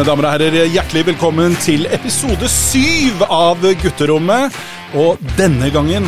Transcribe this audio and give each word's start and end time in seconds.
mine 0.00 0.08
damer 0.08 0.24
og 0.24 0.32
herrer. 0.32 0.54
Hjertelig 0.72 1.02
velkommen 1.10 1.54
til 1.60 1.82
episode 1.92 2.48
syv 2.48 3.20
av 3.26 3.60
Gutterommet. 3.82 4.54
Og 4.96 5.20
denne 5.36 5.68
gangen, 5.74 6.06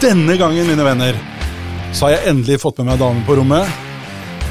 denne 0.00 0.36
gangen, 0.40 0.64
mine 0.64 0.86
venner, 0.86 1.18
så 1.92 2.06
har 2.06 2.14
jeg 2.14 2.30
endelig 2.30 2.62
fått 2.62 2.80
med 2.80 2.88
meg 2.88 3.02
damen 3.02 3.20
på 3.26 3.36
rommet. 3.36 3.68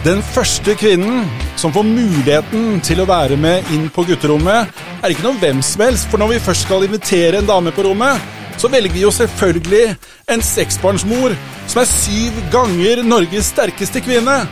Den 0.05 0.21
første 0.21 0.75
kvinnen 0.77 1.25
som 1.57 1.73
får 1.73 1.89
muligheten 1.89 2.77
til 2.85 3.01
å 3.01 3.09
være 3.09 3.39
med 3.41 3.65
inn 3.73 3.89
på 3.89 4.05
gutterommet, 4.05 4.69
er 5.01 5.09
ikke 5.09 5.25
noe 5.25 5.41
hvem 5.41 5.65
som 5.65 5.87
helst, 5.87 6.11
for 6.11 6.21
når 6.21 6.35
vi 6.35 6.41
først 6.45 6.67
skal 6.67 6.85
invitere 6.85 7.41
en 7.41 7.49
dame 7.49 7.73
på 7.73 7.87
rommet, 7.87 8.21
så 8.61 8.69
velger 8.69 8.93
vi 8.93 9.07
jo 9.07 9.13
selvfølgelig 9.15 9.95
en 10.35 10.45
seksbarnsmor 10.45 11.33
som 11.65 11.81
er 11.81 11.89
syv 11.89 12.37
ganger 12.53 13.01
Norges 13.09 13.49
sterkeste 13.55 14.05
kvinne. 14.05 14.43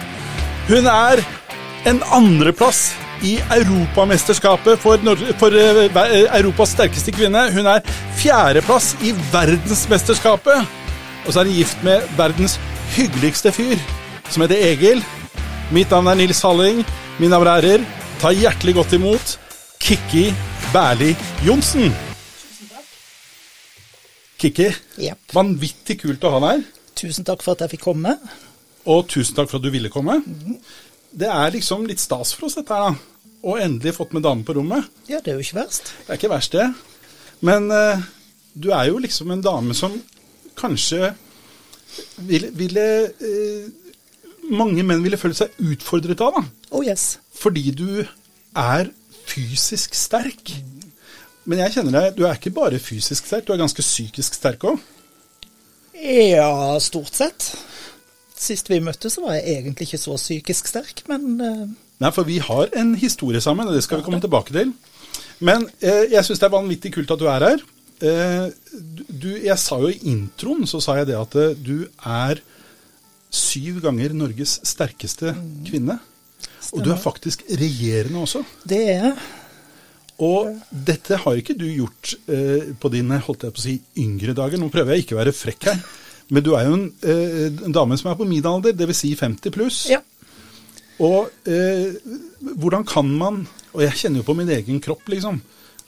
Hun 0.70 0.90
er 0.90 1.22
en 1.88 2.02
andreplass 2.16 2.90
i 3.24 3.38
Europamesterskapet 3.52 4.80
for, 4.80 5.00
for 5.40 5.56
uh, 5.56 6.38
Europas 6.40 6.74
sterkeste 6.76 7.14
kvinne. 7.16 7.46
Hun 7.54 7.68
er 7.68 7.84
fjerdeplass 8.20 8.94
i 9.04 9.14
verdensmesterskapet. 9.34 10.68
Og 11.28 11.34
så 11.34 11.42
er 11.42 11.52
hun 11.52 11.60
gift 11.60 11.84
med 11.86 12.04
verdens 12.18 12.58
hyggeligste 12.96 13.52
fyr, 13.54 13.78
som 14.32 14.44
heter 14.46 14.64
Egil. 14.72 15.04
Mitt 15.76 15.92
navn 15.94 16.08
er 16.10 16.18
Nils 16.20 16.42
Halling. 16.46 16.82
Mine 17.20 17.36
damer 17.36 17.52
og 17.52 17.60
herrer, 17.60 17.84
ta 18.22 18.32
hjertelig 18.34 18.78
godt 18.80 18.96
imot 18.96 19.36
Kikki 19.84 20.30
Berli 20.74 21.12
Johnsen. 21.46 21.92
Kikki, 24.40 24.70
Yep. 24.98 25.34
vanvittig 25.36 25.98
kult 26.00 26.24
å 26.24 26.32
ha 26.32 26.40
deg 26.46 26.52
her. 26.54 26.62
Tusen 26.96 27.26
takk 27.28 27.44
for 27.44 27.58
at 27.58 27.66
jeg 27.66 27.74
fikk 27.76 27.84
komme. 27.90 28.14
Og 28.88 29.08
tusen 29.12 29.36
takk 29.36 29.50
for 29.52 29.60
at 29.60 29.66
du 29.68 29.72
ville 29.74 29.92
komme. 29.92 30.22
Det 31.20 31.28
er 31.28 31.56
liksom 31.56 31.88
litt 31.90 32.02
stas 32.02 32.32
for 32.36 32.48
oss, 32.48 32.58
dette 32.60 32.76
her, 32.76 32.92
da. 32.92 33.36
Og 33.50 33.60
endelig 33.64 33.96
fått 33.96 34.14
med 34.16 34.24
dame 34.26 34.46
på 34.48 34.56
rommet. 34.58 34.88
Ja, 35.08 35.22
det 35.24 35.34
er 35.34 35.40
jo 35.40 35.44
ikke 35.46 35.62
verst. 35.62 35.92
Det 36.06 36.14
er 36.14 36.20
ikke 36.20 36.32
verst, 36.32 36.56
det. 36.56 36.68
Men 37.46 37.70
uh, 37.72 38.02
du 38.54 38.70
er 38.76 38.90
jo 38.90 39.00
liksom 39.00 39.32
en 39.32 39.44
dame 39.44 39.76
som 39.78 39.96
kanskje 40.60 41.14
ville, 42.28 42.52
ville 42.56 42.88
uh, 43.24 43.70
Mange 44.50 44.82
menn 44.82 45.04
ville 45.06 45.18
følt 45.20 45.38
seg 45.38 45.60
utfordret 45.62 46.22
av, 46.26 46.40
da. 46.40 46.72
Oh 46.74 46.82
yes. 46.82 47.20
Fordi 47.38 47.70
du 47.70 48.02
er 48.02 48.88
fysisk 49.30 49.94
sterk. 49.94 50.56
Men 51.46 51.62
jeg 51.62 51.76
kjenner 51.76 51.94
deg, 51.94 52.16
du 52.18 52.24
er 52.26 52.40
ikke 52.40 52.56
bare 52.56 52.80
fysisk 52.82 53.30
sterk, 53.30 53.46
du 53.46 53.54
er 53.54 53.62
ganske 53.62 53.86
psykisk 53.86 54.40
sterk 54.40 54.66
òg. 54.72 54.82
Ja, 56.00 56.80
stort 56.82 57.14
sett. 57.14 57.52
Sist 58.40 58.70
vi 58.72 58.80
møttes, 58.84 59.18
så 59.18 59.24
var 59.26 59.36
jeg 59.38 59.58
egentlig 59.58 59.90
ikke 59.90 60.02
så 60.02 60.16
psykisk 60.16 60.70
sterk, 60.72 61.04
men 61.12 61.26
eh, 61.44 61.66
Nei, 62.00 62.12
for 62.16 62.24
vi 62.24 62.38
har 62.40 62.70
en 62.80 62.94
historie 62.96 63.42
sammen, 63.44 63.68
og 63.68 63.76
det 63.76 63.84
skal 63.84 64.00
vi 64.00 64.06
komme 64.06 64.22
tilbake 64.24 64.56
til. 64.56 64.72
Men 65.44 65.66
eh, 65.84 66.06
jeg 66.14 66.24
syns 66.24 66.40
det 66.40 66.48
er 66.48 66.56
vanvittig 66.56 66.94
kult 66.96 67.12
at 67.12 67.20
du 67.20 67.28
er 67.28 67.44
her. 67.44 67.66
Eh, 68.00 68.46
du, 69.12 69.34
jeg 69.44 69.60
sa 69.60 69.82
jo 69.84 69.92
i 69.92 70.00
introen 70.08 70.64
så 70.70 70.80
sa 70.84 70.96
jeg 71.02 71.10
det 71.10 71.18
at 71.20 71.36
eh, 71.36 71.58
du 71.60 71.84
er 72.08 72.40
syv 73.30 73.82
ganger 73.84 74.16
Norges 74.16 74.56
sterkeste 74.68 75.36
kvinne. 75.68 76.00
Og 76.72 76.84
du 76.86 76.94
er 76.94 77.02
faktisk 77.02 77.44
regjerende 77.50 78.24
også. 78.24 78.46
det 78.64 78.82
er 78.94 79.06
jeg. 79.10 79.14
Og 80.20 80.52
dette 80.70 81.16
har 81.22 81.38
ikke 81.40 81.56
du 81.56 81.66
gjort 81.68 82.14
eh, 82.28 82.72
på 82.80 82.92
dine 82.92 83.22
holdt 83.24 83.46
jeg 83.48 83.56
på 83.56 83.62
å 83.62 83.64
si, 83.64 83.76
yngre 84.04 84.36
dager. 84.36 84.60
Nå 84.60 84.68
prøver 84.72 84.96
jeg 84.96 85.06
ikke 85.06 85.16
å 85.16 85.22
være 85.22 85.36
frekk 85.36 85.70
her, 85.70 85.84
men 86.30 86.46
du 86.46 86.54
er 86.56 86.68
jo 86.68 86.78
en, 86.78 86.88
eh, 87.02 87.48
en 87.66 87.76
dame 87.76 87.98
som 87.98 88.12
er 88.12 88.18
på 88.20 88.28
min 88.30 88.46
alder, 88.46 88.76
dvs. 88.78 89.02
Si 89.02 89.14
50 89.18 89.54
pluss. 89.56 89.80
Ja. 89.90 90.02
Og 91.00 91.30
eh, 91.50 91.96
hvordan 92.60 92.86
kan 92.88 93.10
man, 93.10 93.46
og 93.74 93.84
jeg 93.86 93.98
kjenner 94.02 94.22
jo 94.22 94.28
på 94.28 94.36
min 94.38 94.52
egen 94.54 94.82
kropp, 94.84 95.08
liksom, 95.10 95.40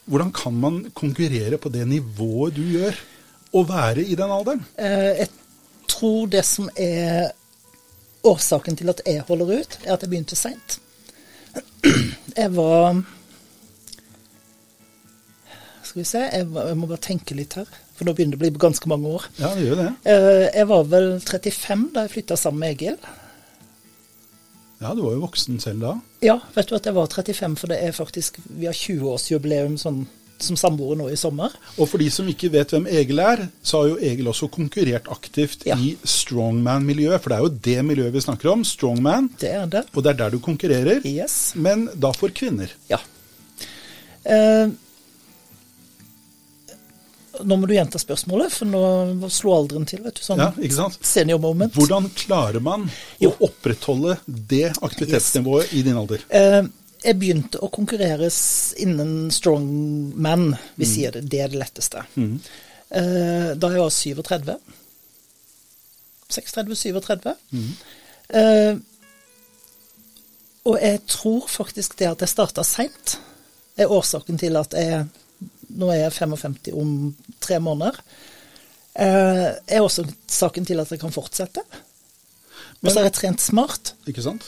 hvordan 0.10 0.32
kan 0.34 0.56
man 0.58 0.80
konkurrere 0.98 1.60
på 1.62 1.70
det 1.70 1.86
nivået 1.88 2.56
du 2.58 2.64
gjør, 2.74 2.98
og 3.54 3.68
være 3.70 4.06
i 4.08 4.16
den 4.16 4.32
alderen? 4.32 4.64
Eh, 4.80 5.12
jeg 5.22 5.30
tror 5.92 6.28
det 6.32 6.44
som 6.48 6.70
er 6.80 7.32
årsaken 8.24 8.78
til 8.80 8.90
at 8.94 9.02
jeg 9.06 9.26
holder 9.28 9.60
ut, 9.60 9.78
er 9.84 9.94
at 9.94 10.04
jeg 10.04 10.10
begynte 10.10 10.38
seint. 10.40 10.80
Jeg 12.38 12.56
var 12.56 13.02
Skal 15.84 16.00
vi 16.00 16.06
se, 16.08 16.20
jeg, 16.24 16.46
jeg 16.56 16.78
må 16.80 16.88
bare 16.88 17.04
tenke 17.04 17.36
litt 17.36 17.58
her, 17.60 17.68
for 18.02 18.10
nå 18.10 18.16
begynner 18.18 18.34
det 18.36 18.42
å 18.42 18.44
bli 18.48 18.52
ganske 18.66 18.90
mange 18.90 19.12
år. 19.16 19.28
Ja, 19.38 19.54
det 19.56 19.68
gjør 19.70 19.78
det. 19.84 19.90
Eh, 20.10 20.46
Jeg 20.58 20.68
var 20.74 20.88
vel 20.90 21.12
35 21.22 21.84
da 21.94 22.08
jeg 22.08 22.16
flytta 22.18 22.38
sammen 22.42 22.64
med 22.66 22.74
Egil. 22.74 22.98
Ja, 24.82 24.96
du 24.98 25.04
var 25.06 25.14
jo 25.14 25.22
voksen 25.28 25.60
selv 25.62 25.84
da. 25.86 25.92
Ja, 26.26 26.40
vet 26.56 26.72
du 26.72 26.74
at 26.80 26.88
jeg 26.90 26.96
var 26.98 27.06
35, 27.14 27.56
for 27.62 27.70
det 27.70 27.78
er 27.86 27.94
faktisk 27.94 28.40
Vi 28.50 28.66
har 28.66 28.74
20-årsjubileum 28.74 29.76
sånn, 29.78 30.08
som 30.42 30.58
samboere 30.58 30.98
nå 30.98 31.06
i 31.14 31.18
sommer. 31.22 31.54
Og 31.78 31.86
for 31.92 32.02
de 32.02 32.08
som 32.10 32.26
ikke 32.26 32.50
vet 32.50 32.72
hvem 32.74 32.88
Egil 32.90 33.20
er, 33.22 33.44
så 33.62 33.84
har 33.84 33.92
jo 33.92 34.00
Egil 34.02 34.26
også 34.32 34.50
konkurrert 34.50 35.06
aktivt 35.14 35.68
Ja. 35.70 35.76
i 35.78 35.92
strongman-miljøet. 36.02 37.22
For 37.22 37.30
det 37.30 37.38
er 37.38 37.44
jo 37.46 37.54
det 37.70 37.86
miljøet 37.86 38.14
vi 38.18 38.24
snakker 38.26 38.50
om, 38.56 38.64
strongman. 38.66 39.30
Det 39.38 39.52
er 39.54 39.68
det. 39.70 39.84
Og 39.94 40.02
det 40.02 40.10
er 40.16 40.18
der 40.24 40.30
du 40.34 40.40
konkurrerer, 40.40 41.06
Yes. 41.06 41.54
men 41.56 41.88
da 41.94 42.10
for 42.12 42.30
kvinner. 42.34 42.74
Ja. 42.90 42.98
Eh, 44.26 44.68
nå 47.40 47.56
må 47.58 47.68
du 47.68 47.74
gjenta 47.74 48.00
spørsmålet, 48.02 48.52
for 48.52 48.68
nå 48.68 49.30
slo 49.32 49.54
alderen 49.56 49.86
til. 49.88 50.02
vet 50.04 50.18
du, 50.20 50.22
sånn 50.26 50.42
Ja, 50.42 50.50
ikke 50.60 50.76
sant? 50.76 50.98
Senior 51.06 51.40
moment. 51.40 51.74
Hvordan 51.78 52.10
klarer 52.16 52.60
man 52.62 52.90
Jo. 53.20 53.32
å 53.32 53.48
opprettholde 53.48 54.18
det 54.28 54.74
aktivitetsnivået 54.82 55.72
i 55.74 55.82
din 55.88 55.96
alder? 55.98 56.26
Eh, 56.30 56.62
jeg 57.04 57.18
begynte 57.18 57.58
å 57.64 57.70
konkurrere 57.72 58.28
innen 58.30 59.00
innen 59.00 59.32
strongman, 59.32 60.52
vi 60.76 60.86
sier 60.86 61.12
det. 61.16 61.24
Det 61.30 61.40
er 61.42 61.48
det 61.50 61.60
letteste. 61.64 62.04
Eh, 62.18 63.56
da 63.56 63.72
jeg 63.72 63.80
var 63.80 63.90
37. 63.90 64.58
36-37. 66.30 67.36
Eh, 68.30 68.76
og 70.64 70.78
jeg 70.78 71.02
tror 71.10 71.48
faktisk 71.50 71.98
det 72.00 72.08
at 72.12 72.22
jeg 72.22 72.30
starta 72.30 72.64
seint, 72.68 73.18
er 73.80 73.90
årsaken 73.90 74.38
til 74.38 74.58
at 74.60 74.76
jeg 74.78 75.08
Nå 75.78 75.90
er 75.94 76.04
jeg 76.06 76.14
55 76.18 76.74
om 76.78 76.92
tre 77.44 77.60
måneder. 77.64 77.98
Eh, 78.96 79.48
er 79.72 79.82
også 79.86 80.04
saken 80.28 80.66
til 80.68 80.80
at 80.84 80.90
jeg 80.92 81.00
kan 81.00 81.14
fortsette. 81.16 81.64
Og 82.82 82.90
så 82.90 82.98
har 83.00 83.08
jeg 83.10 83.14
trent 83.20 83.42
smart 83.44 83.94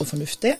og 0.00 0.06
fornuftig. 0.08 0.56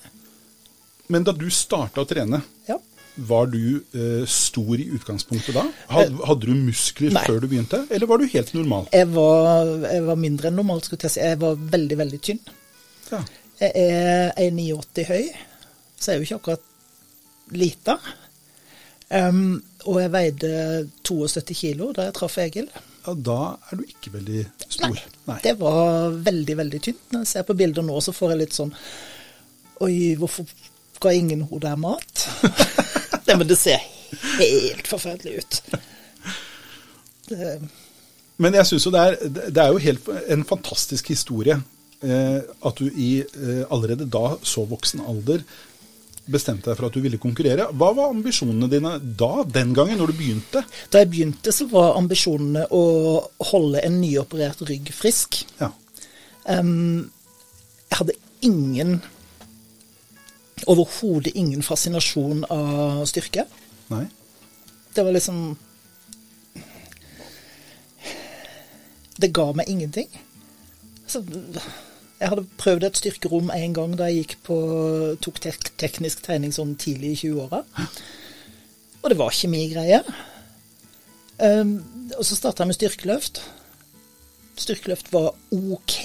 Men 1.12 1.24
da 1.26 1.34
du 1.36 1.48
starta 1.53 2.00
å 2.04 2.08
trene, 2.08 2.41
Ja. 2.69 2.78
var 3.19 3.47
du 3.53 3.82
eh, 3.94 4.24
stor 4.26 4.78
i 4.80 4.86
utgangspunktet 4.97 5.54
da? 5.54 5.66
Had, 5.92 6.14
hadde 6.26 6.47
du 6.48 6.54
muskler 6.54 7.12
Nei. 7.12 7.24
før 7.26 7.41
du 7.42 7.48
begynte, 7.50 7.82
eller 7.91 8.06
var 8.06 8.19
du 8.19 8.26
helt 8.30 8.54
normal? 8.54 8.88
Jeg 8.92 9.08
var, 9.12 9.66
jeg 9.91 10.04
var 10.06 10.16
mindre 10.16 10.48
enn 10.48 10.56
normalt, 10.56 10.86
skulle 10.88 11.03
jeg 11.04 11.10
si. 11.19 11.20
Jeg 11.20 11.41
var 11.42 11.54
veldig, 11.58 11.98
veldig 11.98 12.20
tynn. 12.24 12.41
Ja. 13.10 13.20
Jeg 13.60 13.72
er 13.74 14.32
1,89 14.48 15.04
høy, 15.10 15.28
så 15.98 16.10
jeg 16.10 16.14
er 16.14 16.22
jo 16.22 16.28
ikke 16.30 16.41
akkurat 16.41 16.64
lita. 17.54 17.98
Um, 19.12 19.62
og 19.84 19.98
jeg 20.00 20.12
veide 20.15 20.50
72 21.04 21.56
kilo 21.59 21.91
da 21.94 22.06
jeg 22.09 22.15
traff 22.16 22.38
Egil. 22.41 22.70
ja, 23.04 23.12
da 23.15 23.41
er 23.69 23.81
du 23.81 23.82
ikke 23.84 24.15
veldig 24.15 24.44
stor. 24.65 25.00
Nei. 25.28 25.37
Det 25.44 25.53
var 25.60 26.15
veldig, 26.25 26.56
veldig 26.62 26.81
tynt. 26.87 27.03
Når 27.12 27.25
jeg 27.25 27.32
ser 27.34 27.44
på 27.48 27.56
bilder 27.59 27.84
nå, 27.84 27.98
så 28.00 28.15
får 28.16 28.32
jeg 28.32 28.41
litt 28.44 28.56
sånn 28.56 28.72
Oi, 29.84 30.15
hvorfor 30.16 30.47
ga 31.03 31.12
ingen 31.12 31.42
hodet 31.50 31.72
der 31.72 31.81
mat? 31.82 32.25
Nei, 33.26 33.34
men 33.34 33.48
det 33.50 33.59
ser 33.59 33.82
helt 34.38 34.89
forferdelig 34.89 35.42
ut. 35.42 35.60
Det, 37.28 37.56
Men 38.36 38.56
jeg 38.60 38.68
syns 38.68 38.86
jo 38.86 38.92
det 38.95 39.03
er, 39.03 39.16
det 39.27 39.60
er 39.62 39.72
jo 39.72 39.83
helt 39.83 40.09
en 40.30 40.45
fantastisk 40.47 41.10
historie 41.12 41.56
eh, 42.04 42.41
at 42.41 42.80
du 42.80 42.86
i 42.89 43.10
eh, 43.24 43.62
allerede 43.72 44.06
da 44.06 44.36
så 44.47 44.65
voksen 44.71 45.03
alder 45.04 45.45
bestemte 46.30 46.71
deg 46.71 46.78
for 46.78 46.88
at 46.88 46.97
du 46.97 47.03
ville 47.04 47.21
konkurrere. 47.21 47.66
Hva 47.76 47.91
var 47.97 48.12
ambisjonene 48.12 48.68
dine 48.72 48.97
da, 49.00 49.44
den 49.44 49.74
gangen, 49.76 49.98
når 50.00 50.12
du 50.12 50.18
begynte? 50.18 50.65
Da 50.92 51.03
jeg 51.03 51.10
begynte, 51.12 51.53
så 51.53 51.66
var 51.71 51.98
ambisjonene 51.98 52.66
å 52.72 52.84
holde 53.53 53.82
en 53.84 53.98
nyoperert 54.00 54.65
rygg 54.68 54.92
frisk. 54.97 55.42
Ja. 55.60 55.71
Um, 56.44 57.10
jeg 57.91 58.00
hadde 58.00 58.21
ingen 58.44 58.98
Overhodet 60.71 61.34
ingen 61.36 61.65
fascinasjon 61.66 62.44
av 62.48 63.03
styrke. 63.10 63.42
Nei? 63.91 64.04
Det 64.94 65.03
var 65.04 65.12
liksom 65.12 65.41
Det 69.20 69.28
ga 69.34 69.48
meg 69.53 69.68
ingenting. 69.68 70.09
Så, 71.06 71.20
jeg 72.24 72.30
hadde 72.32 72.47
prøvd 72.56 72.86
et 72.86 72.97
styrkerom 72.97 73.50
en 73.53 73.74
gang 73.76 73.94
da 74.00 74.06
jeg 74.09 74.38
på, 74.47 74.56
tok 75.21 75.42
tek 75.44 75.66
teknisk 75.80 76.22
tegning 76.24 76.54
sånn 76.56 76.72
tidlig 76.80 77.10
i 77.12 77.18
20-åra. 77.26 77.60
Og 79.03 79.12
det 79.12 79.18
var 79.21 79.34
ikke 79.34 79.50
min 79.53 79.66
greie. 79.68 79.98
Um, 81.36 81.74
og 82.16 82.24
så 82.24 82.38
starta 82.38 82.65
jeg 82.65 82.71
med 82.71 82.78
styrkeløft. 82.78 83.42
Styrkeløft 84.56 85.12
var 85.12 85.34
OK, 85.53 85.98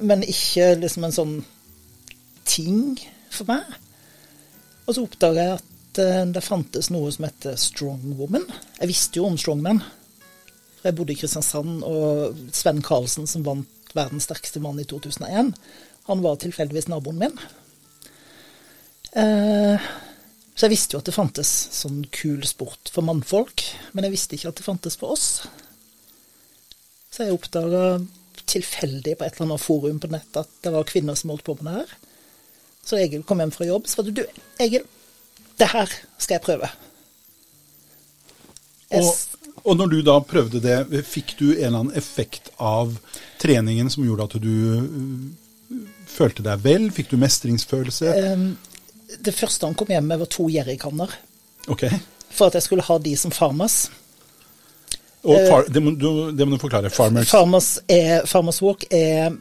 men 0.00 0.24
ikke 0.24 0.70
liksom 0.80 1.04
en 1.04 1.16
sånn 1.18 1.36
ting 2.48 2.96
for 3.28 3.50
meg. 3.52 3.76
Og 4.86 4.96
så 4.96 5.04
oppdaga 5.04 5.44
jeg 5.44 5.58
at 5.58 6.00
uh, 6.00 6.24
det 6.32 6.46
fantes 6.48 6.88
noe 6.94 7.12
som 7.12 7.28
heter 7.28 7.60
Strong 7.60 8.16
Woman. 8.16 8.48
Jeg 8.80 8.94
visste 8.94 9.20
jo 9.20 9.28
om 9.28 9.36
Strongman. 9.36 9.84
For 10.78 10.88
jeg 10.88 10.96
bodde 10.96 11.12
i 11.12 11.20
Kristiansand, 11.20 11.84
og 11.84 12.48
Sven 12.56 12.80
Karlsen, 12.84 13.28
som 13.28 13.44
vant 13.44 13.73
Verdens 13.94 14.26
sterkeste 14.28 14.62
mann 14.62 14.80
i 14.82 14.86
2001, 14.88 15.52
han 16.08 16.24
var 16.24 16.40
tilfeldigvis 16.42 16.90
naboen 16.90 17.20
min. 17.20 17.38
Eh, 19.14 19.86
så 20.54 20.66
jeg 20.66 20.74
visste 20.74 20.96
jo 20.96 21.02
at 21.02 21.08
det 21.08 21.16
fantes 21.16 21.50
sånn 21.74 22.04
kul 22.14 22.44
sport 22.46 22.90
for 22.92 23.06
mannfolk, 23.06 23.64
men 23.94 24.06
jeg 24.06 24.14
visste 24.14 24.36
ikke 24.36 24.52
at 24.52 24.60
det 24.60 24.66
fantes 24.66 24.98
for 25.00 25.14
oss. 25.16 25.28
Så 27.14 27.26
jeg 27.26 27.34
oppdaga 27.34 28.00
tilfeldig 28.50 29.16
på 29.18 29.24
et 29.26 29.36
eller 29.36 29.48
annet 29.48 29.62
forum 29.62 30.00
på 30.02 30.10
nett 30.12 30.38
at 30.38 30.50
det 30.62 30.72
var 30.74 30.86
kvinner 30.88 31.18
som 31.18 31.32
holdt 31.32 31.46
på 31.46 31.56
med 31.58 31.70
det 31.70 31.76
her. 31.78 31.94
Så 32.84 32.98
Egil 33.00 33.22
kom 33.26 33.40
hjem 33.40 33.54
fra 33.54 33.66
jobb, 33.68 33.86
så 33.88 34.00
var 34.00 34.08
det 34.08 34.16
du, 34.18 34.40
Egil, 34.60 34.84
det 35.58 35.70
her 35.72 35.94
skal 36.18 36.36
jeg 36.36 36.44
prøve. 36.44 36.70
Jeg, 38.90 39.00
Og, 39.00 39.62
og 39.64 39.78
når 39.80 39.94
du 39.94 39.98
da 40.06 40.18
prøvde 40.20 40.60
det, 40.62 41.02
fikk 41.08 41.36
du 41.38 41.46
en 41.52 41.56
eller 41.56 41.78
annen 41.84 41.98
effekt 41.98 42.50
av 42.58 42.98
treningen 43.44 43.90
som 43.92 44.06
gjorde 44.06 44.28
at 44.28 44.36
du 44.42 44.54
øh, 44.78 45.82
følte 46.08 46.44
deg 46.46 46.62
vel? 46.64 46.88
Fikk 46.94 47.12
du 47.12 47.18
mestringsfølelse? 47.20 48.14
Ehm, 48.14 48.48
det 49.20 49.34
første 49.36 49.68
han 49.68 49.76
kom 49.78 49.92
hjem 49.92 50.08
med, 50.10 50.22
var 50.24 50.30
to 50.32 50.48
jerrykanner. 50.52 51.12
Ok. 51.68 51.86
For 52.34 52.48
at 52.48 52.58
jeg 52.58 52.66
skulle 52.66 52.86
ha 52.86 52.98
de 52.98 53.14
som 53.20 53.34
Farmers. 53.34 53.84
Far, 55.24 55.64
det, 55.72 55.80
må, 55.80 55.94
du, 55.96 56.32
det 56.36 56.44
må 56.44 56.56
du 56.56 56.60
forklare. 56.60 56.90
Farmers. 56.92 57.30
Farmers, 57.30 57.68
er, 57.88 58.26
farmers 58.28 58.60
Walk 58.62 58.84
er 58.92 59.32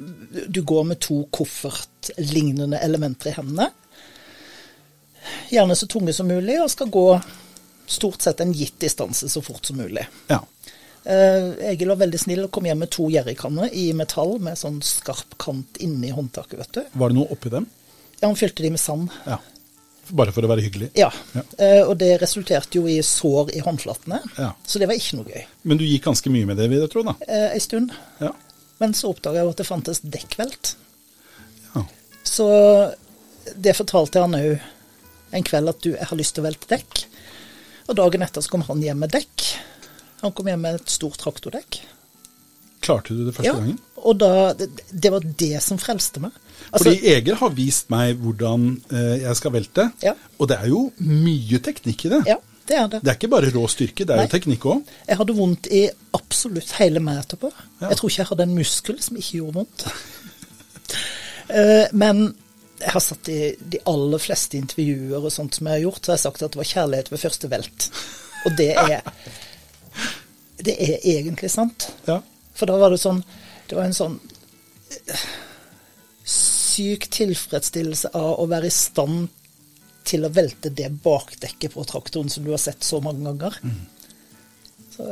Du 0.48 0.62
går 0.64 0.86
med 0.88 1.02
to 1.04 1.26
koffertlignende 1.28 2.80
elementer 2.80 3.34
i 3.34 3.36
hendene. 3.36 3.68
Gjerne 5.52 5.76
så 5.76 5.88
tunge 5.92 6.16
som 6.16 6.28
mulig, 6.28 6.56
og 6.64 6.72
skal 6.72 6.92
gå 6.92 7.08
stort 7.86 8.24
sett 8.24 8.40
en 8.40 8.54
gitt 8.56 8.80
distanse 8.80 9.28
så 9.30 9.44
fort 9.44 9.66
som 9.66 9.78
mulig. 9.78 10.06
Ja. 10.32 10.40
Eh, 11.04 11.48
Egil 11.74 11.90
var 11.92 12.00
veldig 12.00 12.20
snill 12.22 12.46
og 12.46 12.52
kom 12.56 12.68
hjem 12.70 12.80
med 12.86 12.92
to 12.96 13.10
jerrykanner 13.12 13.72
i 13.76 13.90
metall 13.98 14.38
med 14.44 14.56
sånn 14.60 14.78
skarp 14.86 15.36
kant 15.42 15.80
inni 15.84 16.14
håndtaket, 16.16 16.60
vet 16.62 16.78
du. 16.78 16.84
Var 17.02 17.12
det 17.12 17.18
noe 17.18 17.32
oppi 17.36 17.52
dem? 17.52 17.68
Ja, 18.22 18.30
han 18.30 18.38
fylte 18.40 18.64
de 18.64 18.72
med 18.72 18.80
sand. 18.80 19.12
Ja. 19.28 19.40
Bare 20.16 20.34
for 20.36 20.44
å 20.44 20.50
være 20.52 20.64
hyggelig? 20.66 20.90
Ja. 21.00 21.10
Ja. 21.36 21.44
Eh, 21.64 21.82
og 21.88 21.98
det 22.00 22.14
resulterte 22.22 22.80
jo 22.80 22.88
i 22.92 22.98
sår 23.04 23.52
i 23.56 23.62
håndflatene. 23.64 24.20
Ja. 24.40 24.50
Så 24.68 24.80
det 24.80 24.88
var 24.92 25.00
ikke 25.00 25.20
noe 25.20 25.32
gøy. 25.32 25.46
Men 25.68 25.80
du 25.80 25.86
gikk 25.88 26.08
ganske 26.08 26.32
mye 26.32 26.48
med 26.48 26.60
det, 26.60 26.70
vil 26.72 26.84
jeg 26.84 26.92
tro, 26.92 27.04
da? 27.08 27.16
Eh, 27.28 27.50
en 27.56 27.64
stund. 27.64 27.96
Ja. 28.24 28.32
Men 28.80 28.96
så 28.98 29.12
oppdaga 29.14 29.40
jeg 29.40 29.48
jo 29.48 29.54
at 29.54 29.62
det 29.64 29.68
fantes 29.70 30.02
dekkvelt. 30.04 30.76
ja. 31.76 31.86
Så 32.28 32.48
det 33.60 33.76
fortalte 33.76 34.22
han 34.24 34.36
òg 34.38 34.62
en 35.36 35.44
kveld 35.44 35.68
at 35.72 35.82
du, 35.84 35.90
jeg 35.98 36.08
har 36.08 36.18
lyst 36.20 36.36
til 36.38 36.44
å 36.44 36.48
velte 36.48 36.70
dekk. 36.72 37.04
Og 37.92 37.98
dagen 38.00 38.24
etter 38.24 38.44
så 38.44 38.52
kom 38.54 38.64
han 38.70 38.84
hjem 38.84 39.02
med 39.04 39.12
dekk. 39.12 39.44
Han 40.24 40.32
kom 40.36 40.48
hjem 40.50 40.62
med 40.64 40.80
et 40.82 40.90
stort 40.94 41.18
traktordekk. 41.22 41.82
Klarte 42.84 43.16
du 43.16 43.26
det 43.28 43.34
første 43.36 43.48
Ja, 43.48 43.54
gangen? 43.60 43.78
og 44.04 44.18
da, 44.20 44.30
det, 44.60 44.68
det 44.92 45.12
var 45.14 45.24
det 45.40 45.62
som 45.64 45.78
frelste 45.80 46.20
meg. 46.24 46.34
Altså, 46.72 46.90
Fordi 46.90 47.14
Egil 47.14 47.38
har 47.40 47.54
vist 47.56 47.92
meg 47.94 48.18
hvordan 48.20 48.66
eh, 48.92 49.22
jeg 49.24 49.38
skal 49.40 49.54
velte, 49.56 49.86
Ja. 50.04 50.16
og 50.40 50.50
det 50.52 50.58
er 50.60 50.68
jo 50.72 50.82
mye 51.00 51.60
teknikk 51.64 52.06
i 52.10 52.12
det. 52.16 52.20
ja, 52.28 52.36
det 52.68 52.76
er 52.80 52.88
det. 52.92 53.00
Det 53.04 53.12
er 53.14 53.18
ikke 53.20 53.32
bare 53.32 53.52
rå 53.56 53.64
styrke, 53.72 54.04
det 54.08 54.12
er 54.16 54.20
Nei. 54.22 54.28
jo 54.28 54.34
teknikk 54.36 54.68
òg. 54.74 54.92
Jeg 55.08 55.20
hadde 55.22 55.36
vondt 55.40 55.68
i 55.72 55.82
absolutt 56.20 56.72
hele 56.80 57.00
meg 57.04 57.22
etterpå. 57.24 57.52
Ja. 57.82 57.90
Jeg 57.94 58.00
tror 58.02 58.12
ikke 58.12 58.22
jeg 58.24 58.32
hadde 58.34 58.48
en 58.50 58.56
muskel 58.60 59.00
som 59.04 59.20
ikke 59.20 59.40
gjorde 59.42 59.60
vondt. 59.62 59.88
Eh, 61.54 61.88
Men 61.92 62.36
jeg 62.80 62.92
har 62.92 63.04
satt 63.04 63.28
i 63.30 63.56
de 63.60 63.80
aller 63.88 64.20
fleste 64.22 64.58
intervjuer 64.58 65.20
og 65.28 65.32
sånt 65.32 65.56
som 65.58 65.68
jeg 65.70 65.76
har 65.78 65.84
gjort, 65.86 66.00
så 66.06 66.12
har 66.12 66.18
jeg 66.18 66.24
sagt 66.24 66.44
at 66.46 66.54
det 66.56 66.60
var 66.62 66.70
kjærlighet 66.70 67.12
ved 67.12 67.22
første 67.22 67.50
velt. 67.52 67.88
Og 68.48 68.56
det 68.58 68.70
er 68.80 69.02
Det 70.64 70.76
er 70.80 71.00
egentlig 71.04 71.52
sant. 71.52 71.90
Ja. 72.08 72.22
For 72.56 72.70
da 72.70 72.78
var 72.80 72.94
det 72.94 73.02
sånn 73.02 73.24
Det 73.68 73.76
var 73.76 73.88
en 73.88 73.96
sånn 73.98 74.20
eh, 75.10 75.24
syk 76.30 77.08
tilfredsstillelse 77.14 78.12
av 78.18 78.40
å 78.42 78.46
være 78.52 78.70
i 78.70 78.74
stand 78.74 79.30
til 80.08 80.26
å 80.28 80.32
velte 80.36 80.70
det 80.74 80.90
bakdekket 81.04 81.74
på 81.74 81.86
traktoren 81.88 82.30
som 82.32 82.44
du 82.44 82.52
har 82.52 82.62
sett 82.62 82.84
så 82.84 83.00
mange 83.04 83.24
ganger. 83.24 83.56
Så 84.94 85.08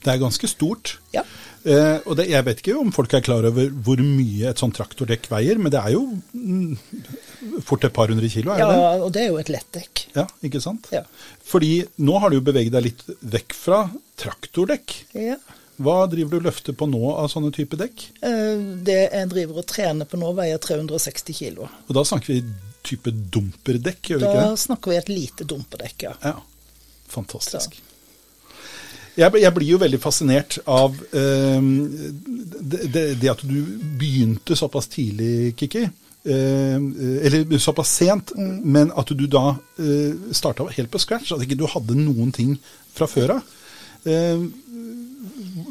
Det 0.00 0.12
er 0.12 0.22
ganske 0.22 0.48
stort. 0.48 0.98
ja. 1.12 1.24
Eh, 1.60 1.98
og 2.08 2.16
det, 2.16 2.24
jeg 2.30 2.44
vet 2.46 2.60
ikke 2.62 2.76
om 2.80 2.92
folk 2.94 3.12
er 3.16 3.24
klar 3.24 3.44
over 3.44 3.68
hvor 3.84 4.00
mye 4.00 4.48
et 4.48 4.60
sånt 4.62 4.78
traktordekk 4.78 5.28
veier, 5.32 5.60
men 5.60 5.72
det 5.74 5.80
er 5.82 5.92
jo 5.92 6.06
mm, 6.32 7.60
fort 7.66 7.84
et 7.84 7.92
par 7.96 8.08
hundre 8.12 8.30
kilo, 8.32 8.54
er 8.54 8.62
ja, 8.62 8.68
det? 8.70 8.78
ja. 8.80 8.92
Og 9.04 9.12
det 9.16 9.22
er 9.24 9.28
jo 9.28 9.40
et 9.42 9.52
lettdekk. 9.52 10.04
Ja, 10.16 10.24
ikke 10.46 10.62
sant? 10.64 10.88
Ja. 10.94 11.04
Fordi 11.50 11.72
nå 12.00 12.16
har 12.22 12.32
du 12.32 12.38
jo 12.38 12.46
beveget 12.46 12.72
deg 12.76 12.86
litt 12.88 13.04
vekk 13.36 13.56
fra 13.56 13.82
traktordekk. 14.20 14.96
Ja. 15.18 15.36
Hva 15.80 15.98
driver 16.12 16.36
du 16.36 16.48
løfter 16.48 16.76
på 16.76 16.88
nå 16.88 17.02
av 17.14 17.28
sånne 17.32 17.52
type 17.56 17.76
dekk? 17.80 18.06
Eh, 18.24 18.64
Det 18.84 18.98
jeg 19.06 19.30
driver 19.32 19.62
og 19.62 19.68
trener 19.68 20.08
på 20.08 20.20
nå, 20.20 20.32
veier 20.36 20.60
360 20.60 21.38
kilo. 21.38 21.68
Og 21.88 21.96
da 21.96 22.04
snakker 22.08 22.34
vi 22.34 22.42
type 22.84 23.12
dumperdekk, 23.12 24.00
gjør 24.12 24.20
vi 24.22 24.28
ikke 24.28 24.48
Da 24.48 24.56
snakker 24.60 24.92
vi 24.92 24.98
et 25.00 25.12
lite 25.12 25.44
dumperdekk, 25.48 26.08
ja. 26.08 26.12
Ja, 26.24 26.36
fantastisk. 27.12 27.76
Jeg, 29.18 29.40
jeg 29.42 29.54
blir 29.56 29.72
jo 29.72 29.80
veldig 29.82 29.98
fascinert 30.02 30.58
av 30.70 30.94
eh, 31.16 31.70
det, 32.60 32.84
det, 32.92 33.04
det 33.20 33.32
at 33.32 33.42
du 33.46 33.58
begynte 33.98 34.58
såpass 34.58 34.90
tidlig, 34.92 35.56
Kikki. 35.58 35.88
Eh, 36.22 36.76
eller 37.26 37.58
såpass 37.58 37.94
sent, 37.96 38.34
men 38.36 38.92
at 38.92 39.08
du 39.16 39.24
da 39.26 39.54
eh, 39.80 40.14
starta 40.36 40.68
helt 40.76 40.92
på 40.92 41.00
scratch. 41.00 41.32
At 41.32 41.44
ikke 41.44 41.58
du 41.58 41.66
hadde 41.70 41.96
noen 41.98 42.32
ting 42.36 42.56
fra 42.94 43.08
før 43.10 43.38
av. 43.38 43.56
Eh, 44.08 44.44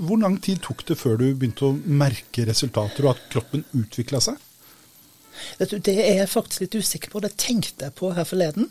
hvor 0.06 0.20
lang 0.22 0.38
tid 0.42 0.62
tok 0.66 0.84
det 0.88 0.98
før 1.00 1.18
du 1.20 1.30
begynte 1.34 1.70
å 1.70 1.78
merke 1.78 2.46
resultater, 2.50 3.06
og 3.06 3.16
at 3.16 3.26
kroppen 3.32 3.66
utvikla 3.78 4.22
seg? 4.24 4.38
Det 5.60 5.96
er 5.96 6.20
jeg 6.20 6.30
faktisk 6.30 6.66
litt 6.66 6.78
usikker 6.82 7.14
på. 7.14 7.22
Det 7.24 7.32
tenkte 7.40 7.88
jeg 7.88 7.96
på 7.96 8.12
her 8.16 8.28
forleden. 8.28 8.68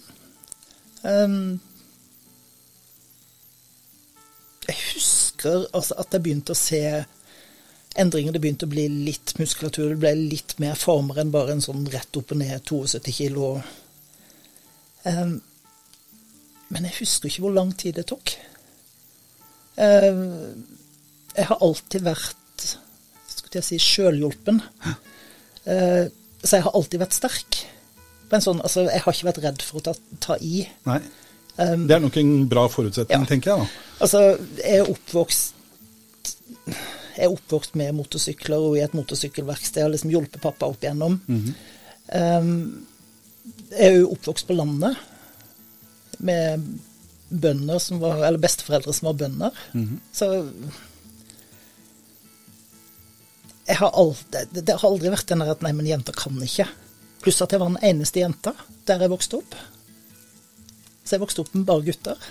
Um, 1.03 1.59
jeg 4.69 4.79
husker 4.93 5.67
altså 5.73 5.97
at 6.01 6.15
jeg 6.15 6.25
begynte 6.25 6.55
å 6.55 6.59
se 6.59 6.83
endringer. 7.99 8.35
Det 8.35 8.43
begynte 8.43 8.69
å 8.69 8.73
bli 8.73 8.87
litt 9.09 9.35
muskulatur. 9.41 9.93
Det 9.95 10.01
ble 10.03 10.15
litt 10.19 10.57
mer 10.63 10.79
former 10.79 11.21
enn 11.23 11.33
bare 11.35 11.57
en 11.57 11.65
sånn 11.65 11.87
rett 11.93 12.21
opp 12.21 12.35
og 12.35 12.43
ned 12.43 12.63
72 12.69 13.15
kilo. 13.17 13.55
Um, 15.09 15.39
men 16.69 16.89
jeg 16.89 16.99
husker 17.01 17.31
ikke 17.31 17.47
hvor 17.47 17.57
lang 17.57 17.73
tid 17.81 17.97
det 17.97 18.09
tok. 18.11 18.35
Um, 19.79 20.67
jeg 21.33 21.49
har 21.49 21.65
alltid 21.65 22.05
vært 22.05 22.37
skulle 23.39 23.63
jeg 23.63 23.69
si, 23.69 23.79
sjølhjulpen. 23.81 24.61
Uh, 25.65 26.11
så 26.43 26.59
jeg 26.59 26.67
har 26.67 26.77
alltid 26.77 27.01
vært 27.03 27.17
sterk. 27.17 27.63
På 28.29 28.37
en 28.37 28.45
sånn, 28.45 28.61
altså, 28.61 28.85
jeg 28.91 29.03
har 29.05 29.17
ikke 29.17 29.29
vært 29.31 29.41
redd 29.47 29.65
for 29.65 29.81
å 29.81 29.87
ta, 29.89 29.95
ta 30.21 30.37
i. 30.45 30.67
Nei. 30.89 31.01
Um, 31.59 31.87
Det 31.89 31.97
er 31.97 32.01
nok 32.05 32.17
en 32.21 32.49
bra 32.49 32.67
forutsetning, 32.71 33.21
Ja. 33.21 33.27
tenker 33.27 33.51
jeg 33.51 33.59
da. 33.65 33.67
Altså, 34.01 34.21
jeg 34.63 34.77
er 34.79 34.91
oppvokst 34.93 35.55
Jeg 37.17 37.25
er 37.27 37.33
oppvokst 37.35 37.75
med 37.75 37.93
motorsykler 37.99 38.57
og 38.63 38.77
i 38.79 38.81
et 38.85 38.93
motorsykkelverksted. 38.95 39.81
Jeg 39.81 39.85
har 39.89 39.91
liksom 39.91 40.11
hjulpet 40.13 40.41
pappa 40.41 40.67
opp 40.71 40.83
igjennom. 40.85 41.17
um, 42.15 42.87
jeg 43.73 43.89
er 43.89 43.97
jo 43.99 44.13
oppvokst 44.15 44.47
på 44.47 44.55
landet 44.55 44.97
med 46.21 46.63
bønder 47.29 47.79
som 47.83 47.99
var 48.01 48.23
Eller 48.27 48.39
besteforeldre 48.39 48.93
som 48.95 49.07
var 49.11 49.19
bønder. 49.25 49.51
Så 50.13 50.31
jeg 53.69 53.77
har 53.77 53.91
aldri, 53.93 54.45
det, 54.53 54.63
det 54.65 54.77
har 54.81 54.89
aldri 54.89 55.11
vært 55.13 55.27
den 55.29 55.43
der 55.45 55.51
at 55.53 55.63
nei, 55.65 55.73
men 55.77 55.87
jenter 55.91 56.15
kan 56.17 56.39
ikke. 56.45 56.65
Pluss 57.25 57.43
at 57.45 57.53
jeg 57.53 57.61
var 57.61 57.69
den 57.75 57.83
eneste 57.85 58.23
jenta 58.23 58.55
der 58.89 59.03
jeg 59.05 59.13
vokste 59.13 59.43
opp. 59.43 59.59
Så 61.09 61.17
jeg 61.17 61.23
vokste 61.23 61.41
opp 61.41 61.55
med 61.57 61.65
bare 61.65 61.87
gutter. 61.87 62.25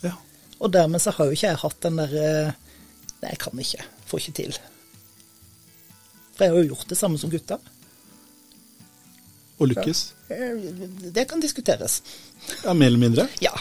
Ja. 0.00 0.14
Og 0.64 0.72
dermed 0.72 1.02
så 1.04 1.12
har 1.12 1.28
jo 1.28 1.36
ikke 1.36 1.50
jeg 1.50 1.60
hatt 1.60 1.82
den 1.84 1.98
der 2.00 2.14
eh, 2.16 2.54
Nei, 3.22 3.34
jeg 3.34 3.40
kan 3.42 3.60
ikke. 3.60 3.84
Får 4.08 4.22
ikke 4.22 4.32
til. 4.38 4.56
For 6.32 6.46
jeg 6.46 6.54
har 6.54 6.62
jo 6.62 6.70
gjort 6.72 6.88
det 6.90 6.96
samme 6.98 7.20
som 7.20 7.30
gutta. 7.30 7.58
Og 9.60 9.68
lykkes. 9.68 10.00
Eh, 10.32 10.64
Det 11.14 11.26
kan 11.28 11.44
diskuteres. 11.44 12.00
Ja, 12.64 12.72
Mer 12.72 12.88
eller 12.88 12.98
mindre. 13.04 13.28
Ja. 13.44 13.52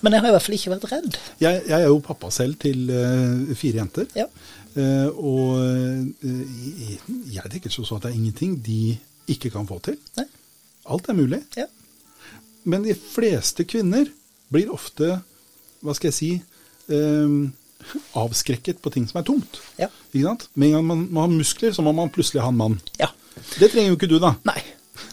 Men 0.00 0.14
jeg 0.14 0.22
har 0.22 0.30
i 0.30 0.36
hvert 0.36 0.46
fall 0.46 0.56
ikke 0.56 0.72
vært 0.76 0.88
redd. 0.92 1.18
Jeg, 1.42 1.64
jeg 1.66 1.76
er 1.80 1.90
jo 1.90 1.98
pappa 2.06 2.30
selv 2.32 2.56
til 2.62 2.88
uh, 2.94 3.52
fire 3.58 3.82
jenter. 3.82 4.06
Ja. 4.16 4.30
Uh, 4.72 5.10
og 5.18 5.58
uh, 5.60 6.30
jeg 7.28 7.52
tenker 7.52 7.74
sånn 7.74 7.98
at 7.98 8.06
det 8.06 8.14
er 8.14 8.20
ingenting 8.22 8.56
de 8.64 8.96
ikke 9.34 9.50
kan 9.52 9.68
få 9.68 9.82
til. 9.84 9.98
Nei. 10.16 10.30
Alt 10.94 11.10
er 11.10 11.18
mulig. 11.18 11.42
Ja. 11.58 11.66
Men 12.64 12.84
de 12.86 12.94
fleste 12.94 13.64
kvinner 13.68 14.10
blir 14.52 14.70
ofte, 14.72 15.20
hva 15.82 15.94
skal 15.96 16.10
jeg 16.10 16.18
si, 16.18 16.30
eh, 16.92 17.36
avskrekket 18.18 18.82
på 18.82 18.92
ting 18.94 19.08
som 19.08 19.20
er 19.20 19.26
tungt. 19.26 19.58
Ja. 19.80 19.88
Ikke 20.12 20.26
sant? 20.28 20.48
Med 20.54 20.70
en 20.70 20.76
gang 20.76 20.86
man, 20.86 21.02
man 21.10 21.24
har 21.26 21.34
muskler, 21.34 21.72
så 21.74 21.82
må 21.82 21.94
man 21.96 22.12
plutselig 22.14 22.44
ha 22.44 22.52
en 22.52 22.60
mann. 22.60 22.78
Ja. 23.00 23.10
Det 23.58 23.72
trenger 23.72 23.92
jo 23.92 23.98
ikke 23.98 24.10
du, 24.12 24.18
da. 24.22 24.34
Nei. 24.46 24.60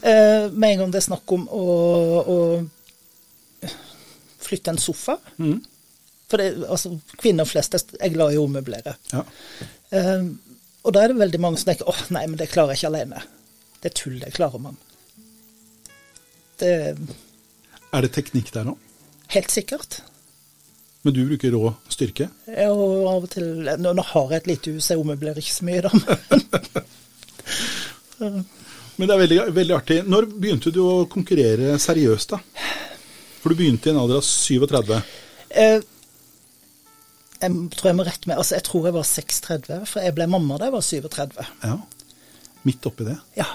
Eh, 0.03 0.49
med 0.51 0.73
en 0.73 0.83
gang 0.83 0.93
det 0.93 1.01
er 1.01 1.07
snakk 1.07 1.33
om 1.33 1.47
å, 1.55 1.65
å 2.21 2.37
flytte 4.43 4.75
en 4.75 4.81
sofa 4.81 5.19
Mm. 5.37 5.59
For 6.29 6.37
det, 6.37 6.67
altså, 6.69 6.91
kvinner 7.17 7.47
flest 7.49 7.73
er 7.73 8.11
glad 8.13 8.35
i 8.35 8.37
å 8.37 8.43
ommøblere. 8.45 8.91
Ja. 9.09 9.23
Eh, 9.97 10.27
og 10.85 10.93
da 10.93 11.01
er 11.01 11.09
det 11.09 11.23
veldig 11.23 11.39
mange 11.41 11.57
som 11.57 11.71
tenker 11.71 11.89
åh, 11.89 12.03
nei, 12.13 12.21
men 12.29 12.37
det 12.37 12.51
klarer 12.51 12.75
jeg 12.75 12.83
ikke 12.83 12.91
alene. 12.91 13.23
Det 13.81 13.89
er 13.89 13.95
tull, 13.97 14.19
det 14.21 14.35
klarer 14.35 14.61
man. 14.61 14.77
Det 16.61 16.69
er 17.93 18.05
det 18.05 18.13
teknikk 18.15 18.53
der 18.55 18.69
nå? 18.69 18.77
helt 19.29 19.51
sikkert. 19.53 19.99
Men 21.05 21.13
du 21.13 21.19
bruker 21.29 21.51
rå 21.53 21.69
styrke? 21.87 22.25
Ja, 22.49 22.71
Og 22.73 23.05
av 23.07 23.27
og 23.27 23.29
til 23.31 23.45
Nå, 23.79 23.91
nå 23.93 24.03
har 24.03 24.31
jeg 24.33 24.41
et 24.41 24.47
lite 24.49 24.73
hus, 24.73 24.89
jeg 24.89 24.99
ommøblerer 24.99 25.37
ikke 25.37 25.53
så 25.53 25.67
mye, 25.67 25.83
da. 25.85 25.91
Men, 28.19 28.39
Men 28.99 29.07
det 29.07 29.13
er 29.13 29.21
veldig, 29.21 29.37
veldig 29.55 29.75
artig. 29.77 29.99
Når 30.11 30.27
begynte 30.33 30.73
du 30.75 30.81
å 30.83 31.05
konkurrere 31.07 31.77
seriøst, 31.79 32.33
da? 32.33 32.41
For 33.39 33.53
du 33.53 33.61
begynte 33.61 33.87
i 33.87 33.93
en 33.93 34.01
alder 34.01 34.19
av 34.19 34.25
37. 34.27 34.97
eh, 35.55 35.79
jeg 37.39 37.55
tror 37.77 37.87
jeg 37.87 37.95
må 37.95 38.03
rette 38.03 38.27
meg 38.27 38.41
Altså, 38.41 38.57
jeg 38.57 38.65
tror 38.67 38.89
jeg 38.89 38.97
var 38.97 39.07
36, 39.07 39.77
for 39.87 40.03
jeg 40.03 40.17
ble 40.17 40.27
mamma 40.27 40.57
da 40.59 40.67
jeg 40.67 40.75
var 40.75 40.83
37. 40.83 41.47
Ja. 41.63 41.77
Midt 42.67 42.89
oppi 42.89 43.07
det. 43.07 43.15
Ja. 43.37 43.47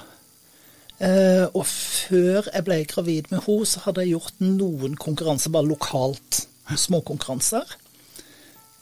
Eh, 1.05 1.47
og 1.53 1.67
før 1.69 2.47
jeg 2.49 2.65
ble 2.65 2.79
gravid 2.89 3.31
med 3.33 3.43
henne, 3.45 3.69
så 3.69 3.83
hadde 3.85 4.05
jeg 4.05 4.15
gjort 4.15 4.41
noen 4.45 4.97
konkurranser, 4.97 5.53
bare 5.53 5.69
lokalt. 5.69 6.45
Småkonkurranser. 6.65 7.77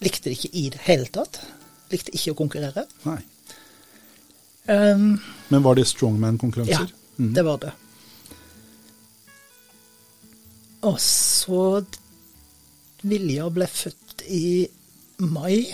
Likte 0.03 0.31
det 0.31 0.37
ikke 0.37 0.53
i 0.59 0.69
det 0.71 0.83
hele 0.87 1.09
tatt. 1.11 1.41
Likte 1.91 2.15
ikke 2.15 2.35
å 2.35 2.39
konkurrere. 2.39 2.87
Nei. 3.09 3.19
Um, 4.71 5.17
Men 5.51 5.65
var 5.65 5.75
det 5.75 5.89
strongman-konkurranser? 5.91 6.93
Mm. 7.19 7.33
det 7.35 7.43
var 7.45 7.59
det. 7.61 7.73
Og 10.87 11.01
så 11.03 11.83
Vilja 13.03 13.49
ble 13.51 13.67
født 13.67 14.23
i 14.31 14.69
mai 15.27 15.67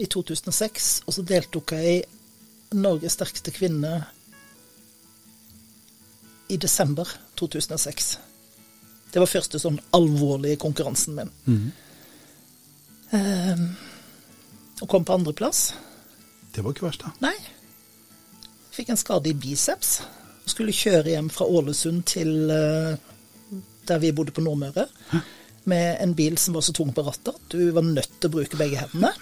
i 0.00 0.06
2006, 0.08 1.04
og 1.04 1.12
så 1.12 1.24
deltok 1.28 1.74
jeg 1.76 1.98
i 1.98 2.78
Norges 2.80 3.18
sterkeste 3.18 3.52
kvinne 3.52 3.98
i 6.48 6.58
desember 6.60 7.08
2006. 7.38 8.18
Det 9.14 9.22
var 9.22 9.30
første 9.30 9.60
sånn 9.62 9.78
alvorlige 9.94 10.58
konkurransen 10.62 11.16
min. 11.18 11.32
Mm. 11.46 11.66
Um, 13.14 13.66
og 14.82 14.88
kom 14.90 15.06
på 15.06 15.14
andreplass. 15.14 15.68
Det 16.54 16.64
var 16.64 16.74
ikke 16.74 16.88
verst, 16.88 17.04
da. 17.04 17.12
Nei. 17.22 17.36
Fikk 18.74 18.90
en 18.90 18.98
skade 18.98 19.30
i 19.30 19.36
biceps. 19.38 20.00
Og 20.44 20.50
skulle 20.50 20.74
kjøre 20.74 21.14
hjem 21.14 21.30
fra 21.32 21.46
Ålesund 21.46 22.02
til 22.10 22.50
uh, 22.50 22.98
der 23.86 24.02
vi 24.02 24.12
bodde 24.12 24.34
på 24.34 24.42
Nordmøre. 24.44 24.88
Med 25.64 25.96
en 26.02 26.14
bil 26.14 26.36
som 26.38 26.54
var 26.54 26.64
så 26.66 26.74
tung 26.76 26.90
på 26.92 27.04
rattet 27.06 27.32
at 27.32 27.54
du 27.54 27.70
var 27.72 27.86
nødt 27.86 28.18
til 28.18 28.28
å 28.28 28.34
bruke 28.34 28.58
begge 28.60 28.82
hendene. 28.82 29.14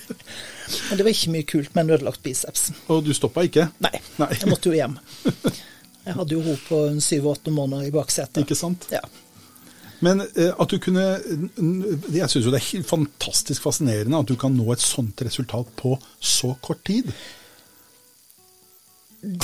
Men 0.88 0.98
det 0.98 1.04
var 1.04 1.12
ikke 1.12 1.34
mye 1.34 1.46
kult 1.46 1.74
med 1.74 1.84
en 1.84 1.96
ødelagt 1.96 2.22
biceps. 2.24 2.70
Og 2.88 3.04
du 3.06 3.12
stoppa 3.14 3.44
ikke? 3.46 3.68
Nei, 3.82 4.00
Nei. 4.18 4.30
jeg 4.38 4.50
måtte 4.50 4.70
jo 4.70 4.78
hjem. 4.78 4.96
Jeg 6.06 6.16
hadde 6.16 6.36
jo 6.36 6.44
henne 6.44 6.62
på 6.68 6.84
en 6.88 7.02
syv-åtte 7.04 7.52
måneder 7.54 7.90
i 7.90 7.92
baksetet. 7.94 8.42
Ikke 8.44 8.58
sant? 8.58 8.86
Ja. 8.94 9.02
Men 10.00 10.22
eh, 10.24 10.54
at 10.56 10.72
du 10.72 10.78
kunne 10.80 11.02
Jeg 11.20 12.30
syns 12.32 12.46
jo 12.46 12.52
det 12.54 12.62
er 12.62 12.70
helt 12.70 12.88
fantastisk 12.88 13.66
fascinerende 13.66 14.22
at 14.22 14.30
du 14.30 14.38
kan 14.40 14.54
nå 14.56 14.70
et 14.72 14.80
sånt 14.80 15.20
resultat 15.26 15.68
på 15.76 15.98
så 16.16 16.54
kort 16.64 16.80
tid. 16.88 17.12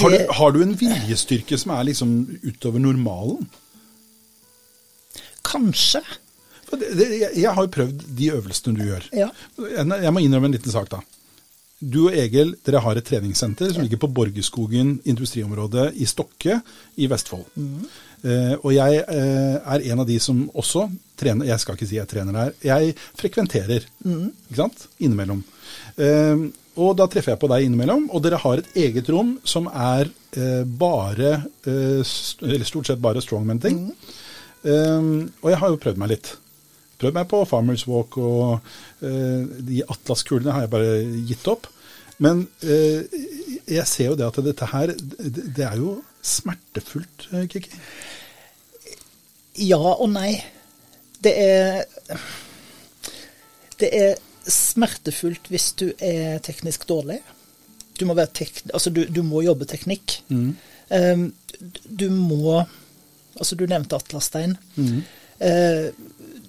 Har 0.00 0.14
du, 0.14 0.18
har 0.38 0.54
du 0.56 0.62
en 0.64 0.72
viljestyrke 0.80 1.58
som 1.60 1.74
er 1.76 1.90
liksom 1.90 2.16
utover 2.40 2.80
normalen? 2.80 3.44
kanskje. 5.46 6.02
For 6.66 6.80
det, 6.80 6.94
det, 6.98 7.10
jeg, 7.20 7.30
jeg 7.44 7.54
har 7.54 7.66
jo 7.66 7.74
prøvd 7.76 8.06
de 8.18 8.30
øvelsene 8.34 8.78
du 8.78 8.88
gjør. 8.88 9.06
Ja. 9.14 9.28
Jeg, 9.60 9.86
jeg 10.02 10.14
må 10.14 10.22
innrømme 10.22 10.50
en 10.50 10.56
liten 10.56 10.74
sak, 10.74 10.90
da. 10.92 11.02
Du 11.76 12.06
og 12.06 12.14
Egil 12.16 12.54
dere 12.64 12.80
har 12.80 12.96
et 12.96 13.04
treningssenter 13.04 13.72
som 13.74 13.84
ligger 13.84 14.00
på 14.00 14.08
Borgerskogen 14.16 14.94
industriområde 15.04 15.90
i 16.00 16.06
Stokke 16.08 16.60
i 16.96 17.08
Vestfold. 17.10 17.44
Eh, 18.24 18.54
og 18.56 18.70
jeg 18.72 19.02
eh, 19.02 19.56
er 19.60 19.84
en 19.92 20.00
av 20.00 20.06
de 20.08 20.16
som 20.22 20.46
også 20.56 20.86
trener 21.20 21.50
Jeg 21.50 21.60
skal 21.60 21.76
ikke 21.76 21.88
si 21.88 21.98
jeg 21.98 22.08
trener 22.08 22.32
der. 22.32 22.54
Jeg 22.64 22.94
frekventerer, 23.20 23.84
ikke 24.06 24.56
sant? 24.56 24.86
Innimellom. 25.04 25.42
Eh, 26.00 26.46
og 26.80 26.96
da 26.96 27.06
treffer 27.12 27.34
jeg 27.34 27.42
på 27.44 27.52
deg 27.52 27.66
innimellom, 27.66 28.08
og 28.12 28.24
dere 28.24 28.40
har 28.40 28.60
et 28.60 28.72
eget 28.86 29.08
rom 29.12 29.36
som 29.48 29.68
er 29.68 30.08
eh, 30.36 30.64
bare 30.64 31.36
eh, 31.68 32.16
Eller 32.44 32.66
stort 32.68 32.88
sett 32.88 33.04
bare 33.04 33.20
strongman-ting. 33.24 33.84
Eh, 34.64 35.12
og 35.44 35.52
jeg 35.52 35.60
har 35.60 35.72
jo 35.72 35.80
prøvd 35.84 36.00
meg 36.00 36.16
litt. 36.16 36.34
Prøvd 36.96 37.16
meg 37.18 37.28
på 37.28 37.42
Farmers 37.48 37.86
Walk, 37.88 38.16
og 38.16 38.60
eh, 39.04 39.42
de 39.68 39.82
atlaskulene 39.84 40.54
har 40.54 40.64
jeg 40.64 40.72
bare 40.72 40.92
gitt 41.28 41.48
opp. 41.52 41.68
Men 42.24 42.46
eh, 42.64 43.04
jeg 43.68 43.86
ser 43.90 44.12
jo 44.12 44.18
det 44.18 44.28
at 44.28 44.40
dette 44.44 44.68
her, 44.70 44.92
det, 44.96 45.64
er 45.66 45.76
jo 45.80 45.98
smertefullt, 46.24 47.28
eh, 47.32 47.44
Kiki. 47.52 47.80
Ja 49.66 49.80
og 49.80 50.08
nei. 50.12 50.36
Det 51.24 51.32
er 51.40 51.84
Det 53.80 53.88
er 53.92 54.14
smertefullt 54.48 55.48
hvis 55.52 55.72
du 55.76 55.90
er 56.00 56.38
teknisk 56.44 56.86
dårlig. 56.88 57.18
Du 57.98 58.06
må, 58.08 58.14
være 58.16 58.32
tek, 58.32 58.62
altså 58.72 58.92
du, 58.92 59.04
du 59.08 59.22
må 59.24 59.42
jobbe 59.44 59.68
teknikk. 59.68 60.20
Um, 60.30 61.32
du 61.84 62.08
må 62.12 62.62
Altså, 63.36 63.52
du 63.52 63.66
nevnte 63.68 63.98
Atlasstein. 63.98 64.54
Uh, 64.80 65.92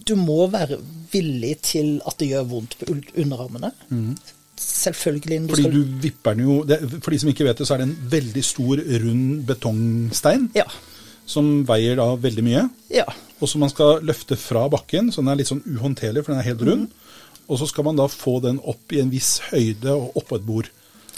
du 0.08 0.16
må 0.16 0.48
være 0.52 0.78
villig 1.12 1.56
til 1.62 2.02
at 2.08 2.18
det 2.20 2.30
gjør 2.32 2.48
vondt 2.50 2.78
på 2.80 2.88
underarmene. 2.92 3.72
underarmene. 3.92 4.18
Selvfølgelig. 4.58 5.42
Du 5.42 5.48
Fordi 5.54 5.62
skal- 5.64 5.74
du 5.74 5.84
vipper 6.02 6.34
den 6.34 6.44
jo 6.44 6.64
det, 6.64 6.80
For 7.04 7.12
de 7.12 7.20
som 7.20 7.30
ikke 7.30 7.46
vet 7.46 7.58
det, 7.58 7.68
så 7.68 7.74
er 7.74 7.78
det 7.78 7.88
en 7.90 7.98
veldig 8.10 8.44
stor, 8.44 8.78
rund 9.04 9.46
betongstein 9.46 10.50
Ja. 10.56 10.64
som 11.26 11.66
veier 11.66 11.96
da 11.96 12.16
veldig 12.16 12.44
mye. 12.44 12.70
Ja. 12.90 13.04
Og 13.42 13.50
som 13.50 13.60
man 13.60 13.70
skal 13.70 14.02
løfte 14.02 14.36
fra 14.38 14.68
bakken, 14.70 15.12
så 15.12 15.22
den 15.22 15.28
er 15.28 15.36
litt 15.36 15.48
sånn 15.48 15.62
uhåndterlig, 15.64 16.24
for 16.26 16.32
den 16.34 16.40
er 16.40 16.44
helt 16.44 16.62
rund. 16.62 16.88
Og 17.50 17.60
så 17.60 17.68
skal 17.68 17.84
man 17.84 17.96
da 17.96 18.08
få 18.08 18.42
den 18.42 18.60
opp 18.60 18.92
i 18.92 19.00
en 19.00 19.10
viss 19.12 19.40
høyde 19.52 19.92
og 19.92 20.16
oppå 20.16 20.36
et 20.36 20.46
bord. 20.46 20.70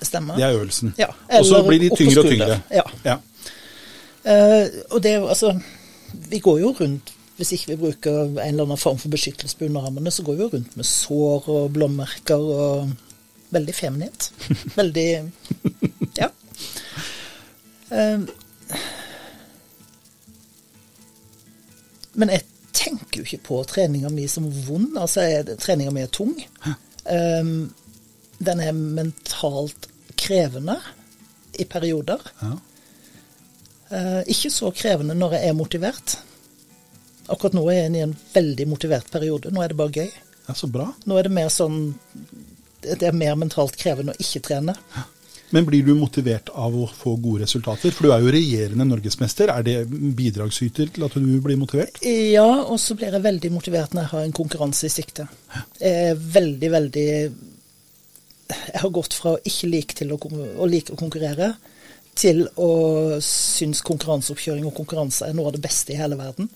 Stemmer. 0.02 0.36
Det 0.36 0.44
er 0.44 0.54
øvelsen. 0.60 0.94
Ja, 0.98 1.08
og 1.30 1.46
så 1.46 1.64
blir 1.68 1.80
de 1.80 1.90
tyngre 1.96 2.20
og 2.20 2.26
tyngre. 2.26 2.62
Ja. 2.72 2.84
ja. 3.06 3.18
Uh, 4.20 4.68
og 4.92 5.02
det 5.02 5.12
er 5.14 5.20
jo 5.20 5.28
altså 5.28 5.62
Vi 6.30 6.40
går 6.40 6.60
jo 6.60 6.76
rundt 6.80 7.12
Hvis 7.40 7.54
ikke 7.56 7.72
vi 7.72 7.82
bruker 7.86 8.18
en 8.28 8.40
eller 8.44 8.66
annen 8.68 8.80
form 8.80 8.98
for 9.00 9.12
beskyttelse 9.14 9.56
på 9.56 9.70
underarmene, 9.70 10.12
så 10.12 10.26
går 10.28 10.36
vi 10.36 10.44
jo 10.44 10.50
rundt 10.54 10.74
med 10.76 10.88
sår 10.88 11.48
og 11.54 11.70
blåmerker 11.76 12.50
og 12.56 12.98
Veldig 13.50 13.74
feminint. 13.74 14.28
Veldig 14.78 15.32
Ja. 16.20 16.28
Eh, 17.90 18.20
men 22.14 22.34
jeg 22.36 22.44
tenker 22.78 23.22
jo 23.22 23.26
ikke 23.26 23.42
på 23.48 23.64
treninga 23.66 24.12
mi 24.14 24.28
som 24.30 24.46
vond. 24.68 24.94
Altså, 25.02 25.26
treninga 25.58 25.94
mi 25.96 26.06
er 26.06 26.14
tung. 26.14 26.36
Eh, 26.70 27.52
den 28.40 28.62
er 28.62 28.72
mentalt 28.78 29.90
krevende 30.20 30.78
i 31.58 31.66
perioder. 31.66 32.22
ja. 32.42 32.54
Eh, 33.90 34.22
ikke 34.30 34.52
så 34.54 34.70
krevende 34.70 35.16
når 35.18 35.32
jeg 35.34 35.50
er 35.50 35.56
motivert. 35.58 36.20
Akkurat 37.30 37.56
nå 37.58 37.64
er 37.70 37.84
jeg 37.84 37.94
i 37.94 38.04
en 38.08 38.18
veldig 38.34 38.68
motivert 38.72 39.10
periode. 39.14 39.54
Nå 39.54 39.64
er 39.64 39.72
det 39.72 39.80
bare 39.80 40.04
gøy. 40.04 40.12
Ja, 40.48 40.56
så 40.58 40.70
bra. 40.72 40.90
Nå 41.06 41.20
er 41.20 41.30
det 41.30 41.36
mer 41.36 41.50
sånn 41.54 41.94
Det 42.82 43.06
er 43.06 43.14
mer 43.14 43.36
mentalt 43.38 43.76
krevende 43.78 44.16
å 44.16 44.22
ikke 44.24 44.42
trene. 44.48 44.74
Men 45.50 45.66
blir 45.66 45.86
du 45.86 45.96
motivert 45.98 46.52
av 46.54 46.76
å 46.78 46.86
få 46.94 47.16
gode 47.18 47.44
resultater? 47.44 47.94
For 47.94 48.06
du 48.06 48.14
er 48.14 48.22
jo 48.22 48.34
regjerende 48.34 48.86
norgesmester. 48.86 49.50
Er 49.50 49.66
det 49.66 49.78
bidragsyter 50.18 50.92
til 50.94 51.06
at 51.08 51.18
du 51.18 51.32
blir 51.42 51.58
motivert? 51.58 51.98
Ja, 52.06 52.48
og 52.70 52.78
så 52.82 52.96
blir 52.98 53.16
jeg 53.16 53.26
veldig 53.26 53.52
motivert 53.56 53.96
når 53.96 54.06
jeg 54.06 54.14
har 54.14 54.28
en 54.28 54.38
konkurranse 54.38 54.86
i 54.86 54.94
sikte. 54.94 55.26
Jeg 55.82 56.12
er 56.12 56.22
veldig, 56.38 56.72
veldig 56.76 57.08
Jeg 58.50 58.82
har 58.84 58.94
gått 58.94 59.18
fra 59.18 59.36
å 59.36 59.42
ikke 59.46 59.72
like 59.74 59.98
til 59.98 60.14
å, 60.14 60.20
å 60.22 60.70
like 60.70 60.94
å 60.94 61.02
konkurrere, 61.02 61.54
til 62.20 62.46
å 62.60 62.72
synes 63.24 63.82
konkurranseoppkjøring 63.86 64.66
og 64.70 64.76
konkurranse 64.78 65.28
er 65.30 65.38
noe 65.38 65.50
av 65.50 65.58
det 65.58 65.64
beste 65.64 65.94
i 65.94 66.00
hele 66.00 66.18
verden. 66.20 66.50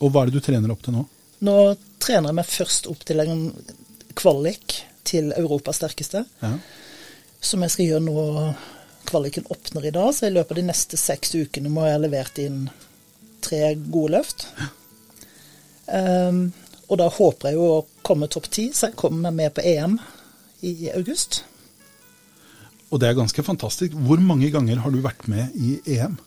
Og 0.00 0.12
hva 0.12 0.22
er 0.22 0.30
det 0.30 0.38
du 0.38 0.44
trener 0.44 0.70
opp 0.72 0.82
til 0.86 0.94
nå? 0.94 1.04
Nå 1.46 1.54
trener 2.02 2.30
jeg 2.30 2.38
meg 2.38 2.50
først 2.50 2.86
opp 2.90 3.04
til 3.06 3.20
en 3.22 3.40
kvalik 4.18 4.80
til 5.08 5.32
Europas 5.38 5.78
sterkeste, 5.80 6.24
Ja. 6.42 6.52
som 7.40 7.62
jeg 7.62 7.70
skal 7.70 7.86
gjøre 7.86 8.04
nå. 8.06 8.54
Kvaliken 9.08 9.46
åpner 9.48 9.86
i 9.88 9.90
dag, 9.94 10.10
så 10.12 10.26
i 10.26 10.34
løpet 10.34 10.50
av 10.52 10.56
de 10.60 10.66
neste 10.68 10.98
seks 11.00 11.30
ukene 11.34 11.70
må 11.72 11.86
jeg 11.86 11.94
ha 11.96 12.00
levert 12.02 12.38
inn 12.42 12.66
tre 13.40 13.74
gode 13.88 14.10
løft. 14.18 14.46
Ehm, 15.88 16.52
og 16.88 16.98
da 17.00 17.06
håper 17.08 17.48
jeg 17.50 17.56
jo 17.56 17.68
å 17.78 17.86
komme 18.04 18.28
topp 18.28 18.50
ti, 18.52 18.66
så 18.76 18.90
jeg 18.90 18.98
kommer 19.00 19.32
med 19.34 19.54
på 19.56 19.64
EM 19.64 19.96
i 20.68 20.90
august. 20.94 21.42
Og 22.90 23.00
det 23.00 23.08
er 23.10 23.16
ganske 23.18 23.42
fantastisk. 23.44 23.92
Hvor 23.96 24.20
mange 24.20 24.50
ganger 24.52 24.80
har 24.84 24.92
du 24.92 25.00
vært 25.04 25.26
med 25.28 25.56
i 25.56 25.78
EM? 25.96 26.18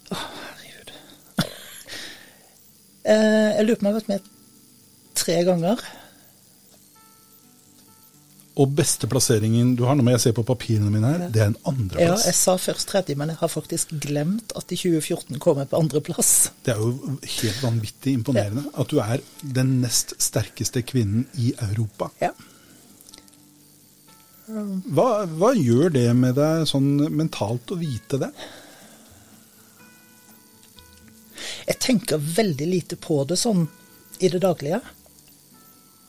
Eh, 3.04 3.50
jeg 3.58 3.66
lurer 3.66 3.80
på 3.80 3.84
om 3.84 3.90
jeg 3.90 3.94
har 3.94 4.00
vært 4.00 4.14
med 4.14 4.30
tre 5.18 5.42
ganger. 5.48 5.84
Og 8.62 8.74
beste 8.76 9.08
plasseringen 9.08 9.76
du 9.80 9.86
har, 9.88 9.96
nå 9.96 10.04
må 10.04 10.14
jeg 10.14 10.24
se 10.26 10.34
på 10.36 10.44
papirene 10.46 10.92
mine 10.92 11.08
her, 11.08 11.22
det 11.32 11.42
er 11.42 11.50
en 11.54 11.58
andreplass. 11.72 12.26
Ja, 12.26 12.30
jeg 12.30 12.38
sa 12.38 12.58
først 12.60 12.90
tredje, 12.92 13.16
men 13.18 13.32
jeg 13.32 13.40
har 13.40 13.52
faktisk 13.52 13.94
glemt 14.04 14.52
at 14.60 14.74
i 14.76 14.78
2014 14.78 15.40
kom 15.42 15.62
jeg 15.62 15.72
på 15.72 15.80
andreplass. 15.80 16.34
Det 16.66 16.76
er 16.76 16.82
jo 16.84 17.16
helt 17.24 17.62
vanvittig 17.64 18.18
imponerende 18.20 18.66
at 18.76 18.92
du 18.92 19.00
er 19.04 19.24
den 19.42 19.78
nest 19.86 20.18
sterkeste 20.22 20.84
kvinnen 20.84 21.26
i 21.40 21.54
Europa. 21.72 22.12
Ja. 22.22 22.34
Hva, 24.52 25.08
hva 25.32 25.54
gjør 25.56 25.94
det 25.96 26.10
med 26.18 26.36
deg 26.36 26.66
sånn 26.68 26.98
mentalt 27.16 27.72
å 27.72 27.80
vite 27.80 28.20
det? 28.20 28.34
Jeg 31.68 31.80
tenker 31.84 32.22
veldig 32.22 32.68
lite 32.68 32.98
på 33.00 33.24
det 33.30 33.38
sånn 33.40 33.68
i 34.22 34.30
det 34.30 34.42
daglige. 34.44 34.82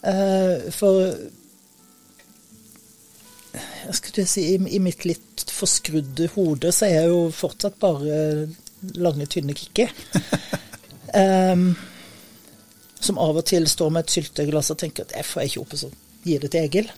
Eh, 0.03 0.71
for 0.75 0.99
jeg 3.53 3.95
skulle 3.99 4.27
si, 4.27 4.45
i, 4.55 4.59
I 4.77 4.81
mitt 4.83 5.05
litt 5.07 5.47
forskrudde 5.53 6.31
hode 6.37 6.73
så 6.75 6.89
er 6.89 6.95
jeg 6.97 7.13
jo 7.13 7.23
fortsatt 7.37 7.79
bare 7.83 8.49
lange, 8.99 9.27
tynne 9.31 9.55
Kikki. 9.57 9.89
um, 11.15 11.73
som 13.03 13.19
av 13.19 13.39
og 13.41 13.47
til 13.51 13.67
står 13.69 13.91
med 13.95 14.07
et 14.07 14.17
sylteglass 14.17 14.73
og 14.75 14.81
tenker 14.83 15.07
at 15.07 15.17
jeg 15.17 15.29
får 15.29 15.49
ikke 15.49 15.63
opp, 15.65 15.75
og 15.75 15.83
så 15.85 15.91
gir 16.27 16.43
det 16.43 16.53
til 16.55 16.67
Egil. 16.67 16.93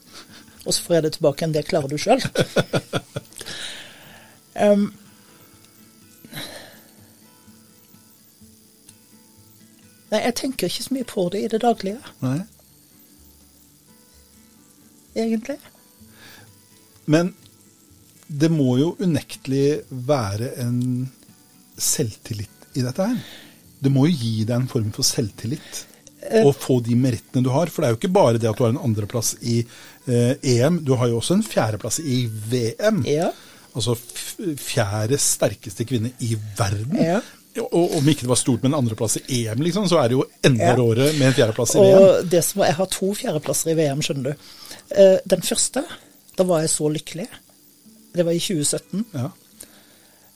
Og 0.64 0.72
så 0.72 0.84
får 0.84 0.96
jeg 0.96 1.04
det 1.04 1.12
tilbake 1.16 1.42
igjen. 1.42 1.54
Det 1.56 1.66
klarer 1.68 1.92
du 1.92 1.98
sjøl. 2.00 2.22
um, 4.60 4.86
Nei, 10.14 10.20
jeg 10.28 10.36
tenker 10.38 10.70
ikke 10.70 10.84
så 10.84 10.94
mye 10.94 11.06
på 11.10 11.24
det 11.34 11.40
i 11.42 11.48
det 11.50 11.58
daglige, 11.64 12.12
Nei. 12.22 12.36
egentlig. 15.18 15.56
Men 17.10 17.32
det 18.28 18.50
må 18.54 18.76
jo 18.78 18.92
unektelig 19.02 19.82
være 19.90 20.52
en 20.62 20.78
selvtillit 21.74 22.78
i 22.78 22.84
dette 22.86 23.08
her. 23.10 23.18
Det 23.82 23.92
må 23.92 24.06
jo 24.06 24.14
gi 24.16 24.46
deg 24.46 24.54
en 24.56 24.70
form 24.70 24.94
for 24.94 25.06
selvtillit. 25.06 25.82
Å 26.24 26.54
få 26.56 26.78
de 26.80 26.94
merittene 26.96 27.42
du 27.44 27.50
har. 27.52 27.68
For 27.68 27.82
det 27.82 27.88
er 27.88 27.96
jo 27.96 27.98
ikke 27.98 28.14
bare 28.14 28.38
det 28.40 28.48
at 28.48 28.56
du 28.56 28.64
har 28.64 28.72
en 28.72 28.84
andreplass 28.86 29.34
i 29.42 29.58
eh, 29.60 30.38
EM, 30.54 30.78
du 30.86 30.94
har 30.96 31.10
jo 31.10 31.18
også 31.18 31.36
en 31.36 31.44
fjerdeplass 31.44 31.98
i 32.00 32.22
VM. 32.30 33.02
Ja. 33.10 33.32
Altså 33.74 33.98
fjerde 33.98 35.18
sterkeste 35.20 35.84
kvinne 35.88 36.14
i 36.22 36.36
verden. 36.56 36.96
Ja. 37.02 37.18
Og 37.62 37.92
om 38.00 38.08
ikke 38.10 38.24
det 38.26 38.30
var 38.32 38.38
stort 38.40 38.62
med 38.64 38.72
en 38.72 38.78
andreplass 38.80 39.16
i 39.28 39.44
EM, 39.46 39.60
liksom, 39.62 39.84
så 39.88 40.00
er 40.02 40.08
det 40.10 40.16
jo 40.16 40.24
enda 40.42 40.64
Ja. 40.72 40.74
råere 40.74 41.12
med 41.18 41.28
en 41.28 41.34
fjerdeplass 41.36 41.74
i 41.76 41.78
VM. 41.84 42.02
Og 42.02 42.30
det 42.30 42.40
som 42.44 42.62
jeg 42.64 42.74
har 42.74 42.86
to 42.90 43.12
fjerdeplasser 43.14 43.70
i 43.70 43.74
VM, 43.78 44.00
skjønner 44.02 44.24
du. 44.24 44.34
Eh, 44.90 45.18
Den 45.26 45.42
første, 45.42 45.84
da 46.36 46.42
var 46.44 46.60
jeg 46.64 46.70
så 46.70 46.88
lykkelig. 46.90 47.28
Det 48.14 48.24
var 48.26 48.32
i 48.32 48.38
2017. 48.42 49.04
Ja. 49.14 49.30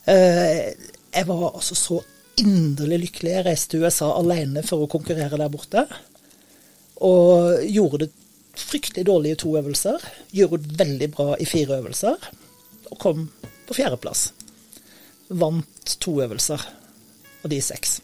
Eh, 0.07 0.75
Jeg 1.15 1.27
var 1.27 1.55
altså 1.55 1.75
så 1.75 2.01
inderlig 2.39 2.99
lykkelig. 3.01 3.31
Jeg 3.33 3.47
reiste 3.47 3.71
til 3.75 3.83
USA 3.83 4.13
alene 4.19 4.63
for 4.63 4.85
å 4.85 4.91
konkurrere 4.91 5.39
der 5.41 5.49
borte. 5.49 5.87
Og 7.01 7.63
gjorde 7.67 7.99
det 8.07 8.11
fryktelig 8.59 9.07
dårlig 9.07 9.33
i 9.33 9.35
to 9.43 9.57
øvelser. 9.59 9.99
Gjorde 10.35 10.63
det 10.63 10.79
veldig 10.79 11.11
bra 11.15 11.35
i 11.41 11.45
fire 11.45 11.79
øvelser. 11.81 12.17
Og 12.93 12.99
kom 12.99 13.31
på 13.67 13.75
fjerdeplass. 13.75 14.29
Vant 15.31 15.97
to 16.01 16.21
øvelser 16.23 16.63
av 17.43 17.51
de 17.53 17.61
seks. 17.63 17.99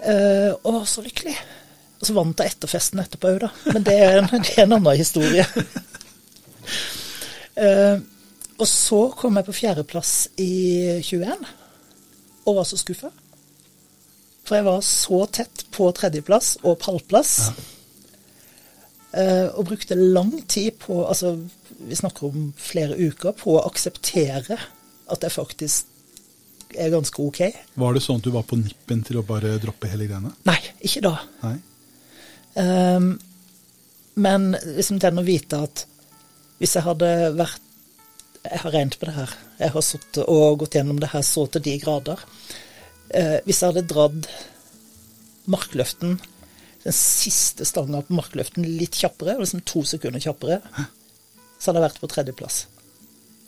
Uh, 0.00 0.52
og 0.66 0.84
så 0.88 1.04
lykkelig. 1.04 1.36
Og 1.96 2.08
så 2.08 2.16
vant 2.16 2.42
jeg 2.42 2.52
etterfesten 2.52 3.00
etterpå 3.00 3.32
òg, 3.32 3.46
da. 3.46 3.52
Men 3.72 3.86
det 3.86 3.96
er, 3.96 4.18
en, 4.20 4.28
det 4.32 4.56
er 4.56 4.66
en 4.66 4.76
annen 4.76 4.98
historie. 4.98 5.46
Uh, 7.56 7.96
og 8.60 8.66
så 8.70 9.00
kom 9.16 9.38
jeg 9.38 9.48
på 9.48 9.56
fjerdeplass 9.56 10.12
i 10.40 10.50
21, 11.04 11.46
og 12.46 12.58
var 12.60 12.68
så 12.68 12.80
skuffa. 12.80 13.10
For 14.46 14.58
jeg 14.58 14.68
var 14.68 14.84
så 14.86 15.24
tett 15.34 15.64
på 15.74 15.88
tredjeplass 15.96 16.56
og 16.62 16.78
pallplass. 16.84 17.38
Uh, 19.16 19.48
og 19.56 19.70
brukte 19.70 19.96
lang 19.96 20.34
tid 20.48 20.76
på, 20.82 21.00
altså 21.08 21.38
vi 21.76 21.96
snakker 21.96 22.28
om 22.28 22.50
flere 22.60 22.96
uker, 22.96 23.32
på 23.36 23.56
å 23.56 23.64
akseptere 23.64 24.58
at 25.06 25.22
jeg 25.24 25.32
faktisk 25.32 25.95
er 26.74 26.92
ganske 26.92 27.22
ok. 27.22 27.40
Var 27.74 27.94
det 27.94 28.02
sånn 28.04 28.20
at 28.20 28.26
du 28.26 28.32
var 28.34 28.46
på 28.48 28.58
nippen 28.60 29.02
til 29.06 29.20
å 29.20 29.24
bare 29.26 29.56
droppe 29.62 29.90
hele 29.90 30.08
greiene? 30.08 30.32
Nei, 30.48 30.58
ikke 30.86 31.02
da. 31.06 31.14
Nei? 31.44 31.56
Um, 32.56 33.10
men 34.16 34.52
liksom 34.64 35.00
den 35.02 35.20
å 35.20 35.26
vite 35.26 35.60
at 35.66 35.84
hvis 36.56 36.72
jeg 36.78 36.86
hadde 36.86 37.10
vært 37.36 37.60
Jeg 38.46 38.60
har 38.62 38.72
regnet 38.72 38.94
på 38.96 39.08
det 39.08 39.12
her. 39.16 39.32
Jeg 39.58 39.72
har 39.74 39.82
sittet 39.82 40.28
og 40.30 40.60
gått 40.60 40.76
gjennom 40.78 41.00
det 41.02 41.08
her 41.10 41.24
så 41.26 41.48
til 41.50 41.64
de 41.64 41.72
grader. 41.82 42.20
Uh, 43.10 43.38
hvis 43.42 43.58
jeg 43.58 43.72
hadde 43.72 43.88
dratt 43.90 44.28
markløften, 45.50 46.14
den 46.84 46.94
siste 46.94 47.66
stanga 47.66 48.04
på 48.06 48.14
markløften, 48.14 48.62
litt 48.78 48.94
kjappere, 48.94 49.34
liksom 49.40 49.64
to 49.66 49.82
sekunder 49.86 50.22
kjappere, 50.22 50.60
så 51.58 51.72
hadde 51.72 51.80
jeg 51.80 51.86
vært 51.88 52.00
på 52.04 52.10
tredjeplass. 52.12 52.60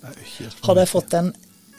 Hadde 0.02 0.82
jeg 0.82 0.90
fått 0.90 1.14
den 1.14 1.30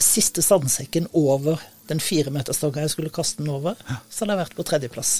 siste 0.03 0.43
sandsekken 0.45 1.09
over 1.17 1.61
den 1.89 2.01
firemeterstanga 2.03 2.85
jeg 2.85 2.93
skulle 2.93 3.13
kaste 3.13 3.43
den 3.43 3.51
over, 3.53 3.77
så 4.09 4.23
hadde 4.23 4.35
jeg 4.35 4.41
vært 4.43 4.57
på 4.57 4.65
tredjeplass. 4.69 5.13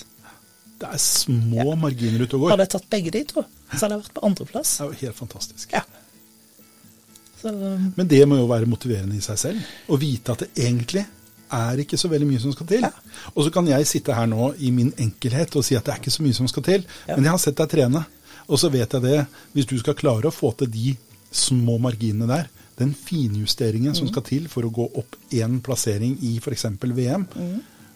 Det 0.80 0.88
er 0.88 1.02
små 1.04 1.74
marginer 1.76 2.24
ute 2.24 2.38
og 2.38 2.46
går. 2.46 2.54
Hadde 2.54 2.68
jeg 2.68 2.74
tatt 2.76 2.92
begge 2.94 3.14
de 3.16 3.24
to, 3.28 3.44
så 3.74 3.82
hadde 3.82 3.96
jeg 3.98 4.04
vært 4.06 4.16
på 4.16 4.26
andreplass. 4.30 4.76
Det 4.78 4.86
er 4.86 4.92
jo 4.92 5.00
helt 5.02 5.18
fantastisk. 5.18 5.74
Ja. 5.76 5.84
Så, 7.40 7.52
Men 7.96 8.08
det 8.12 8.20
må 8.28 8.38
jo 8.40 8.48
være 8.50 8.68
motiverende 8.68 9.16
i 9.16 9.24
seg 9.24 9.40
selv. 9.40 9.72
Å 9.88 10.00
vite 10.00 10.36
at 10.36 10.46
det 10.46 10.52
egentlig 10.68 11.06
er 11.56 11.82
ikke 11.82 11.98
så 11.98 12.10
veldig 12.12 12.28
mye 12.30 12.42
som 12.44 12.54
skal 12.54 12.70
til. 12.70 12.86
Ja. 12.86 12.94
Og 13.34 13.46
så 13.46 13.52
kan 13.54 13.68
jeg 13.68 13.88
sitte 13.90 14.16
her 14.16 14.28
nå 14.30 14.54
i 14.62 14.72
min 14.76 14.92
enkelhet 15.02 15.56
og 15.58 15.66
si 15.66 15.78
at 15.78 15.88
det 15.88 15.96
er 15.96 16.02
ikke 16.04 16.14
så 16.14 16.26
mye 16.26 16.38
som 16.38 16.50
skal 16.52 16.66
til. 16.68 16.88
Ja. 17.08 17.16
Men 17.18 17.28
jeg 17.28 17.36
har 17.36 17.44
sett 17.44 17.60
deg 17.60 17.72
trene. 17.74 18.06
Og 18.50 18.62
så 18.62 18.72
vet 18.74 18.94
jeg 18.96 19.06
det, 19.06 19.18
hvis 19.54 19.68
du 19.70 19.76
skal 19.82 19.98
klare 19.98 20.30
å 20.30 20.36
få 20.36 20.52
til 20.58 20.72
de 20.74 20.96
små 21.36 21.78
marginene 21.82 22.30
der, 22.30 22.48
den 22.80 22.94
finjusteringen 22.96 23.96
som 23.98 24.08
skal 24.10 24.26
til 24.28 24.48
for 24.52 24.66
å 24.68 24.72
gå 24.74 24.86
opp 25.02 25.18
én 25.36 25.60
plassering 25.66 26.18
i 26.26 26.38
f.eks. 26.40 26.66
VM, 26.82 27.28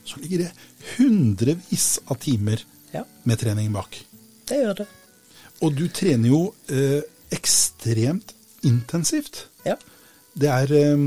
så 0.04 0.20
ligger 0.20 0.46
det 0.46 0.52
hundrevis 0.98 1.88
av 2.12 2.20
timer 2.24 2.64
ja, 2.94 3.06
med 3.24 3.40
trening 3.40 3.72
bak. 3.74 3.98
det 4.50 4.60
gjør 4.60 4.84
det. 4.84 4.88
Og 5.64 5.76
du 5.78 5.86
trener 5.94 6.30
jo 6.30 6.42
eh, 6.68 7.02
ekstremt 7.34 8.34
intensivt. 8.68 9.46
Ja. 9.66 9.78
Det 10.34 10.50
er 10.50 10.74
eh, 10.76 11.06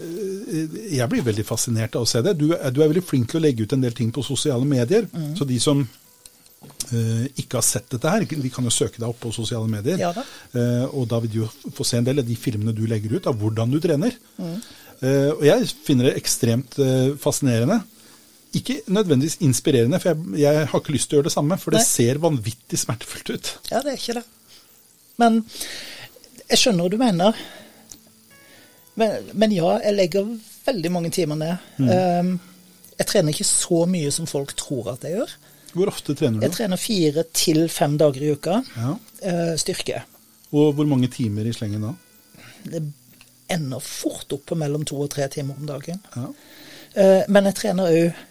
eh, 0.00 0.80
Jeg 0.96 1.08
blir 1.12 1.26
veldig 1.26 1.44
fascinert 1.46 1.96
av 1.98 2.06
å 2.06 2.10
se 2.10 2.22
det. 2.26 2.34
Du, 2.40 2.48
du 2.48 2.80
er 2.82 2.88
veldig 2.88 3.04
flink 3.06 3.30
til 3.30 3.40
å 3.40 3.44
legge 3.44 3.66
ut 3.66 3.76
en 3.76 3.86
del 3.86 3.94
ting 3.94 4.10
på 4.14 4.24
sosiale 4.26 4.66
medier. 4.66 5.06
Mm. 5.12 5.34
Så 5.38 5.46
de 5.46 5.60
som 5.62 5.84
ikke 6.92 7.58
har 7.58 7.64
sett 7.66 7.88
dette 7.92 8.10
her, 8.12 8.24
de 8.26 8.50
kan 8.52 8.66
jo 8.66 8.72
søke 8.74 9.00
deg 9.00 9.08
opp 9.08 9.18
på 9.24 9.32
sosiale 9.34 9.68
medier. 9.70 9.98
Ja 10.00 10.12
da. 10.14 10.24
Eh, 10.56 10.84
og 10.86 11.08
da 11.10 11.20
vil 11.24 11.32
de 11.32 11.42
jo 11.44 11.50
få 11.74 11.86
se 11.86 11.98
en 12.00 12.06
del 12.06 12.22
av 12.22 12.28
de 12.28 12.36
filmene 12.38 12.74
du 12.76 12.84
legger 12.88 13.16
ut 13.16 13.28
av 13.30 13.38
hvordan 13.40 13.74
du 13.74 13.80
trener. 13.82 14.16
Mm. 14.38 14.56
Eh, 15.00 15.30
og 15.34 15.44
jeg 15.46 15.68
finner 15.86 16.10
det 16.10 16.16
ekstremt 16.20 16.78
eh, 16.82 17.12
fascinerende. 17.20 17.80
Ikke 18.56 18.78
nødvendigvis 18.86 19.40
inspirerende, 19.44 20.00
for 20.00 20.12
jeg, 20.12 20.40
jeg 20.40 20.70
har 20.70 20.82
ikke 20.82 20.94
lyst 20.94 21.10
til 21.10 21.18
å 21.18 21.20
gjøre 21.20 21.28
det 21.30 21.36
samme. 21.36 21.58
For 21.60 21.74
det 21.74 21.82
Nei. 21.82 21.90
ser 21.90 22.22
vanvittig 22.22 22.80
smertefullt 22.80 23.34
ut. 23.34 23.52
ja, 23.72 23.82
det 23.84 23.92
er 23.92 24.00
ikke 24.00 24.18
det. 24.20 24.26
Men 25.20 25.40
jeg 26.46 26.60
skjønner 26.60 26.86
hva 26.86 26.92
du 26.92 27.00
mener. 27.00 27.46
Men, 28.96 29.32
men 29.36 29.52
ja, 29.52 29.74
jeg 29.84 29.96
legger 29.96 30.28
veldig 30.66 30.92
mange 30.92 31.10
timer 31.12 31.38
ned. 31.40 31.66
Um, 31.78 32.36
jeg 32.96 33.08
trener 33.10 33.34
ikke 33.34 33.48
så 33.48 33.82
mye 33.90 34.12
som 34.14 34.28
folk 34.28 34.54
tror 34.56 34.94
at 34.94 35.04
jeg 35.04 35.18
gjør. 35.18 35.34
Hvor 35.72 35.90
ofte 35.90 36.14
trener 36.14 36.40
du? 36.40 36.46
Jeg 36.46 36.54
trener 36.56 36.80
fire 36.80 37.24
til 37.36 37.66
fem 37.72 37.96
dager 38.00 38.22
i 38.22 38.30
uka. 38.36 38.60
Ja. 38.76 38.94
eh, 39.22 39.54
styrke. 39.60 40.04
Og 40.52 40.74
hvor 40.74 40.86
mange 40.88 41.08
timer 41.12 41.46
i 41.48 41.52
slengen 41.52 41.82
da? 41.82 41.92
Det 42.66 42.82
ender 43.52 43.82
fort 43.82 44.32
opp 44.32 44.46
på 44.46 44.58
mellom 44.58 44.84
to 44.86 44.98
og 45.00 45.10
tre 45.10 45.28
timer 45.32 45.58
om 45.58 45.66
dagen. 45.68 46.00
Ja. 46.14 46.30
Eh, 46.94 47.22
men 47.28 47.50
jeg 47.50 47.58
trener 47.58 47.92
òg 47.92 48.24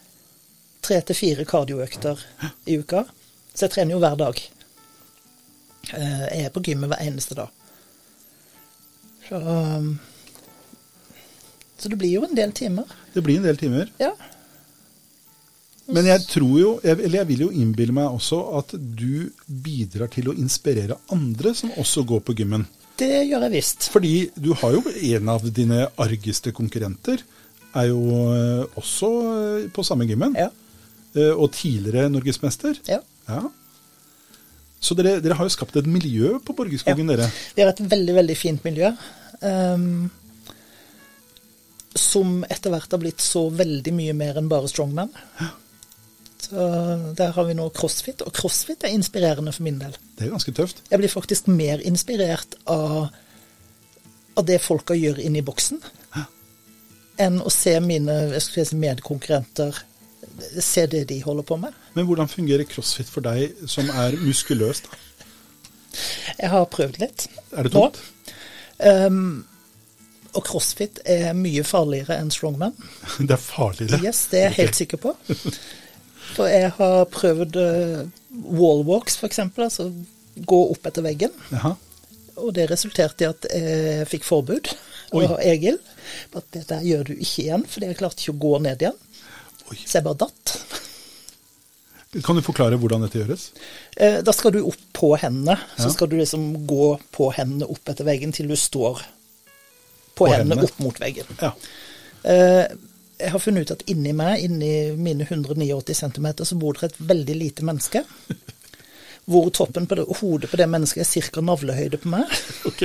tre 0.86 1.02
til 1.02 1.18
fire 1.18 1.46
kardioøkter 1.50 2.22
i 2.70 2.80
uka. 2.82 3.04
Så 3.54 3.68
jeg 3.68 3.76
trener 3.76 3.96
jo 3.96 4.02
hver 4.04 4.18
dag. 4.20 4.42
Eh, 5.94 6.26
jeg 6.32 6.46
er 6.48 6.54
på 6.54 6.64
gymmet 6.66 6.92
hver 6.92 7.04
eneste 7.06 7.38
dag. 7.38 7.52
Så, 9.26 9.40
um, 9.42 10.00
så 11.78 11.90
det 11.90 11.98
blir 11.98 12.12
jo 12.20 12.26
en 12.28 12.38
del 12.38 12.52
timer. 12.54 12.90
Det 13.14 13.24
blir 13.26 13.40
en 13.40 13.48
del 13.48 13.58
timer. 13.58 13.90
Ja. 14.00 14.12
Men 15.88 16.06
jeg 16.10 16.24
tror 16.28 16.54
jo, 16.60 16.70
jeg- 16.84 17.00
eller 17.00 17.20
jeg 17.20 17.28
vil 17.28 17.40
jo 17.46 17.50
innbille 17.52 17.94
meg 17.94 18.10
også 18.10 18.40
at 18.58 18.72
du 18.74 19.30
bidrar 19.46 20.10
til 20.10 20.30
å 20.32 20.34
inspirere 20.38 20.98
andre 21.12 21.54
som 21.54 21.70
også 21.78 22.06
går 22.06 22.22
på 22.26 22.34
gymmen. 22.40 22.66
Det 22.98 23.28
gjør 23.30 23.42
jeg 23.46 23.52
visst. 23.52 23.90
Fordi 23.92 24.32
du 24.40 24.54
har 24.54 24.72
jo 24.72 24.82
en 25.12 25.30
av 25.30 25.44
dine 25.54 25.88
argeste 26.00 26.52
konkurrenter, 26.56 27.22
er 27.76 27.88
jo 27.90 28.00
eh, 28.32 28.66
også 28.80 29.10
eh, 29.66 29.68
på 29.70 29.84
samme 29.84 30.08
gymmen. 30.08 30.34
Ja. 30.40 30.50
eh, 31.16 31.32
og 31.36 31.52
tidligere 31.52 32.10
norgesmester. 32.10 32.80
Ja. 32.88 33.02
Ja. 33.28 33.42
Så 34.82 34.96
dere, 34.96 35.20
dere 35.22 35.34
har 35.36 35.46
jo 35.46 35.50
skapt 35.54 35.76
et 35.78 35.86
miljø 35.90 36.40
på 36.40 36.54
Borgerskogen, 36.56 37.08
dere. 37.08 37.30
Vi 37.56 37.62
har 37.64 37.70
et 37.72 37.80
veldig, 37.90 38.14
veldig 38.16 38.38
fint 38.38 38.64
miljø. 38.64 38.92
Um, 39.42 40.10
som 41.96 42.44
etter 42.52 42.72
hvert 42.74 42.92
har 42.92 43.00
blitt 43.02 43.24
så 43.24 43.46
veldig 43.56 43.94
mye 43.96 44.14
mer 44.18 44.38
enn 44.40 44.50
bare 44.52 44.68
strongman. 44.72 45.10
Så 46.46 46.66
der 47.18 47.32
har 47.34 47.48
vi 47.48 47.56
nå 47.58 47.68
crossfit, 47.74 48.22
og 48.22 48.34
crossfit 48.36 48.84
er 48.86 48.94
inspirerende 48.94 49.54
for 49.56 49.66
min 49.66 49.80
del. 49.82 49.96
Det 50.18 50.28
er 50.28 50.34
ganske 50.36 50.54
tøft. 50.54 50.84
Jeg 50.92 51.02
blir 51.02 51.12
faktisk 51.12 51.48
mer 51.50 51.82
inspirert 51.82 52.58
av, 52.70 53.08
av 54.38 54.46
det 54.46 54.60
folka 54.62 54.98
gjør 54.98 55.24
inne 55.26 55.42
i 55.42 55.46
boksen, 55.46 55.82
enn 57.22 57.40
å 57.42 57.52
se 57.54 57.78
mine 57.80 58.16
jeg 58.36 58.44
skal 58.44 58.66
si, 58.68 58.78
medkonkurrenter 58.80 59.78
se 60.60 60.86
det 60.92 61.06
de 61.10 61.22
holder 61.24 61.44
på 61.48 61.58
med. 61.58 61.74
Men 61.94 62.06
hvordan 62.06 62.28
fungerer 62.28 62.68
crossfit 62.68 63.10
for 63.10 63.24
deg 63.26 63.56
som 63.72 63.90
er 63.90 64.18
muskuløs? 64.20 64.84
da? 64.86 65.02
Jeg 66.42 66.52
har 66.52 66.66
prøvd 66.72 67.00
litt. 67.00 67.28
Er 67.56 67.68
det 67.68 67.72
tungt? 67.72 68.02
Um, 68.84 69.46
og 70.36 70.44
crossfit 70.44 71.00
er 71.08 71.32
mye 71.38 71.64
farligere 71.64 72.18
enn 72.20 72.32
strongman. 72.34 72.76
Det 73.28 73.38
er 73.38 73.42
farligere. 73.42 74.02
Yes, 74.04 74.26
det 74.32 74.42
er 74.42 74.50
jeg 74.50 74.58
helt 74.60 74.82
sikker 74.82 75.04
på. 75.06 75.16
For 76.34 76.50
jeg 76.52 76.72
har 76.78 77.06
prøvd 77.14 77.56
uh, 77.62 78.08
wallwalks, 78.58 79.18
f.eks. 79.22 79.40
Altså 79.56 79.90
gå 80.46 80.62
opp 80.74 80.88
etter 80.90 81.06
veggen. 81.06 81.36
Aha. 81.56 81.76
Og 82.42 82.50
det 82.58 82.66
resulterte 82.72 83.24
i 83.24 83.30
at 83.30 83.46
jeg 83.48 84.08
fikk 84.12 84.26
forbud 84.28 84.74
av 85.16 85.38
Egil. 85.40 85.78
At 86.36 86.50
dette 86.52 86.82
gjør 86.84 87.06
du 87.08 87.14
ikke 87.16 87.46
igjen, 87.46 87.64
fordi 87.72 87.88
jeg 87.94 88.00
klarte 88.02 88.20
ikke 88.26 88.34
å 88.36 88.42
gå 88.44 88.58
ned 88.66 88.84
igjen. 88.84 88.98
Oi. 89.72 89.78
Så 89.86 89.98
jeg 90.02 90.06
bare 90.10 90.20
datt. 90.26 90.56
Kan 92.24 92.38
du 92.40 92.44
forklare 92.46 92.78
hvordan 92.80 93.02
dette 93.04 93.20
gjøres? 93.20 93.50
Eh, 94.00 94.20
Da 94.24 94.32
skal 94.36 94.54
du 94.56 94.62
opp 94.68 94.84
på 94.96 95.14
hendene. 95.20 95.56
Ja. 95.78 95.84
Så 95.84 95.94
skal 95.96 96.12
du 96.12 96.18
liksom 96.20 96.66
gå 96.68 96.94
på 97.16 97.30
hendene 97.36 97.68
opp 97.72 97.92
etter 97.92 98.08
veggen 98.08 98.32
til 98.36 98.48
du 98.52 98.56
står 98.60 99.02
på, 100.16 100.24
På 100.24 100.30
hendene, 100.32 100.56
hendene. 100.56 100.70
opp 100.70 100.80
mot 100.84 101.00
veggen. 101.02 101.28
Ja. 101.42 101.52
Eh, 102.24 102.68
Jeg 103.20 103.32
har 103.32 103.40
funnet 103.40 103.66
ut 103.66 103.76
at 103.78 103.86
inni 103.92 104.12
meg, 104.16 104.44
inni 104.44 104.92
mine 105.00 105.28
189 105.28 105.96
cm, 105.96 106.28
så 106.44 106.58
bor 106.60 106.76
det 106.76 106.90
et 106.90 107.00
veldig 107.00 107.36
lite 107.40 107.68
menneske. 107.68 108.04
Hvor 109.26 109.50
toppen 109.50 109.88
på 109.90 109.98
det, 109.98 110.06
hodet 110.20 110.52
på 110.52 110.60
det 110.60 110.68
mennesket 110.70 111.06
er 111.06 111.30
ca. 111.32 111.42
navlehøyde 111.42 111.98
på 112.04 112.12
meg. 112.14 112.36
Ok. 112.70 112.84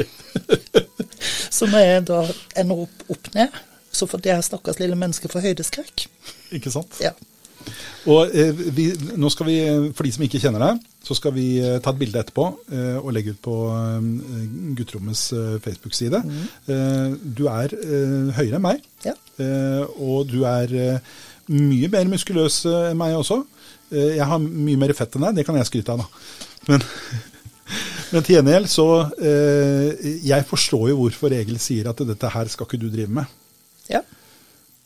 Så 1.50 1.66
når 1.68 1.82
jeg 1.84 2.04
da 2.08 2.20
ender 2.62 2.86
opp 2.86 3.10
opp 3.12 3.26
ned, 3.34 3.56
så 3.92 4.06
for 4.08 4.22
det 4.22 4.32
her 4.32 4.44
stakkars 4.46 4.78
lille 4.80 4.96
mennesket 4.96 5.32
får 5.32 5.42
høydeskrekk. 5.44 6.06
Ikke 6.56 6.72
sant? 6.72 6.96
Ja. 7.02 7.10
Og 8.08 8.32
eh, 8.32 8.60
vi, 8.76 8.86
nå 9.20 9.28
skal 9.32 9.48
vi, 9.50 9.56
For 9.96 10.06
de 10.06 10.12
som 10.14 10.24
ikke 10.24 10.40
kjenner 10.40 10.62
deg, 10.64 10.84
så 11.04 11.16
skal 11.16 11.34
vi 11.36 11.46
eh, 11.60 11.78
ta 11.84 11.92
et 11.92 11.98
bilde 12.00 12.20
etterpå 12.20 12.46
eh, 12.72 12.96
og 13.00 13.12
legge 13.16 13.34
ut 13.34 13.40
på 13.44 13.56
eh, 13.72 14.06
gutterommets 14.78 15.24
eh, 15.36 15.56
Facebook-side. 15.64 16.20
Eh, 16.70 17.16
du 17.20 17.44
er 17.52 17.74
eh, 17.76 18.30
høyere 18.38 18.60
enn 18.60 18.64
meg, 18.64 18.84
ja. 19.04 19.14
eh, 19.40 19.82
og 20.00 20.30
du 20.32 20.42
er 20.48 20.72
eh, 20.76 21.18
mye 21.50 21.90
mer 21.92 22.08
muskuløs 22.12 22.62
eh, 22.70 22.90
enn 22.92 23.00
meg 23.00 23.16
også. 23.18 23.42
Eh, 23.92 24.14
jeg 24.18 24.28
har 24.32 24.40
mye 24.44 24.80
mer 24.80 24.94
fett 24.96 25.16
enn 25.18 25.28
deg, 25.28 25.40
det 25.40 25.46
kan 25.48 25.58
jeg 25.60 25.68
skryte 25.68 25.96
av, 25.96 26.04
da. 26.04 26.48
Men, 26.70 26.84
men 28.12 28.24
til 28.26 28.36
gjengjeld 28.36 28.68
så 28.68 28.84
eh, 29.16 30.10
Jeg 30.28 30.44
forstår 30.48 30.90
jo 30.90 30.98
hvorfor 30.98 31.32
Egil 31.32 31.56
sier 31.62 31.88
at 31.88 32.00
dette 32.04 32.32
her 32.34 32.50
skal 32.52 32.68
ikke 32.68 32.80
du 32.80 32.88
drive 32.92 33.20
med. 33.20 33.36
ja. 33.92 34.04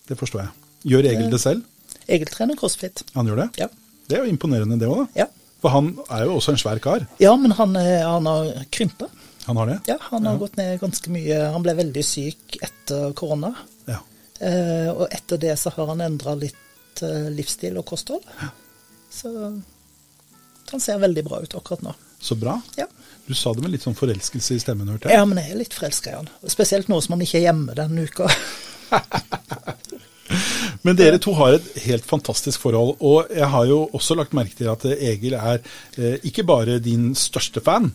Det 0.05 0.19
forstår 0.21 0.43
jeg. 0.43 0.51
Gjør 0.93 1.07
Egil 1.09 1.31
det 1.33 1.39
selv? 1.41 1.63
Egil 2.09 2.29
trener 2.33 2.57
crossfit. 2.61 3.03
Han 3.15 3.27
gjør 3.31 3.43
det? 3.45 3.49
Ja. 3.65 3.69
Det 4.09 4.19
er 4.19 4.25
jo 4.27 4.33
imponerende, 4.35 4.77
det 4.81 4.89
òg, 4.91 5.05
da. 5.05 5.25
Ja. 5.25 5.29
For 5.65 5.73
han 5.73 5.93
er 6.13 6.27
jo 6.27 6.35
også 6.37 6.53
en 6.53 6.59
svær 6.61 6.81
kar. 6.85 7.07
ja, 7.23 7.31
men 7.41 7.55
han, 7.57 7.77
er- 7.81 8.05
han 8.05 8.27
har 8.29 8.51
krympa. 8.71 9.07
Han 9.47 9.57
har 9.61 9.67
det? 9.71 9.79
Ja, 9.89 9.97
han 10.11 10.25
har 10.29 10.37
gått 10.41 10.57
ned 10.57 10.79
ganske 10.81 11.11
mye. 11.13 11.39
Han 11.53 11.63
ble 11.65 11.75
veldig 11.77 12.03
syk 12.05 12.59
etter 12.65 13.13
korona. 13.17 13.51
Ja. 13.89 13.99
Eh, 14.41 14.91
og 14.93 15.07
etter 15.13 15.41
det 15.41 15.55
så 15.61 15.73
har 15.77 15.87
han 15.93 16.01
endra 16.05 16.35
litt 16.37 17.03
eh, 17.05 17.31
livsstil 17.33 17.77
og 17.81 17.85
kosthold. 17.89 18.25
Ja. 18.41 18.49
Så 19.13 19.33
han 20.71 20.81
ser 20.81 20.99
veldig 20.99 21.25
bra 21.29 21.41
ut 21.45 21.55
akkurat 21.57 21.83
nå. 21.85 21.93
Så 22.25 22.35
bra. 22.41 22.57
Ja. 22.81 22.87
Du 23.27 23.33
sa 23.37 23.53
det 23.57 23.63
med 23.65 23.73
litt 23.73 23.85
sånn 23.85 23.97
forelskelse 23.97 24.57
i 24.57 24.61
stemmen, 24.61 24.89
hørte 24.93 25.09
jeg. 25.09 25.17
ja, 25.17 25.25
men 25.29 25.39
jeg 25.41 25.53
er 25.55 25.61
litt 25.61 25.77
forelska 25.77 26.11
i 26.13 26.17
han. 26.19 26.29
Spesielt 26.53 26.89
nå 26.93 27.01
som 27.05 27.15
han 27.17 27.23
ikke 27.25 27.39
er 27.41 27.47
hjemme 27.51 27.77
denne 27.77 28.05
uka. 28.09 28.29
Men 30.85 30.99
dere 30.99 31.19
to 31.23 31.33
har 31.39 31.57
et 31.57 31.69
helt 31.87 32.05
fantastisk 32.05 32.61
forhold. 32.61 32.99
Og 33.01 33.31
jeg 33.33 33.49
har 33.55 33.69
jo 33.71 33.85
også 33.97 34.17
lagt 34.19 34.37
merke 34.37 34.57
til 34.59 34.69
at 34.69 34.85
Egil 34.93 35.37
er 35.39 35.63
eh, 35.97 36.19
ikke 36.29 36.45
bare 36.45 36.79
din 36.83 37.15
største 37.17 37.63
fan. 37.65 37.89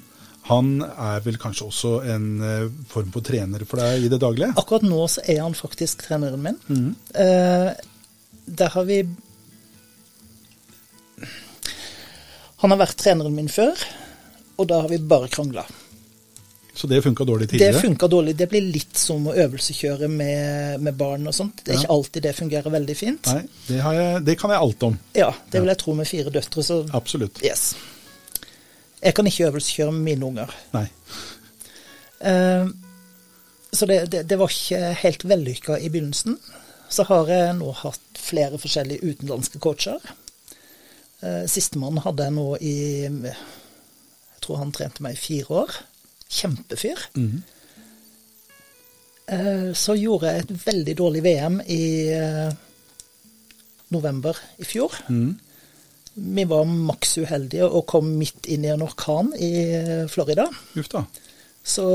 Han 0.49 0.79
er 0.81 1.21
vel 1.21 1.37
kanskje 1.37 1.67
også 1.67 1.91
en 2.09 2.27
eh, 2.41 2.65
form 2.89 3.11
for 3.13 3.25
trener 3.25 3.65
for 3.69 3.81
deg 3.83 4.07
i 4.07 4.09
det 4.09 4.21
daglige? 4.23 4.55
Akkurat 4.57 4.87
nå 4.87 5.03
så 5.11 5.21
er 5.29 5.43
han 5.43 5.57
faktisk 5.57 6.07
treneren 6.07 6.41
min. 6.41 6.95
Eh, 7.13 7.69
der 8.49 8.73
har 8.73 8.87
vi 8.89 9.03
Han 12.59 12.73
har 12.73 12.79
vært 12.81 12.97
treneren 12.99 13.37
min 13.37 13.47
før, 13.47 13.71
og 14.59 14.67
da 14.67 14.81
har 14.81 14.89
vi 14.91 14.97
bare 14.99 15.29
krangla. 15.31 15.63
Så 16.79 16.87
det 16.87 17.01
funka 17.03 17.25
dårlig 17.27 17.49
tidligere? 17.51 17.75
Det 17.75 17.81
funka 17.83 18.07
dårlig. 18.07 18.33
Det 18.39 18.45
blir 18.47 18.63
litt 18.71 18.95
som 18.95 19.25
å 19.27 19.33
øvelseskjøre 19.35 20.07
med, 20.07 20.79
med 20.85 20.95
barn 20.95 21.27
og 21.27 21.35
sånt. 21.35 21.59
Det 21.65 21.73
er 21.73 21.75
Ja. 21.75 21.81
ikke 21.81 21.95
alltid 21.97 22.23
det 22.23 22.31
fungerer 22.37 22.71
veldig 22.71 22.95
fint. 22.95 23.27
Nei, 23.27 23.41
det, 23.67 23.79
har 23.83 23.97
jeg, 23.97 24.21
det 24.29 24.35
kan 24.39 24.53
jeg 24.53 24.63
alt 24.63 24.85
om. 24.87 24.95
Ja, 25.17 25.33
det 25.51 25.59
vil 25.59 25.67
jeg 25.73 25.81
tro 25.81 25.95
med 25.97 26.07
fire 26.07 26.31
døtre, 26.31 26.63
så 26.63 26.77
Absolutt. 26.95 27.41
yes. 27.43 27.73
Jeg 29.03 29.13
kan 29.15 29.27
ikke 29.27 29.49
øvelseskjøre 29.49 29.91
med 29.97 30.07
mine 30.07 30.25
unger. 30.29 30.55
Nei. 30.77 30.85
Eh, 32.31 32.67
så 33.71 33.85
det, 33.85 33.99
det, 34.11 34.23
det 34.29 34.39
var 34.39 34.49
ikke 34.55 34.93
helt 35.03 35.27
vellykka 35.29 35.77
i 35.83 35.91
begynnelsen. 35.91 36.39
Så 36.89 37.03
har 37.11 37.27
jeg 37.29 37.53
nå 37.59 37.69
hatt 37.83 38.17
flere 38.17 38.57
forskjellige 38.57 39.03
utenlandske 39.03 39.59
coacher. 39.61 39.99
Uh, 41.19 41.43
Sistemann 41.51 41.99
hadde 42.05 42.23
jeg 42.23 42.31
nå 42.31 42.45
i 42.63 42.73
Jeg 43.03 44.39
tror 44.39 44.61
han 44.61 44.71
trente 44.71 45.03
meg 45.03 45.17
i 45.17 45.19
fire 45.19 45.63
år. 45.65 45.75
Kjempefyr. 46.29 47.07
Eh, 49.29 49.73
så 49.77 49.95
gjorde 49.97 50.31
jeg 50.31 50.45
et 50.45 50.51
veldig 50.65 50.95
dårlig 50.97 51.21
VM 51.25 51.59
i 51.69 51.83
eh, 52.13 52.49
november 53.93 54.37
i 54.57 54.65
fjor. 54.65 54.95
Mm. 55.09 55.35
Vi 56.19 56.45
var 56.49 56.69
maks 56.69 57.17
uheldige 57.21 57.67
og 57.67 57.85
kom 57.89 58.09
midt 58.19 58.49
inn 58.49 58.65
i 58.65 58.71
en 58.73 58.85
orkan 58.85 59.31
i 59.37 59.51
eh, 59.77 60.05
Florida. 60.09 60.47
Uff 60.79 60.89
da. 60.93 61.03
Så 61.61 61.85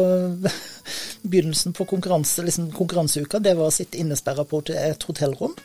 begynnelsen 1.30 1.74
på 1.74 1.86
konkurranse, 1.90 2.44
liksom 2.46 2.70
konkurranseuka, 2.74 3.42
det 3.42 3.56
var 3.58 3.70
å 3.70 3.74
sitte 3.74 3.98
innesperra 3.98 4.44
på 4.46 4.62
et 4.70 5.08
hotellrom 5.08 5.56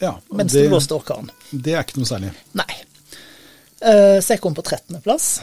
Ja, 0.00 0.14
mens 0.30 0.54
det, 0.54 0.64
det, 0.64 0.70
blåste 0.72 0.96
orkan. 0.96 1.28
det 1.50 1.76
er 1.76 1.84
ikke 1.84 2.00
noe 2.00 2.08
særlig. 2.08 2.32
Nei. 2.58 2.70
Så 3.82 4.36
jeg 4.36 4.38
kom 4.38 4.54
på 4.54 4.62
13.-plass. 4.62 5.40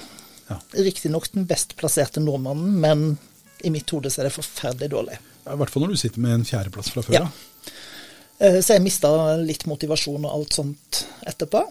Ja. 0.50 0.58
Riktignok 0.74 1.28
den 1.34 1.46
best 1.50 1.76
plasserte 1.78 2.20
nordmannen, 2.24 2.76
men 2.82 3.18
i 3.64 3.70
mitt 3.74 3.90
hode 3.94 4.10
så 4.10 4.22
er 4.24 4.30
det 4.30 4.36
forferdelig 4.38 4.90
dårlig. 4.94 5.18
I 5.50 5.58
hvert 5.60 5.72
fall 5.74 5.84
når 5.86 5.94
du 5.96 6.00
sitter 6.02 6.22
med 6.24 6.34
en 6.40 6.46
fjerdeplass 6.48 6.90
fra 6.94 7.04
før. 7.06 7.14
Ja. 7.20 7.28
Eh, 8.40 8.60
Så 8.62 8.74
jeg 8.78 8.84
mista 8.86 9.10
litt 9.42 9.66
motivasjon 9.70 10.26
og 10.26 10.32
alt 10.32 10.54
sånt 10.58 11.04
etterpå. 11.28 11.64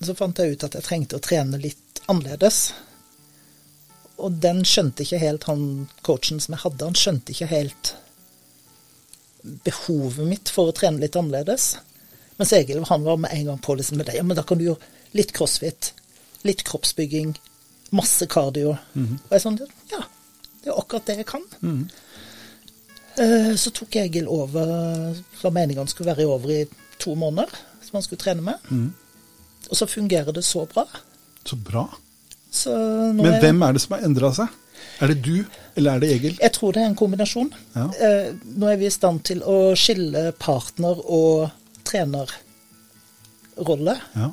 Så 0.00 0.14
fant 0.16 0.38
jeg 0.40 0.54
ut 0.56 0.64
at 0.64 0.76
jeg 0.78 0.86
trengte 0.86 1.18
å 1.18 1.24
trene 1.24 1.58
litt 1.60 2.00
annerledes. 2.08 2.72
Og 4.20 4.36
den 4.40 4.62
skjønte 4.68 5.04
ikke 5.04 5.18
helt 5.20 5.44
han 5.48 5.88
coachen 6.06 6.40
som 6.40 6.54
jeg 6.56 6.62
hadde, 6.64 6.84
han 6.84 6.96
skjønte 6.96 7.32
ikke 7.34 7.48
helt 7.50 7.94
behovet 9.64 10.26
mitt 10.28 10.50
for 10.52 10.68
å 10.70 10.74
trene 10.76 11.00
litt 11.00 11.16
annerledes. 11.16 11.74
Mens 12.40 12.52
Egil 12.56 12.84
han 12.88 13.04
var 13.04 13.16
med 13.20 13.32
en 13.34 13.46
gang 13.52 13.60
på 13.64 13.76
liksom 13.76 14.00
med 14.00 14.06
det. 14.10 14.16
Ja, 14.18 14.24
men 14.24 14.36
da 14.36 14.44
kan 14.46 14.60
du 14.60 14.66
gjøre 14.66 14.90
litt 15.16 15.32
crossfit, 15.36 15.92
litt 16.46 16.62
kroppsbygging, 16.68 17.34
masse 17.92 18.26
cardio. 18.30 18.76
Og 18.96 19.30
jeg 19.34 19.40
sånn, 19.42 19.58
ja, 19.90 20.00
det 20.62 20.70
er 20.70 20.78
akkurat 20.78 21.06
det 21.06 21.16
jeg 21.16 21.26
kan. 21.26 21.42
Eh, 23.18 23.54
Så 23.56 23.70
tok 23.74 23.96
Egil 23.96 24.28
over, 24.30 24.66
var 25.42 25.50
meningen 25.56 25.82
han 25.82 25.88
skulle 25.90 26.12
være 26.14 26.22
i 26.24 26.30
over 26.30 26.50
i 26.54 26.68
to 26.98 27.14
måneder, 27.18 27.48
som 27.82 27.92
han 27.98 28.02
skulle 28.06 28.20
trene 28.22 28.42
med. 28.42 28.58
Og 29.70 29.76
så 29.76 29.86
fungerer 29.88 30.32
det 30.32 30.44
så 30.44 30.66
bra. 30.70 30.86
Så 31.44 31.56
bra. 31.56 31.88
Så 32.50 32.70
Men 33.14 33.26
er- 33.34 33.40
hvem 33.40 33.62
er 33.62 33.72
det 33.72 33.80
som 33.82 33.96
har 33.96 34.04
endra 34.06 34.32
seg? 34.34 34.48
Er 35.00 35.06
det 35.08 35.22
du, 35.22 35.44
eller 35.76 35.94
er 35.96 36.00
det 36.00 36.10
Egil? 36.10 36.38
Jeg 36.40 36.52
tror 36.52 36.72
det 36.72 36.82
er 36.82 36.86
en 36.86 36.94
kombinasjon. 36.96 37.52
Ja. 37.74 37.84
Eh, 38.00 38.32
nå 38.56 38.66
er 38.72 38.76
vi 38.76 38.86
i 38.86 38.90
stand 38.90 39.22
til 39.24 39.40
å 39.40 39.72
skille 39.76 40.32
partner- 40.38 41.00
og 41.04 41.50
trenerrolle, 41.84 42.30
Ja. 44.16 44.30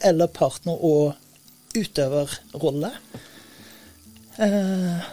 eller 0.00 0.26
partner- 0.28 0.78
og 0.82 1.14
utøverrolle. 1.76 2.92
Eh, 4.38 5.08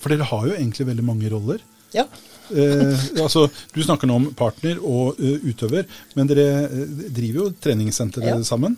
For 0.00 0.12
dere 0.12 0.28
har 0.30 0.46
jo 0.48 0.54
egentlig 0.56 0.86
veldig 0.90 1.04
mange 1.06 1.30
roller. 1.32 1.60
ja. 1.94 2.06
Eh, 2.46 3.00
altså, 3.18 3.48
du 3.74 3.80
snakker 3.82 4.06
nå 4.06 4.14
om 4.20 4.26
partner 4.38 4.78
og 4.78 5.18
uh, 5.18 5.40
utøver, 5.50 5.82
men 6.14 6.28
dere 6.30 6.44
uh, 6.70 6.92
driver 7.10 7.40
jo 7.40 7.46
treningssenter 7.58 8.22
Ja. 8.22 8.36
sammen. 8.46 8.76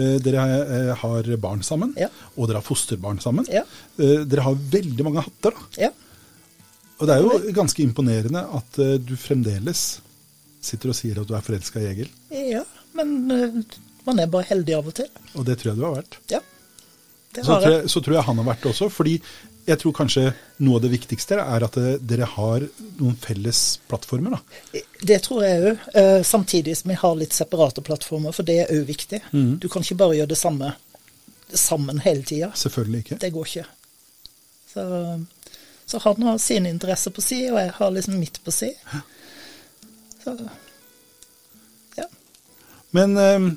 Eh, 0.00 0.14
dere 0.24 0.40
uh, 0.40 0.94
har 1.02 1.28
barn 1.36 1.60
sammen, 1.62 1.92
Ja. 2.00 2.08
og 2.38 2.48
dere 2.48 2.62
har 2.62 2.64
fosterbarn 2.64 3.20
sammen. 3.20 3.44
Ja. 3.52 3.66
Dere 3.98 4.40
har 4.46 4.54
veldig 4.56 5.04
mange 5.04 5.20
hatter. 5.26 5.52
da. 5.52 5.82
Ja. 5.82 5.90
Og 6.98 7.06
det 7.08 7.16
er 7.18 7.20
jo 7.26 7.52
ganske 7.52 7.82
imponerende 7.84 8.40
at 8.56 8.80
du 9.04 9.12
fremdeles 9.16 10.00
sitter 10.62 10.88
og 10.88 10.96
sier 10.96 11.20
at 11.20 11.28
du 11.28 11.34
er 11.36 11.44
forelska 11.44 11.80
i 11.80 11.90
Egil. 11.92 12.08
ja. 12.32 12.64
Men 12.96 13.64
man 14.06 14.18
er 14.22 14.30
bare 14.32 14.48
heldig 14.50 14.74
av 14.78 14.90
og 14.90 14.96
til. 15.00 15.08
Og 15.34 15.46
det 15.46 15.58
tror 15.60 15.72
jeg 15.72 15.78
du 15.80 15.86
har 15.86 15.96
vært. 16.00 16.18
Ja. 16.32 16.40
Det 17.30 17.44
Så 17.46 17.60
tror, 17.60 17.70
jeg. 17.70 17.90
så 17.92 18.02
tror 18.02 18.16
jeg 18.16 18.26
han 18.26 18.42
har 18.42 18.48
vært 18.50 18.62
det 18.64 18.70
også. 18.72 18.90
Fordi 18.90 19.16
jeg 19.68 19.78
tror 19.78 19.92
kanskje 19.94 20.22
noe 20.64 20.78
av 20.80 20.82
det 20.82 20.90
viktigste 20.90 21.38
er 21.38 21.66
at 21.66 21.76
eh, 21.78 21.98
dere 22.02 22.26
har 22.26 22.64
noen 22.98 23.16
felles 23.22 23.60
plattformer. 23.90 24.36
da. 24.38 24.82
Det 25.12 25.20
tror 25.26 25.44
jeg 25.46 25.72
òg. 25.72 25.90
Samtidig 26.26 26.76
som 26.80 26.90
vi 26.90 26.98
har 27.02 27.18
litt 27.20 27.36
separate 27.36 27.84
plattformer, 27.86 28.34
for 28.34 28.46
det 28.48 28.62
er 28.64 28.72
òg 28.74 28.86
viktig. 28.88 29.20
Mm. 29.32 29.58
Du 29.62 29.68
kan 29.68 29.84
ikke 29.86 30.00
bare 30.02 30.16
gjøre 30.18 30.32
det 30.34 30.40
samme 30.40 30.72
sammen 31.54 32.00
hele 32.00 32.22
tida. 32.22 32.50
Selvfølgelig 32.54 33.04
ikke. 33.04 33.20
Det 33.20 33.30
går 33.34 33.46
ikke. 33.46 33.64
Så, 34.72 34.82
så 35.86 35.98
han 35.98 36.22
har 36.22 36.38
sine 36.38 36.70
interesser 36.70 37.10
på 37.10 37.22
si, 37.24 37.40
og 37.50 37.58
jeg 37.58 37.72
har 37.78 37.90
liksom 37.94 38.18
mitt 38.20 38.38
på 38.44 38.54
si. 38.54 38.70
Så 40.24 40.36
ja. 41.98 42.06
Men 42.90 43.16
eh, 43.18 43.34
eh, 43.34 43.50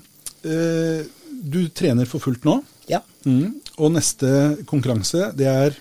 du 0.43 1.59
trener 1.75 2.05
for 2.09 2.19
fullt 2.23 2.43
nå. 2.47 2.57
ja. 2.91 2.99
Mm. 3.25 3.53
Og 3.79 3.91
neste 3.95 4.27
konkurranse, 4.69 5.29
det 5.39 5.47
er 5.47 5.75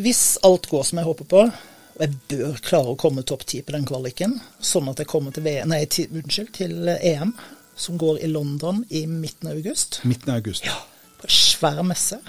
Hvis 0.00 0.38
alt 0.46 0.68
går 0.70 0.84
som 0.86 1.00
jeg 1.00 1.08
håper 1.08 1.26
på, 1.28 1.40
og 1.50 2.00
jeg 2.04 2.14
bør 2.30 2.60
klare 2.64 2.92
å 2.92 2.96
komme 3.00 3.24
topp 3.26 3.42
ti 3.50 3.60
på 3.66 3.72
den 3.74 3.84
kvaliken, 3.88 4.36
sånn 4.62 4.88
at 4.92 5.02
jeg 5.02 5.08
kommer 5.10 5.34
til, 5.34 5.42
VM, 5.44 5.68
nei, 5.72 5.82
til, 5.90 6.06
unnskyld, 6.20 6.52
til 6.56 6.88
EM, 6.94 7.34
som 7.76 7.98
går 8.00 8.22
i 8.24 8.30
London 8.30 8.82
i 8.90 9.02
midten 9.10 9.50
av 9.50 9.58
august. 9.58 10.00
midten 10.04 10.30
av 10.32 10.40
august. 10.42 10.64
På 11.20 11.28
en 11.28 11.34
svær 11.34 11.82
messe. 11.84 12.20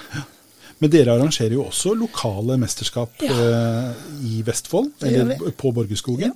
Men 0.81 0.89
dere 0.89 1.13
arrangerer 1.13 1.53
jo 1.60 1.67
også 1.69 1.93
lokale 1.95 2.57
mesterskap 2.57 3.21
Ja. 3.21 3.31
eh, 3.31 4.05
i 4.25 4.41
Vestfold, 4.47 4.91
eller 5.05 5.38
på 5.51 5.71
Borgerskogen. 5.75 6.34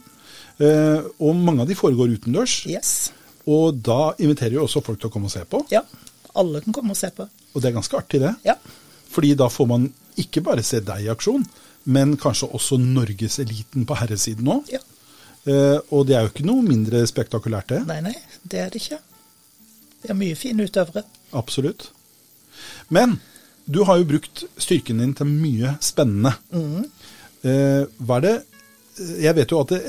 Eh, 0.59 1.01
og 1.19 1.35
mange 1.35 1.61
av 1.63 1.67
de 1.67 1.75
foregår 1.75 2.13
utendørs. 2.19 2.61
Yes. 2.69 3.09
Og 3.51 3.77
da 3.85 4.13
inviterer 4.17 4.57
jo 4.57 4.65
også 4.65 4.81
folk 4.85 4.99
til 5.01 5.11
å 5.11 5.13
komme 5.13 5.29
og 5.29 5.35
se 5.35 5.43
på. 5.49 5.61
Ja. 5.73 5.83
Alle 6.35 6.61
kan 6.65 6.75
komme 6.75 6.95
og 6.95 6.99
se 6.99 7.11
på. 7.15 7.27
Og 7.53 7.61
det 7.61 7.69
er 7.69 7.77
ganske 7.77 7.99
artig, 7.99 8.21
det. 8.23 8.33
Ja. 8.47 8.57
Fordi 9.13 9.35
da 9.39 9.47
får 9.51 9.69
man 9.69 9.87
ikke 10.19 10.43
bare 10.43 10.63
se 10.65 10.81
deg 10.83 11.05
i 11.05 11.11
aksjon, 11.11 11.45
men 11.95 12.15
kanskje 12.19 12.49
også 12.57 12.79
norgeseliten 12.81 13.85
på 13.87 13.97
herresiden 14.01 14.51
òg. 14.57 14.73
ja. 14.73 14.81
Eh, 15.45 15.77
og 15.93 16.07
det 16.09 16.15
er 16.17 16.23
jo 16.25 16.31
ikke 16.31 16.47
noe 16.47 16.63
mindre 16.65 17.03
spektakulært, 17.05 17.69
det. 17.69 17.83
Nei, 17.85 17.99
nei, 18.01 18.15
det 18.49 18.63
er 18.63 18.71
det 18.73 18.81
ikke. 18.81 18.97
Det 20.01 20.09
er 20.09 20.17
mye 20.17 20.37
fine 20.39 20.65
utøvere. 20.65 21.03
Absolutt. 21.37 21.91
Men 22.89 23.19
du 23.69 23.83
har 23.85 23.99
jo 24.01 24.07
brukt 24.09 24.43
styrken 24.61 25.03
din 25.03 25.13
til 25.17 25.29
mye 25.29 25.75
spennende. 25.85 26.33
Eh, 27.45 27.85
hva 28.01 28.17
er 28.17 28.25
det 28.25 28.35
Jeg 28.97 29.35
vet 29.35 29.51
jo 29.51 29.59
at 29.59 29.73
det, 29.73 29.79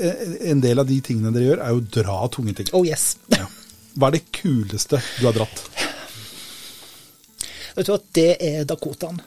en 0.51 0.59
del 0.63 0.79
av 0.81 0.87
de 0.89 0.97
tingene 1.01 1.31
dere 1.31 1.45
gjør, 1.51 1.61
er 1.63 1.69
jo 1.75 1.79
å 1.79 1.87
dra 2.01 2.17
tunge 2.33 2.53
ting. 2.57 2.67
Oh 2.75 2.83
yes. 2.87 3.13
Ja. 3.37 3.45
Hva 3.97 4.09
er 4.11 4.17
det 4.19 4.25
kuleste 4.35 4.99
du 5.17 5.25
har 5.25 5.33
dratt? 5.33 5.61
Vet 7.77 7.87
du 7.87 7.91
hva, 7.93 7.99
det 8.17 8.29
er 8.43 8.65
Dakotaen. 8.69 9.19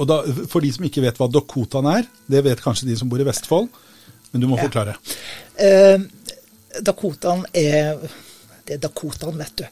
Og 0.00 0.08
da, 0.10 0.20
For 0.50 0.64
de 0.64 0.70
som 0.74 0.84
ikke 0.88 1.02
vet 1.04 1.18
hva 1.20 1.28
Dakotaen 1.32 1.88
er, 1.92 2.08
det 2.30 2.42
vet 2.46 2.62
kanskje 2.64 2.88
de 2.88 2.96
som 2.98 3.10
bor 3.10 3.20
i 3.22 3.26
Vestfold, 3.28 3.68
men 4.32 4.42
du 4.42 4.48
må 4.50 4.56
Ja. 4.58 4.64
forklare. 4.66 4.96
Eh, 5.60 5.98
Dakotaen 6.82 7.44
er 7.54 8.00
Det 8.66 8.74
er 8.78 8.80
Dakotaen, 8.88 9.36
vet 9.38 9.56
du. 9.60 9.64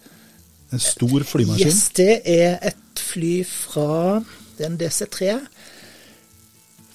En 0.73 0.79
stor 0.81 1.25
flymaskin. 1.25 1.67
Yes, 1.67 1.89
det 1.97 2.21
er 2.29 2.59
et 2.63 3.01
fly 3.01 3.43
fra 3.45 4.21
Det 4.59 4.67
er 4.67 4.71
en 4.71 4.77
DC3. 4.79 5.41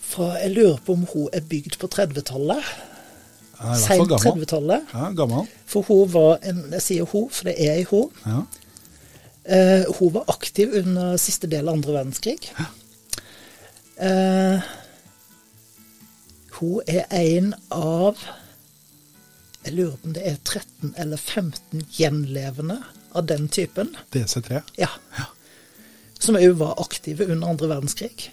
Fra, 0.07 0.29
jeg 0.39 0.53
lurer 0.55 0.77
på 0.85 0.95
om 0.95 1.03
hun 1.11 1.27
er 1.35 1.43
bygd 1.43 1.75
på 1.81 1.89
30-tallet. 1.91 2.69
Ja, 3.57 3.73
Seint 3.81 4.11
30-tallet. 4.11 4.93
Ja, 4.93 5.09
gammel. 5.17 5.47
For 5.67 5.85
hun 5.87 6.07
var 6.13 6.37
en 6.45 6.61
Jeg 6.71 6.83
sier 6.85 7.09
hun, 7.11 7.27
for 7.33 7.49
det 7.49 7.57
er 7.57 7.79
ei 7.79 7.85
hun. 7.89 8.11
Ja. 8.25 8.43
Uh, 9.47 9.85
hun 9.99 10.11
var 10.13 10.27
aktiv 10.27 10.73
under 10.75 11.15
siste 11.21 11.47
del 11.47 11.69
av 11.69 11.77
andre 11.77 11.95
verdenskrig. 11.95 12.51
Uh, 13.97 14.59
hun 16.59 16.81
er 16.87 17.07
en 17.15 17.53
av 17.71 18.19
Jeg 19.65 19.73
lurer 19.73 19.95
på 19.97 20.09
om 20.09 20.15
det 20.15 20.23
er 20.27 20.37
13 20.43 20.93
eller 20.95 21.17
15 21.17 21.87
gjenlevende 21.97 22.81
av 23.11 23.25
den 23.27 23.49
typen. 23.51 23.95
DC3. 24.15 24.61
Ja. 24.79 24.91
Som 26.19 26.37
òg 26.39 26.55
var 26.61 26.79
aktive 26.79 27.27
under 27.27 27.49
andre 27.51 27.71
verdenskrig. 27.73 28.29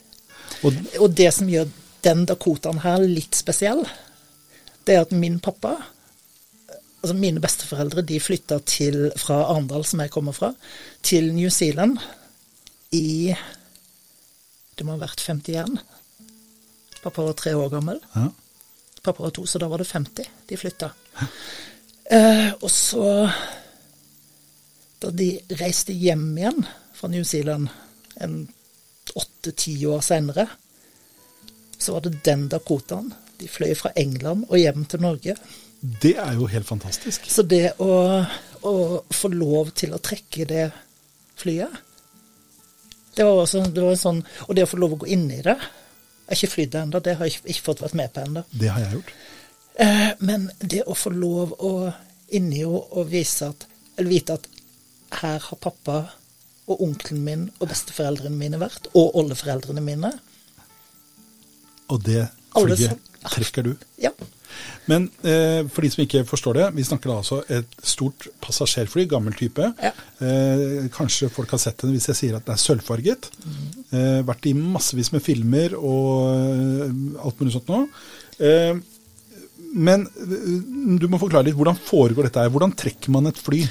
Og 0.62 1.00
Og 1.00 1.16
det 1.16 1.32
som 1.34 1.48
gjør 1.48 1.68
den 2.04 2.24
Dakotaen 2.28 2.82
her 2.84 3.02
litt 3.08 3.34
spesiell, 3.34 3.84
det 4.84 4.94
er 4.94 5.00
at 5.06 5.12
min 5.12 5.40
pappa 5.40 5.76
Altså 7.04 7.16
mine 7.20 7.40
besteforeldre 7.40 8.00
de 8.00 8.16
flytta 8.20 8.58
til, 8.64 9.10
fra 9.20 9.42
Arendal, 9.52 9.82
som 9.84 10.00
jeg 10.00 10.08
kommer 10.10 10.32
fra, 10.32 10.54
til 11.02 11.34
New 11.34 11.50
Zealand 11.52 11.98
i 12.96 13.34
Det 14.78 14.86
må 14.86 14.94
ha 14.96 15.02
vært 15.02 15.20
51. 15.20 15.76
Pappa 17.02 17.26
var 17.26 17.36
tre 17.36 17.52
år 17.56 17.68
gammel. 17.68 18.00
ja. 18.14 18.30
Pappa 19.04 19.22
var 19.26 19.34
to, 19.36 19.44
så 19.44 19.60
da 19.60 19.68
var 19.68 19.82
det 19.82 19.90
50 19.92 20.30
de 20.48 20.56
flytta. 20.56 20.88
Eh, 22.10 22.50
og 22.60 22.70
så 22.70 23.30
Da 25.02 25.10
de 25.10 25.28
reiste 25.60 25.92
hjem 25.92 26.38
igjen 26.38 26.64
fra 26.94 27.08
New 27.08 27.24
Zealand 27.24 27.68
en 28.16 28.48
åtte-ti 29.14 29.76
år 29.86 30.02
senere, 30.04 30.46
så 31.78 31.96
var 31.96 32.06
det 32.06 32.22
den 32.26 32.48
Dakotaen. 32.48 33.12
De 33.38 33.48
fløy 33.50 33.74
fra 33.78 33.90
England 33.98 34.46
og 34.48 34.58
hjem 34.58 34.84
til 34.90 35.02
Norge. 35.02 35.34
Det 36.02 36.14
er 36.16 36.36
jo 36.38 36.46
helt 36.48 36.66
fantastisk. 36.66 37.26
Så 37.30 37.42
det 37.42 37.74
å, 37.82 38.22
å 38.64 38.74
få 39.12 39.30
lov 39.34 39.74
til 39.76 39.92
å 39.94 40.00
trekke 40.02 40.46
det 40.48 40.68
flyet 41.36 41.82
det 43.14 43.24
var 43.24 43.44
også, 43.44 43.60
det 43.70 43.82
var 43.82 43.92
en 43.94 44.00
sånn, 44.00 44.20
Og 44.48 44.56
det 44.56 44.64
å 44.66 44.70
få 44.70 44.78
lov 44.80 44.96
å 44.96 45.02
gå 45.04 45.10
inn 45.14 45.28
i 45.30 45.42
det 45.42 45.54
Jeg 45.54 46.30
har 46.30 46.38
ikke 46.38 46.52
flydd 46.54 46.72
det 46.72 46.80
ennå, 46.80 47.00
det 47.04 47.14
har 47.18 47.28
jeg 47.28 47.36
ikke, 47.36 47.48
ikke 47.52 47.66
fått 47.68 47.82
vært 47.84 47.96
med 48.00 48.12
på 48.14 48.22
ennå. 48.24 48.42
Det 48.50 48.70
har 48.72 48.80
jeg 48.80 48.96
gjort. 48.96 49.10
Eh, 49.84 50.10
Men 50.18 50.46
det 50.58 50.82
å 50.88 50.96
få 50.96 51.12
lov 51.12 51.52
å 51.60 51.72
inni 52.34 52.62
henne 52.62 52.80
og 52.80 53.10
vise 53.12 53.50
at, 53.52 53.66
eller 53.98 54.10
vite 54.10 54.38
at 54.38 54.48
her 55.20 55.38
har 55.44 55.60
pappa 55.60 55.98
og 56.70 56.84
onkelen 56.86 57.24
min 57.24 57.48
og 57.58 57.68
besteforeldrene 57.70 58.38
mine 58.38 58.60
vært, 58.62 58.88
og 58.96 59.16
oldeforeldrene 59.20 59.84
mine. 59.84 60.12
Og 61.92 62.00
det 62.04 62.28
flyet 62.54 63.12
trekker 63.24 63.66
du. 63.66 63.74
Ja. 64.00 64.12
Men 64.90 65.08
eh, 65.26 65.64
for 65.72 65.84
de 65.84 65.90
som 65.92 66.02
ikke 66.04 66.22
forstår 66.28 66.58
det, 66.58 66.66
vi 66.76 66.86
snakker 66.86 67.10
da 67.10 67.18
altså 67.22 67.40
et 67.52 67.76
stort 67.84 68.28
passasjerfly, 68.44 69.06
gammel 69.10 69.36
type. 69.36 69.70
Ja. 69.82 69.92
Eh, 70.24 70.86
kanskje 70.94 71.30
folk 71.32 71.54
har 71.54 71.62
sett 71.62 71.80
den 71.82 71.94
hvis 71.96 72.08
jeg 72.12 72.20
sier 72.20 72.38
at 72.38 72.46
den 72.46 72.54
er 72.56 72.62
sølvfarget. 72.62 73.30
Eh, 73.90 74.20
vært 74.28 74.48
i 74.50 74.54
massevis 74.58 75.10
med 75.14 75.24
filmer 75.24 75.76
og 75.78 76.30
eh, 76.30 76.98
alt 77.24 77.40
mulig 77.40 77.56
sånt 77.56 77.72
nå. 77.72 77.84
Eh, 78.44 78.74
men 79.74 80.06
eh, 80.06 80.48
du 81.00 81.08
må 81.10 81.20
forklare 81.22 81.48
litt, 81.48 81.58
hvordan 81.58 81.80
foregår 81.80 82.28
dette 82.28 82.44
her? 82.44 82.52
Hvordan 82.54 82.76
trekker 82.78 83.14
man 83.14 83.32
et 83.32 83.40
fly? 83.40 83.64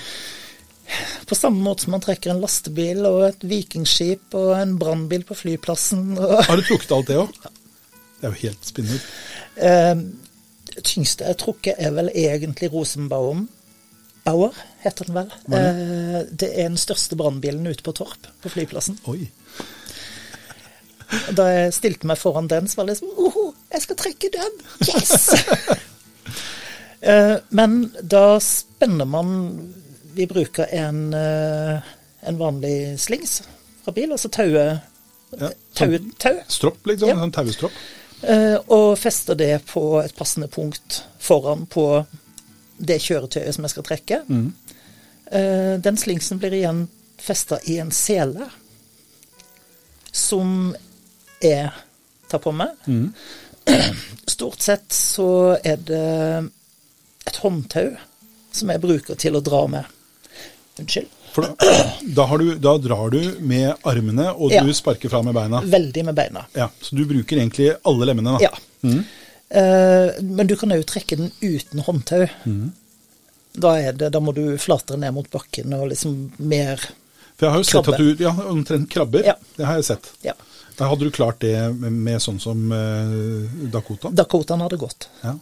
På 1.29 1.35
samme 1.37 1.63
måte 1.63 1.85
som 1.85 1.93
man 1.95 2.01
trekker 2.03 2.33
en 2.33 2.41
lastebil 2.43 3.05
og 3.07 3.21
et 3.29 3.43
vikingskip 3.47 4.35
og 4.37 4.51
en 4.59 4.75
brannbil 4.81 5.23
på 5.27 5.37
flyplassen. 5.39 6.13
Har 6.19 6.59
du 6.59 6.63
trukket 6.67 6.91
alt 6.91 7.07
det 7.09 7.17
òg? 7.21 7.33
Det 8.19 8.27
er 8.29 8.33
jo 8.33 8.41
helt 8.47 8.67
spinnvilt. 8.67 9.07
eh, 9.57 9.95
tyngste 10.83 11.27
jeg 11.27 11.37
trukker 11.41 11.75
er 11.77 11.91
vel 11.95 12.09
egentlig 12.13 12.71
Rosenbaum. 12.73 13.47
Bauer 14.23 14.55
heter 14.83 15.05
den 15.09 15.15
vel. 15.17 15.31
Eh, 15.51 16.19
det 16.31 16.51
er 16.53 16.69
den 16.69 16.77
største 16.79 17.15
brannbilen 17.19 17.67
ute 17.67 17.83
på 17.83 17.91
Torp, 17.97 18.29
på 18.43 18.49
flyplassen. 18.53 18.99
Oi. 19.11 19.25
Da 21.35 21.45
jeg 21.51 21.73
stilte 21.75 22.07
meg 22.09 22.17
foran 22.17 22.47
den, 22.49 22.67
så 22.67 22.79
var 22.79 22.87
det 22.87 22.95
liksom 22.95 23.11
Oho, 23.21 23.49
jeg 23.73 23.83
skal 23.83 23.99
trekke 23.99 24.29
den! 24.33 24.61
Yes! 24.87 25.29
Eh, 27.03 27.35
Men 27.51 27.89
da 27.99 28.37
spenner 28.39 29.03
man 29.03 29.33
Vi 30.13 30.27
bruker 30.27 30.67
en, 30.71 31.13
eh, 31.13 31.79
en 32.21 32.37
vanlig 32.37 32.99
slings 32.99 33.41
fra 33.83 33.93
bil, 33.95 34.11
altså 34.11 34.29
taue 34.29 34.65
Ja, 35.33 35.49
taue, 35.73 35.99
tau 36.21 36.35
Stropp, 36.47 36.85
liksom? 36.87 37.09
Ja. 37.09 37.17
Sånn 37.19 37.33
tauestropp? 37.33 37.77
eh, 38.21 38.57
og 38.71 38.97
fester 38.99 39.35
det 39.35 39.65
på 39.67 40.01
et 40.03 40.15
passende 40.15 40.47
punkt 40.47 41.03
foran 41.19 41.65
på 41.65 42.05
det 42.77 42.99
kjøretøyet 43.01 43.55
som 43.55 43.65
jeg 43.65 43.73
skal 43.73 43.85
trekke. 43.87 44.21
Mm. 44.27 44.53
Den 45.81 45.97
slingsen 45.97 46.37
blir 46.37 46.53
igjen 46.53 46.83
festa 47.17 47.57
i 47.65 47.77
en 47.81 47.91
sele 47.95 48.49
som 50.11 50.75
jeg 51.41 51.69
tar 52.29 52.41
på 52.43 52.51
meg. 52.53 52.75
Stort 54.35 54.61
sett 54.61 54.93
så 54.93 55.55
er 55.63 55.79
det 55.87 56.03
et 57.25 57.39
håndtau 57.41 57.93
som 58.51 58.69
jeg 58.73 58.83
bruker 58.83 59.17
til 59.19 59.37
å 59.39 59.43
dra 59.43 59.63
med. 59.71 59.87
Unnskyld. 60.79 61.09
For 61.33 61.45
da, 61.49 61.73
da, 62.17 62.25
har 62.29 62.37
du, 62.41 62.47
da 62.61 62.75
drar 62.81 63.09
du 63.13 63.19
med 63.41 63.73
armene, 63.89 64.27
og 64.37 64.51
Ja. 64.53 64.61
du 64.65 64.73
sparker 64.73 65.09
fra 65.09 65.21
med 65.25 65.33
beina. 65.37 65.61
Veldig 65.65 66.03
med 66.05 66.15
beina. 66.17 66.45
Ja, 66.57 66.69
Så 66.81 66.95
du 66.97 67.05
bruker 67.09 67.37
egentlig 67.37 67.71
alle 67.85 68.05
lemmene, 68.09 68.37
da? 68.37 68.49
Ja. 68.49 68.53
Eh, 69.53 70.21
men 70.21 70.47
du 70.49 70.55
kan 70.57 70.71
òg 70.73 70.85
trekke 70.89 71.17
den 71.17 71.31
uten 71.41 71.79
håndtau. 71.85 72.27
Da, 73.53 73.75
er 73.77 73.93
det, 73.93 74.11
da 74.13 74.19
må 74.19 74.33
du 74.33 74.57
flatere 74.57 74.97
ned 74.97 75.13
mot 75.13 75.29
bakken 75.29 75.73
og 75.77 75.89
liksom 75.91 76.31
mer 76.41 76.81
For 77.37 77.45
jeg 77.45 77.51
har 77.53 77.59
jo 77.61 77.67
sett 77.69 77.85
Krabbe. 77.85 77.93
at 77.93 78.17
du 78.17 78.23
Ja, 78.23 78.31
omtrent 78.49 78.89
krabber. 78.89 79.25
Ja. 79.25 79.35
Det 79.57 79.65
har 79.65 79.75
jeg 79.77 79.85
sett. 79.85 80.09
Ja. 80.25 80.33
Da 80.77 80.87
hadde 80.89 81.05
du 81.05 81.11
klart 81.13 81.39
det 81.41 81.53
med, 81.77 81.91
med 81.93 82.21
sånn 82.21 82.39
som 82.41 82.71
uh, 82.73 83.45
Dakota? 83.73 84.09
Dakotaen 84.09 84.61
hadde 84.65 84.77
gått. 84.81 85.05
Ja. 85.21 85.35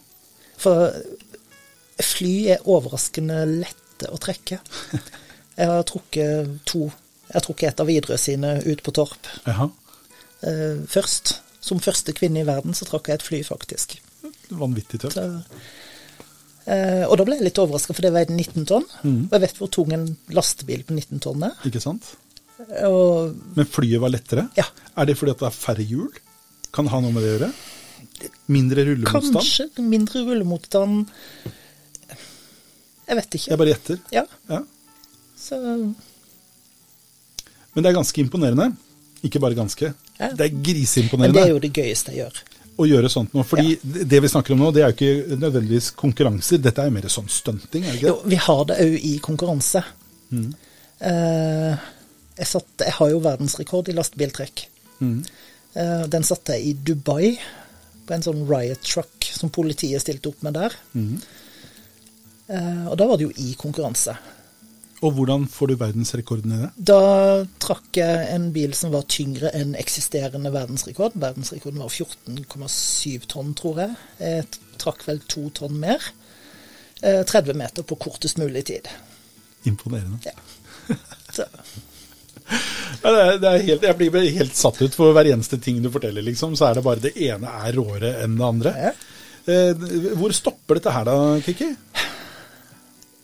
For 0.60 0.92
fly 2.02 2.34
er 2.56 2.64
overraskende 2.68 3.44
lette 3.48 4.08
å 4.12 4.18
trekke. 4.20 4.58
Jeg 5.56 5.68
har 5.68 5.82
trukket 5.88 6.52
to. 6.68 6.86
Jeg 7.28 7.36
har 7.36 7.44
trukket 7.44 7.68
et 7.70 7.80
av 7.84 7.88
Widerøe 7.88 8.18
sine 8.20 8.54
ut 8.64 8.82
på 8.84 8.94
Torp. 8.96 9.28
Jaha. 9.46 9.68
Eh, 10.48 10.82
først. 10.88 11.38
Som 11.62 11.78
første 11.78 12.10
kvinne 12.16 12.40
i 12.42 12.46
verden 12.48 12.74
så 12.74 12.88
trakk 12.88 13.06
jeg 13.08 13.20
et 13.20 13.22
fly, 13.26 13.38
faktisk. 13.46 13.94
Vanvittig 14.58 14.98
tøft. 15.04 15.14
Så, 15.14 15.44
eh, 16.66 17.04
og 17.06 17.14
da 17.20 17.26
ble 17.28 17.36
jeg 17.38 17.46
litt 17.46 17.60
overraska, 17.62 17.94
for 17.94 18.02
det 18.02 18.10
veide 18.16 18.34
19 18.34 18.66
tonn. 18.66 18.88
Mm. 19.04 19.20
Og 19.28 19.36
jeg 19.36 19.44
vet 19.44 19.60
hvor 19.60 19.70
tung 19.70 19.94
en 19.94 20.08
lastebil 20.34 20.82
på 20.88 20.96
19 20.96 21.22
tonn 21.22 21.46
er. 21.46 21.54
Ikke 21.68 21.82
sant? 21.84 22.14
Og 22.82 23.36
Men 23.56 23.66
flyet 23.66 24.02
var 24.02 24.12
lettere? 24.12 24.48
Ja. 24.58 24.66
Er 24.96 25.06
det 25.08 25.16
fordi 25.18 25.34
det 25.38 25.46
er 25.48 25.54
færre 25.54 25.86
hjul? 25.86 26.10
Kan 26.74 26.86
det 26.86 26.92
ha 26.94 27.00
noe 27.04 27.14
med 27.14 27.22
det 27.24 27.30
å 27.30 27.38
gjøre? 27.38 27.52
Mindre 28.52 28.84
rullemotstand? 28.86 29.34
kanskje 29.34 29.82
mindre 29.82 30.20
rullemotstand 30.26 31.08
Jeg 33.08 33.18
vet 33.18 33.34
ikke. 33.38 33.48
Jeg 33.50 33.58
bare 33.58 33.72
gjetter. 33.74 33.98
Ja, 34.14 34.22
Ja. 34.50 34.62
Så 35.42 35.58
Men 37.74 37.82
det 37.82 37.90
er 37.90 37.98
ganske 37.98 38.20
imponerende. 38.22 38.70
Ikke 39.26 39.40
bare 39.42 39.56
ganske. 39.58 39.92
Ja. 40.18 40.32
Det 40.34 40.48
er 40.48 40.56
Men 41.18 41.32
det 41.34 41.42
er 41.42 41.54
jo 41.54 41.62
det 41.62 41.72
gøyeste 41.72 42.12
jeg 42.12 42.24
gjør. 42.24 42.42
å 42.82 42.86
gjøre 42.88 43.08
sånt 43.12 43.34
nå. 43.36 43.42
Fordi 43.46 43.76
det 43.82 44.20
vi 44.24 44.30
snakker 44.32 44.54
om 44.54 44.62
nå, 44.62 44.70
det 44.74 44.82
er 44.82 44.92
jo 44.92 44.96
ikke 44.96 45.36
nødvendigvis 45.38 45.90
konkurranser. 45.98 46.60
Dette 46.62 46.82
er 46.82 46.88
jo 46.88 46.94
mer 46.96 47.08
sånn 47.12 47.28
stunting, 47.30 47.84
er 47.84 47.92
det 47.92 47.98
ikke 48.00 48.08
Jo, 48.08 48.14
vi 48.24 48.38
har 48.46 48.62
det 48.70 48.78
òg 48.84 48.94
i 49.10 49.12
konkurranse. 49.24 49.82
Eh, 50.32 51.72
jeg, 52.38 52.48
satt, 52.48 52.70
jeg 52.80 52.96
har 52.98 53.10
jo 53.12 53.20
verdensrekord 53.24 53.90
i 53.92 53.96
lastebiltrekk. 53.96 54.64
Eh, 55.02 56.04
den 56.12 56.24
satte 56.26 56.56
jeg 56.56 56.70
i 56.70 56.76
Dubai, 56.90 57.34
på 58.06 58.16
en 58.16 58.24
sånn 58.24 58.42
riot 58.48 58.82
truck 58.82 59.28
som 59.36 59.52
politiet 59.54 60.02
stilte 60.02 60.32
opp 60.32 60.42
med 60.42 60.56
der. 60.58 60.74
Eh, 62.48 62.84
og 62.88 62.96
da 62.98 63.06
var 63.06 63.20
det 63.20 63.28
jo 63.28 63.34
i 63.36 63.52
konkurranse. 63.60 64.16
Og 65.02 65.16
hvordan 65.16 65.48
får 65.50 65.72
du 65.72 65.74
verdensrekorden 65.80 66.54
i 66.54 66.58
det? 66.62 66.70
Da 66.92 66.98
trakk 67.62 67.98
jeg 67.98 68.26
en 68.30 68.50
bil 68.54 68.74
som 68.78 68.92
var 68.94 69.08
tyngre 69.10 69.50
enn 69.58 69.74
eksisterende 69.78 70.52
verdensrekord. 70.54 71.16
Verdensrekorden 71.18 71.82
var 71.82 71.90
14,7 71.90 73.26
tonn, 73.32 73.54
tror 73.58 73.82
jeg. 73.82 73.96
Jeg 74.22 74.46
trakk 74.82 75.02
vel 75.08 75.18
to 75.26 75.48
tonn 75.58 75.80
mer. 75.82 76.12
Eh, 77.02 77.24
30 77.26 77.58
meter 77.58 77.86
på 77.86 77.98
kortest 77.98 78.38
mulig 78.38 78.62
tid. 78.70 78.86
Imponerende. 79.66 80.22
Ja. 80.22 80.36
Så, 81.36 81.48
Ja, 83.02 83.56
helt, 83.56 83.82
jeg 83.82 83.96
blir 83.98 84.30
helt 84.36 84.56
satt 84.58 84.78
ut 84.82 84.94
for 84.94 85.14
hver 85.16 85.30
eneste 85.32 85.58
ting 85.62 85.80
du 85.82 85.88
forteller, 85.90 86.22
liksom. 86.26 86.54
Så 86.58 86.68
er 86.68 86.78
det 86.78 86.84
bare 86.86 87.02
det 87.02 87.14
ene 87.26 87.50
er 87.64 87.74
råere 87.74 88.12
enn 88.22 88.36
det 88.38 88.46
andre. 88.46 88.74
Eh, 89.50 89.86
hvor 90.18 90.34
stopper 90.36 90.78
dette 90.78 90.92
her 90.94 91.08
da, 91.08 91.16
Kikki? 91.42 91.72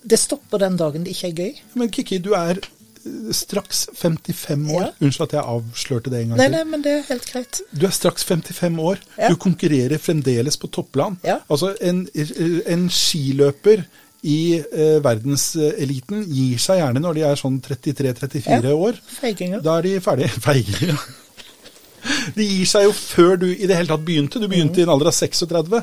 Det 0.09 0.19
stopper 0.23 0.63
den 0.65 0.77
dagen 0.81 1.05
det 1.07 1.15
ikke 1.17 1.29
er 1.31 1.39
gøy. 1.43 1.63
Men 1.79 1.91
Kiki, 1.95 2.19
du 2.25 2.33
er 2.39 2.59
eh, 2.63 3.31
straks 3.37 3.85
55 3.99 4.67
år. 4.75 4.89
Ja. 4.89 4.91
Unnskyld 5.05 5.27
at 5.29 5.37
jeg 5.39 5.45
avslørte 5.55 6.11
det 6.15 6.23
en 6.25 6.33
gang 6.35 6.41
Nei, 6.43 6.49
til. 6.49 6.57
nei, 6.57 6.65
men 6.73 6.83
det 6.87 6.93
er 6.97 7.07
helt 7.11 7.29
greit. 7.33 7.61
Du 7.73 7.87
er 7.89 7.95
straks 7.97 8.25
55 8.29 8.79
år. 8.91 9.01
Ja. 9.19 9.31
Du 9.33 9.37
konkurrerer 9.41 9.99
fremdeles 10.03 10.57
på 10.61 10.71
topplan. 10.75 11.19
Ja. 11.27 11.39
Altså, 11.51 11.75
en, 11.81 12.05
en 12.67 12.89
skiløper 12.93 13.85
i 14.27 14.39
eh, 14.59 14.97
verdenseliten 15.05 16.25
gir 16.27 16.59
seg 16.59 16.81
gjerne 16.81 17.01
når 17.05 17.15
de 17.21 17.23
er 17.29 17.39
sånn 17.39 17.61
33-34 17.63 18.49
Ja. 18.67 18.75
år. 18.75 18.97
Feiginger. 19.21 19.61
Da 19.63 19.77
er 19.79 19.87
de 19.87 19.93
ferdige. 20.03 20.33
Feiginger. 20.49 20.99
De 22.35 22.45
gir 22.47 22.67
seg 22.71 22.85
jo 22.89 22.93
før 22.95 23.37
du 23.43 23.47
i 23.51 23.67
det 23.67 23.77
hele 23.77 23.91
tatt 23.91 24.03
begynte. 24.07 24.41
Du 24.43 24.49
begynte 24.51 24.81
i 24.81 24.85
en 24.87 24.91
alder 24.95 25.11
av 25.11 25.15
36. 25.15 25.81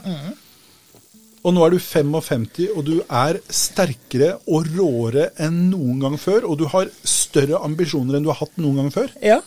Og 1.45 1.53
nå 1.53 1.61
er 1.61 1.75
du 1.75 1.77
55, 1.77 2.71
og 2.73 2.85
du 2.87 2.95
er 3.05 3.37
sterkere 3.53 4.31
og 4.49 4.65
råere 4.73 5.27
enn 5.45 5.67
noen 5.69 5.99
gang 6.01 6.15
før. 6.17 6.47
Og 6.49 6.57
du 6.57 6.65
har 6.71 6.89
større 7.05 7.59
ambisjoner 7.65 8.17
enn 8.17 8.25
du 8.25 8.31
har 8.31 8.39
hatt 8.41 8.55
noen 8.61 8.79
gang 8.81 8.93
før. 8.95 9.13
Ja. 9.21 9.41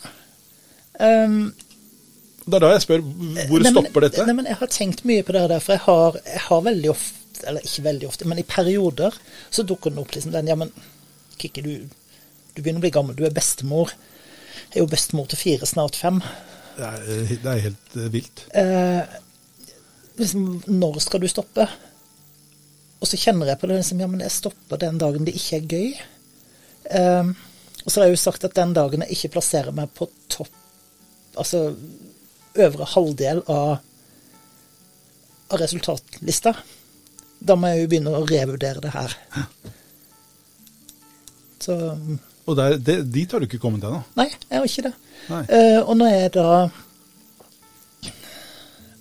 Um, 0.99 1.51
Det 2.47 2.57
er 2.57 2.65
da 2.65 2.71
jeg 2.73 2.85
spør 2.87 3.03
hvor 3.03 3.63
nei, 3.65 3.73
stopper 3.75 4.07
dette? 4.07 4.27
Nei, 4.27 4.37
men 4.39 4.47
jeg 4.49 4.59
har 4.61 4.71
tenkt 4.73 5.03
mye 5.09 5.25
på 5.27 5.35
det 5.35 5.43
her, 5.43 5.59
for 5.63 5.75
jeg 5.75 5.85
har, 5.85 6.21
jeg 6.27 6.45
har 6.47 6.63
veldig 6.69 6.91
ofte, 6.95 7.43
eller 7.51 7.67
ikke 7.67 7.85
veldig 7.85 8.09
ofte, 8.09 8.29
men 8.31 8.41
i 8.41 8.47
perioder 8.47 9.19
så 9.51 9.65
dukker 9.69 9.93
den 9.93 10.01
opp 10.03 10.15
liksom 10.15 10.33
den 10.35 10.49
Ja, 10.51 10.57
men 10.59 10.73
Kikki, 11.39 11.63
du, 11.63 11.75
du 12.55 12.63
begynner 12.63 12.81
å 12.81 12.87
bli 12.87 12.95
gammel, 12.95 13.19
du 13.19 13.27
er 13.27 13.35
bestemor. 13.35 13.93
Jeg 14.71 14.81
er 14.81 14.83
jo 14.83 14.91
bestemor 14.91 15.29
til 15.31 15.39
fire, 15.39 15.69
snart 15.71 15.99
fem. 15.99 16.23
Det 16.79 16.89
er, 16.89 17.05
det 17.43 17.53
er 17.53 17.63
helt 17.67 17.99
eh, 17.99 18.09
vilt. 18.15 18.43
Eh, 18.59 19.19
liksom, 20.19 20.49
når 20.73 20.99
skal 21.05 21.23
du 21.23 21.29
stoppe? 21.31 21.69
Og 22.99 23.07
så 23.07 23.19
kjenner 23.21 23.53
jeg 23.53 23.61
på 23.61 23.69
det 23.71 23.79
liksom, 23.79 24.01
ja, 24.03 24.09
men 24.11 24.25
jeg 24.25 24.35
stopper 24.35 24.81
den 24.81 24.99
dagen 25.01 25.27
det 25.27 25.37
ikke 25.39 25.61
er 25.61 25.69
gøy. 25.75 25.91
Um, 26.89 27.35
og 27.85 27.93
så 27.93 28.01
har 28.01 28.09
jeg 28.09 28.17
jo 28.17 28.23
sagt 28.25 28.47
at 28.49 28.57
den 28.59 28.73
dagen 28.77 29.05
jeg 29.05 29.15
ikke 29.15 29.35
plasserer 29.37 29.75
meg 29.77 29.93
på 29.97 30.09
topp, 30.33 30.51
altså 31.39 31.69
øvre 32.59 32.89
halvdel 32.91 33.43
av, 33.53 33.77
av 35.49 35.61
resultatlista, 35.63 36.57
da 37.39 37.55
må 37.55 37.71
jeg 37.71 37.85
jo 37.85 37.91
begynne 37.93 38.17
å 38.19 38.25
revurdere 38.27 38.83
det 38.83 38.95
her. 38.97 39.15
Så 41.63 41.77
Og 42.49 42.57
der, 42.57 42.79
det, 42.81 42.99
dit 43.13 43.31
har 43.31 43.41
du 43.41 43.47
ikke 43.47 43.61
kommet 43.63 43.85
ennå. 43.85 44.01
Nei, 44.17 44.29
jeg 44.49 44.59
har 44.59 44.69
ikke 44.69 44.87
det. 44.89 44.95
Uh, 45.29 45.81
og 45.85 45.95
når 46.01 46.15
jeg 46.15 46.31
da 46.39 46.51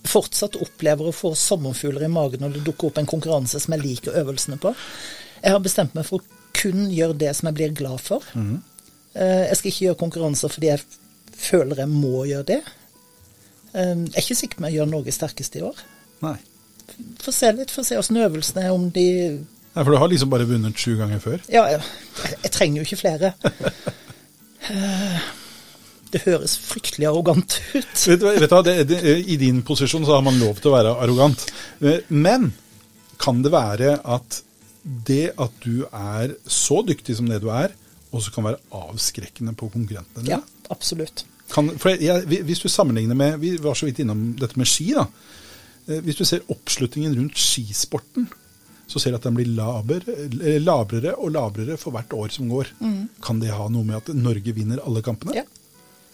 fortsatt 0.10 0.58
opplever 0.62 1.10
å 1.10 1.15
få 1.15 1.34
sommerfugler 1.38 2.08
i 2.08 2.12
magen 2.12 2.43
når 2.43 2.58
det 2.58 2.65
dukker 2.67 2.89
opp 2.89 3.02
en 3.02 3.10
konkurranse 3.10 3.62
som 3.63 3.76
jeg 3.76 3.84
liker 3.84 4.17
øvelsene 4.20 4.60
på 4.62 4.74
Jeg 5.43 5.54
har 5.54 5.63
bestemt 5.63 5.96
meg 5.98 6.08
for 6.08 6.22
å 6.22 6.36
kun 6.58 6.88
gjøre 6.89 7.20
det 7.22 7.36
som 7.38 7.50
jeg 7.50 7.58
blir 7.60 7.74
glad 7.78 8.02
for. 8.02 8.24
Mm. 8.34 8.63
Jeg 9.13 9.58
skal 9.60 9.70
ikke 9.70 9.86
gjøre 9.86 10.02
konkurranser 10.02 10.50
fordi 10.50 10.72
jeg 10.72 10.82
føler 11.38 11.84
jeg 11.84 11.93
må 11.93 12.24
gjøre 12.26 12.48
det. 12.50 12.62
Eh, 13.74 13.93
jeg 13.93 14.15
er 14.15 14.24
ikke 14.24 14.39
sikker 14.41 14.58
på 14.58 14.63
om 14.63 14.70
jeg 14.70 14.80
gjør 14.80 14.89
Norges 14.91 15.20
sterkeste 15.20 15.60
i 15.60 15.65
år. 15.67 15.84
Nei. 16.26 16.38
Få 17.22 17.34
se 17.36 17.52
litt, 17.54 17.74
få 17.74 17.86
se 17.86 18.00
åssen 18.00 18.17
øvelsene 18.22 18.65
er, 18.65 18.74
om 18.74 18.89
de 18.93 19.08
Nei, 19.78 19.84
For 19.84 19.93
du 19.93 20.00
har 20.02 20.10
liksom 20.10 20.32
bare 20.32 20.48
vunnet 20.50 20.80
sju 20.82 20.96
ganger 20.98 21.20
før. 21.22 21.43
Ja, 21.54 21.67
jeg, 21.70 21.84
jeg 22.41 22.54
trenger 22.56 22.82
jo 22.82 22.88
ikke 22.88 23.02
flere. 23.04 23.36
Det 26.13 26.22
høres 26.24 26.54
fryktelig 26.63 27.08
arrogant 27.10 27.58
ut. 27.74 27.93
Vet 28.08 28.22
du, 28.22 28.28
vet 28.32 28.50
du 28.54 28.58
det, 28.67 28.76
det, 28.89 29.00
I 29.28 29.36
din 29.41 29.62
posisjon 29.67 30.06
så 30.08 30.15
har 30.17 30.24
man 30.26 30.38
lov 30.39 30.62
til 30.62 30.72
å 30.72 30.76
være 30.78 30.93
arrogant. 31.04 31.44
Eh, 31.82 32.00
Men 32.10 32.52
kan 33.19 33.42
det 33.44 33.52
være 33.52 33.98
at 34.06 34.42
det 35.08 35.34
at 35.42 35.52
du 35.65 35.84
er 35.92 36.36
så 36.48 36.79
dyktig 36.88 37.17
som 37.17 37.27
det 37.27 37.42
du 37.44 37.50
er, 37.52 37.73
også 38.15 38.32
kan 38.32 38.46
være 38.48 38.62
avskrekkende 38.71 39.52
på 39.60 39.67
konkurrentene 39.73 40.23
dine? 40.23 40.38
Ja, 40.38 40.69
absolutt. 40.71 41.25
Kan, 41.52 41.73
jeg, 42.00 42.23
hvis 42.48 42.60
du 42.63 42.67
sammenligner 42.71 43.15
med 43.15 43.38
Vi 43.40 43.54
var 43.63 43.75
så 43.79 43.88
vidt 43.88 44.00
innom 44.04 44.34
dette 44.40 44.60
med 44.60 44.67
ski. 44.67 44.90
da. 44.96 45.08
Eh, 45.88 46.00
Hvis 46.04 46.19
du 46.21 46.25
ser 46.27 46.48
oppslutningen 46.52 47.15
rundt 47.19 47.36
skisporten, 47.40 48.29
så 48.88 49.00
ser 49.04 49.12
du 49.12 49.17
at 49.19 49.25
den 49.27 49.36
blir 49.36 49.50
laber, 49.52 50.00
labrere 50.63 51.12
og 51.19 51.34
labrere 51.36 51.75
for 51.79 51.92
hvert 51.92 52.13
år 52.15 52.32
som 52.32 52.48
går. 52.48 52.69
Kan 53.23 53.42
det 53.44 53.52
ha 53.52 53.65
noe 53.67 53.84
med 53.84 53.98
at 54.00 54.12
Norge 54.15 54.54
vinner 54.56 54.79
alle 54.88 55.02
kampene? 55.04 55.36
Ja, 55.36 55.44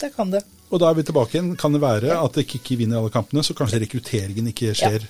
det 0.03 0.11
kan 0.15 0.31
det. 0.33 0.43
Og 0.73 0.81
da 0.81 0.89
er 0.89 0.97
vi 0.97 1.05
tilbake 1.07 1.37
igjen. 1.37 1.53
Kan 1.59 1.75
det 1.75 1.83
være 1.83 2.17
at 2.17 2.39
Kikki 2.49 2.77
vinner 2.79 2.99
alle 2.99 3.13
kampene, 3.13 3.43
så 3.45 3.55
kanskje 3.57 3.81
rekrutteringen 3.83 4.49
ikke 4.51 4.73
skjer 4.77 5.05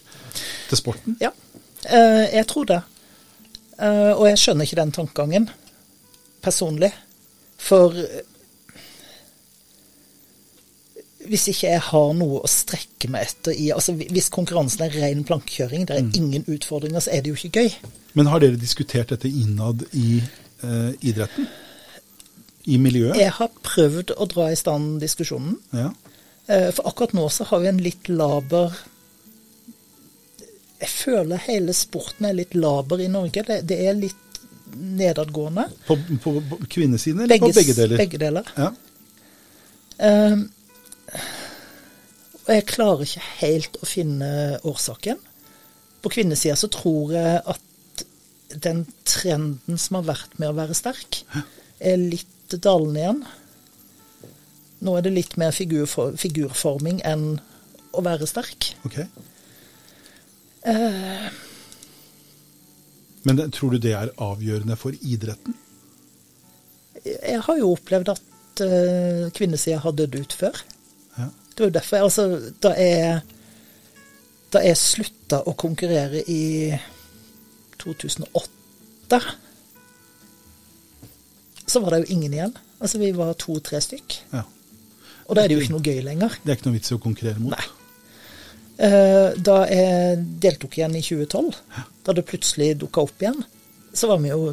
til 0.70 0.80
sporten? 0.80 1.18
Ja, 1.24 1.32
eh, 1.88 2.26
jeg 2.36 2.48
tror 2.52 2.68
det. 2.70 2.82
Eh, 3.80 4.12
og 4.14 4.28
jeg 4.30 4.42
skjønner 4.42 4.68
ikke 4.68 4.82
den 4.82 4.94
tankegangen 4.96 5.50
personlig. 6.44 6.92
For 7.64 7.96
eh, 7.96 8.22
hvis 11.30 11.48
ikke 11.54 11.72
jeg 11.72 11.84
har 11.88 12.14
noe 12.20 12.42
å 12.44 12.52
strekke 12.52 13.10
meg 13.12 13.30
etter 13.30 13.56
i 13.56 13.70
altså 13.72 13.96
Hvis 13.96 14.28
konkurransen 14.34 14.84
er 14.86 14.96
ren 15.00 15.24
plankekjøring, 15.28 15.88
det 15.88 15.96
er 15.96 16.18
ingen 16.20 16.44
utfordringer, 16.52 17.04
så 17.04 17.14
er 17.16 17.24
det 17.24 17.32
jo 17.32 17.40
ikke 17.40 17.64
gøy. 17.64 17.78
Men 18.20 18.30
har 18.30 18.44
dere 18.44 18.60
diskutert 18.60 19.14
dette 19.16 19.32
innad 19.32 19.86
i 19.96 20.20
eh, 20.20 20.92
idretten? 21.02 21.48
I 22.66 22.78
miljøet? 22.80 23.18
Jeg 23.20 23.34
har 23.38 23.52
prøvd 23.66 24.14
å 24.16 24.28
dra 24.32 24.50
i 24.52 24.58
stand 24.60 25.02
diskusjonen. 25.04 25.58
Ja. 25.76 25.90
Eh, 26.48 26.70
For 26.76 26.88
akkurat 26.88 27.16
nå 27.18 27.28
så 27.32 27.48
har 27.50 27.64
vi 27.64 27.70
en 27.72 27.82
litt 27.84 28.10
laber 28.12 28.76
Jeg 30.84 30.90
føler 30.92 31.40
hele 31.46 31.76
sporten 31.76 32.28
er 32.28 32.36
litt 32.36 32.56
laber 32.56 33.00
i 33.04 33.08
Norge. 33.12 33.44
Det, 33.48 33.62
det 33.68 33.78
er 33.88 33.96
litt 33.96 34.40
nedadgående. 34.74 35.68
På, 35.88 35.96
på, 36.24 36.34
på 36.50 36.58
kvinnesiden 36.68 37.24
eller 37.24 37.40
på 37.40 37.52
begge 37.56 37.76
deler? 37.78 38.02
Begge 38.02 38.20
deler. 38.20 38.50
Ja. 38.58 38.72
Um, 40.04 40.48
og 42.44 42.50
jeg 42.52 42.66
klarer 42.68 43.06
ikke 43.06 43.28
helt 43.40 43.78
å 43.80 43.88
finne 43.88 44.30
årsaken. 44.68 45.22
På 46.04 46.12
kvinnesida 46.12 46.58
så 46.60 46.68
tror 46.74 47.14
jeg 47.16 47.40
at 47.54 48.04
den 48.66 48.84
trenden 49.08 49.80
som 49.80 50.02
har 50.02 50.10
vært 50.10 50.36
med 50.42 50.52
å 50.52 50.58
være 50.58 50.76
sterk, 50.76 51.22
er 51.80 52.02
litt 52.02 52.33
dalende 52.62 53.02
igjen. 53.02 53.24
Nå 54.84 54.98
er 54.98 55.06
det 55.06 55.14
litt 55.16 55.38
mer 55.40 55.54
figurfor, 55.56 56.18
figurforming 56.20 57.00
enn 57.08 57.38
å 57.94 58.04
være 58.04 58.28
sterk. 58.28 58.74
Ok. 58.88 59.00
Men 63.24 63.40
tror 63.56 63.76
du 63.76 63.82
det 63.84 63.94
er 63.96 64.12
avgjørende 64.22 64.78
for 64.80 64.96
idretten? 65.00 65.56
Jeg 67.04 67.40
har 67.44 67.60
jo 67.60 67.74
opplevd 67.76 68.14
at 68.14 68.64
uh, 68.64 69.30
kvinnesida 69.36 69.82
har 69.84 69.96
dødd 69.96 70.18
ut 70.20 70.36
før. 70.40 70.60
Ja. 71.18 71.30
Det 71.54 71.64
var 71.64 71.70
jo 71.70 71.78
derfor 71.78 71.98
jeg, 71.98 72.10
altså, 72.10 72.52
da 72.64 72.74
jeg, 72.80 73.22
da 74.56 74.64
jeg 74.64 74.80
slutta 74.80 75.42
å 75.48 75.56
konkurrere 75.60 76.24
i 76.32 76.44
2008, 77.84 79.20
så 81.74 81.82
var 81.84 81.96
det 81.96 82.04
jo 82.06 82.14
ingen 82.18 82.34
igjen. 82.38 82.54
Altså 82.80 83.00
Vi 83.02 83.10
var 83.18 83.34
to-tre 83.42 83.80
stykk. 83.82 84.20
ja. 84.34 84.44
Og 85.24 85.38
da 85.38 85.44
er 85.46 85.48
det 85.50 85.56
jo 85.56 85.62
ikke 85.64 85.72
noe 85.78 85.86
gøy 85.88 86.02
lenger. 86.04 86.34
Det 86.44 86.52
er 86.52 86.58
ikke 86.58 86.68
noe 86.68 86.76
vits 86.76 86.92
i 86.92 86.96
å 86.98 87.02
konkurrere 87.02 87.40
mot. 87.40 87.54
Nei. 87.56 87.66
Eh, 88.84 89.34
Da 89.40 89.54
jeg 89.70 90.18
deltok 90.44 90.76
igjen 90.78 90.98
i 91.00 91.02
2012, 91.06 91.54
da 92.04 92.14
det 92.18 92.26
plutselig 92.28 92.68
dukka 92.82 93.06
opp 93.08 93.24
igjen, 93.24 93.40
så 93.96 94.10
var 94.12 94.20
vi 94.20 94.30
jo 94.34 94.52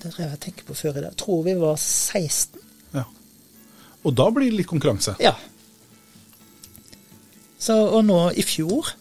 Det 0.00 0.08
drev 0.14 0.22
jeg 0.24 0.32
og 0.32 0.40
tenkte 0.40 0.64
på 0.70 0.74
før 0.78 0.96
i 0.96 1.02
dag. 1.04 1.16
Tror 1.20 1.42
vi 1.44 1.54
var 1.60 1.76
16. 1.76 2.62
Ja. 2.96 3.04
Og 4.08 4.14
da 4.16 4.30
blir 4.32 4.48
det 4.48 4.56
litt 4.62 4.70
konkurranse. 4.70 5.12
Ja. 5.20 5.34
Så, 7.60 7.74
og 7.76 8.04
nå 8.08 8.16
i 8.40 8.44
fjor, 8.46 8.94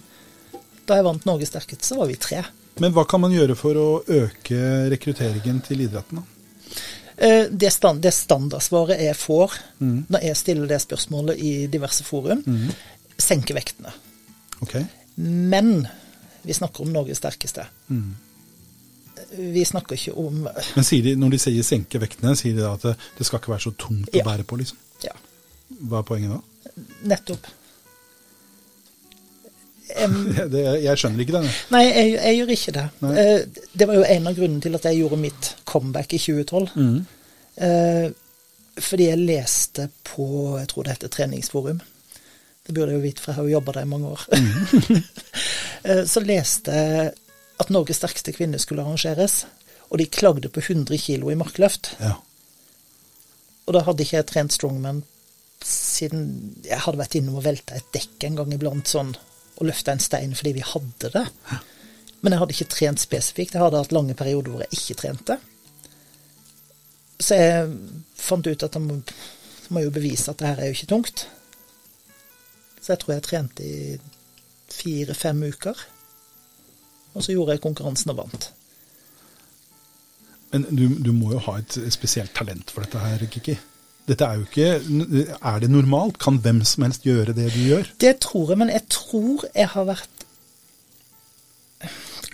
da 0.89 0.97
jeg 0.99 1.05
vant 1.07 1.23
Norges 1.29 1.53
sterkeste, 1.53 1.85
så 1.87 1.95
var 2.01 2.09
vi 2.11 2.17
tre. 2.19 2.41
Men 2.83 2.91
hva 2.95 3.05
kan 3.07 3.21
man 3.23 3.31
gjøre 3.31 3.55
for 3.55 3.79
å 3.79 3.87
øke 4.03 4.59
rekrutteringen 4.91 5.61
til 5.63 5.85
idretten? 5.87 6.19
da? 6.19 6.35
Eh, 7.21 7.45
Det, 7.51 7.71
stand, 7.73 8.01
det 8.01 8.13
standardsvaret 8.15 8.99
jeg 9.03 9.15
får 9.19 9.51
når 9.81 10.21
jeg 10.23 10.35
stiller 10.39 10.67
det 10.67 10.81
spørsmålet 10.81 11.37
i 11.43 11.67
diverse 11.67 12.03
forum, 12.07 12.43
senke 13.19 13.53
vektene. 13.57 13.91
Ok. 14.61 14.77
Men 15.17 15.87
vi 16.43 16.53
snakker 16.55 16.81
om 16.85 16.93
Norges 16.93 17.17
sterkeste. 17.19 17.65
Vi 19.35 19.65
snakker 19.67 19.95
ikke 19.99 20.13
om 20.17 20.45
Men 20.47 20.85
sier 20.87 21.03
de, 21.03 21.15
når 21.19 21.29
de 21.35 21.39
sier 21.43 21.63
senke 21.67 21.99
vektene, 22.01 22.35
sier 22.39 22.55
de 22.55 22.63
da 22.63 22.71
at 22.77 22.85
det, 22.87 22.93
det 23.17 23.25
skal 23.27 23.39
ikke 23.41 23.51
være 23.51 23.65
så 23.67 23.73
tungt 23.77 24.09
Ja. 24.15 24.23
å 24.23 24.29
bære 24.29 24.45
på? 24.47 24.57
liksom? 24.61 24.77
Ja, 25.03 25.11
Hva 25.89 25.99
er 25.99 26.07
poenget 26.07 26.31
da? 26.31 26.39
nettopp. 27.03 27.45
Em, 29.95 30.15
Det, 30.53 30.63
jeg 30.83 30.97
skjønner 31.01 31.23
ikke 31.25 31.37
det. 31.39 31.51
Nei, 31.73 31.83
jeg, 31.87 32.11
jeg 32.17 32.37
gjør 32.39 32.51
ikke 32.55 32.73
det. 32.77 32.87
Eh, 33.09 33.61
Det 33.81 33.87
var 33.89 33.95
jo 33.99 34.07
en 34.15 34.27
av 34.29 34.35
grunnene 34.37 34.61
til 34.65 34.75
at 34.77 34.85
jeg 34.89 34.99
gjorde 35.01 35.17
mitt 35.21 35.53
comeback 35.65 36.13
i 36.13 36.19
2012. 36.21 37.05
Eh, 37.59 38.09
Fordi 38.79 39.07
jeg 39.09 39.19
leste 39.25 39.89
på 40.07 40.27
jeg 40.59 40.69
tror 40.71 40.83
det 40.87 40.93
heter 40.97 41.11
Treningsforum. 41.15 41.81
Det 42.67 42.75
burde 42.77 42.91
jeg 42.93 42.99
jo 42.99 43.05
vite, 43.07 43.21
for 43.23 43.31
jeg 43.31 43.35
har 43.39 43.47
jo 43.47 43.55
jobba 43.57 43.71
der 43.79 43.87
i 43.87 43.91
mange 43.95 44.13
år. 44.15 44.25
Eh, 45.83 46.03
Så 46.05 46.19
leste 46.19 46.73
jeg 46.75 47.11
at 47.63 47.69
Norges 47.71 47.95
sterkeste 48.01 48.33
kvinne 48.35 48.59
skulle 48.59 48.83
arrangeres, 48.83 49.45
og 49.89 49.97
de 50.01 50.05
klagde 50.11 50.49
på 50.51 50.59
100 50.59 50.97
kg 50.99 51.29
i 51.31 51.37
markløft. 51.39 51.93
Ja. 52.03 52.17
Og 53.65 53.73
da 53.77 53.81
hadde 53.87 54.03
ikke 54.03 54.17
jeg 54.19 54.27
trent 54.27 54.51
strongman 54.55 54.99
siden 55.63 56.25
jeg 56.67 56.79
hadde 56.83 56.99
vært 56.99 57.15
innom 57.19 57.39
og 57.39 57.45
velta 57.47 57.75
et 57.79 57.87
dekk 57.95 58.27
en 58.27 58.37
gang 58.41 58.53
iblant 58.55 58.87
sånn, 58.91 59.13
og 59.59 59.67
løfta 59.67 59.93
en 59.93 60.03
stein 60.03 60.35
fordi 60.37 60.55
vi 60.57 60.65
hadde 60.65 61.11
det. 61.13 61.25
Men 62.21 62.33
jeg 62.33 62.41
hadde 62.41 62.55
ikke 62.55 62.73
trent 62.73 63.03
spesifikt. 63.03 63.55
Jeg 63.55 63.63
hadde 63.63 63.79
hatt 63.79 63.95
lange 63.95 64.15
perioder 64.17 64.53
hvor 64.53 64.63
jeg 64.65 64.79
ikke 64.79 64.99
trente. 65.01 65.39
Så 67.19 67.35
jeg 67.35 67.71
fant 68.15 68.47
ut 68.47 68.63
at 68.63 68.75
jeg 68.75 68.83
må, 68.83 68.99
må 69.75 69.83
jo 69.83 69.93
bevise 69.93 70.31
at 70.31 70.39
det 70.39 70.47
her 70.47 70.61
er 70.63 70.71
jo 70.71 70.77
ikke 70.77 70.91
tungt. 70.93 71.25
Så 72.79 72.93
jeg 72.93 73.01
tror 73.03 73.15
jeg 73.15 73.25
trente 73.27 73.65
i 73.65 73.99
fire-fem 74.71 75.43
uker. 75.51 75.83
Og 77.13 77.25
så 77.25 77.33
gjorde 77.35 77.57
jeg 77.57 77.63
konkurransen 77.63 78.13
og 78.13 78.21
vant. 78.23 78.51
Men 80.53 80.65
du, 80.73 80.87
du 81.03 81.11
må 81.13 81.33
jo 81.35 81.41
ha 81.45 81.59
et 81.59 81.75
spesielt 81.93 82.33
talent 82.35 82.71
for 82.73 82.85
dette 82.85 83.01
her, 83.03 83.25
Kiki. 83.29 83.57
Dette 84.09 84.25
er 84.25 84.39
jo 84.39 84.45
ikke 84.47 84.69
Er 85.39 85.59
det 85.61 85.69
normalt? 85.69 86.17
Kan 86.19 86.39
hvem 86.43 86.63
som 86.65 86.83
helst 86.87 87.03
gjøre 87.05 87.35
det 87.37 87.51
du 87.53 87.59
gjør? 87.67 87.91
Det 88.01 88.15
tror 88.25 88.49
jeg, 88.55 88.57
men 88.63 88.71
jeg 88.73 88.83
tror 88.89 89.45
jeg 89.55 89.67
har 89.75 89.85
vært 89.91 90.25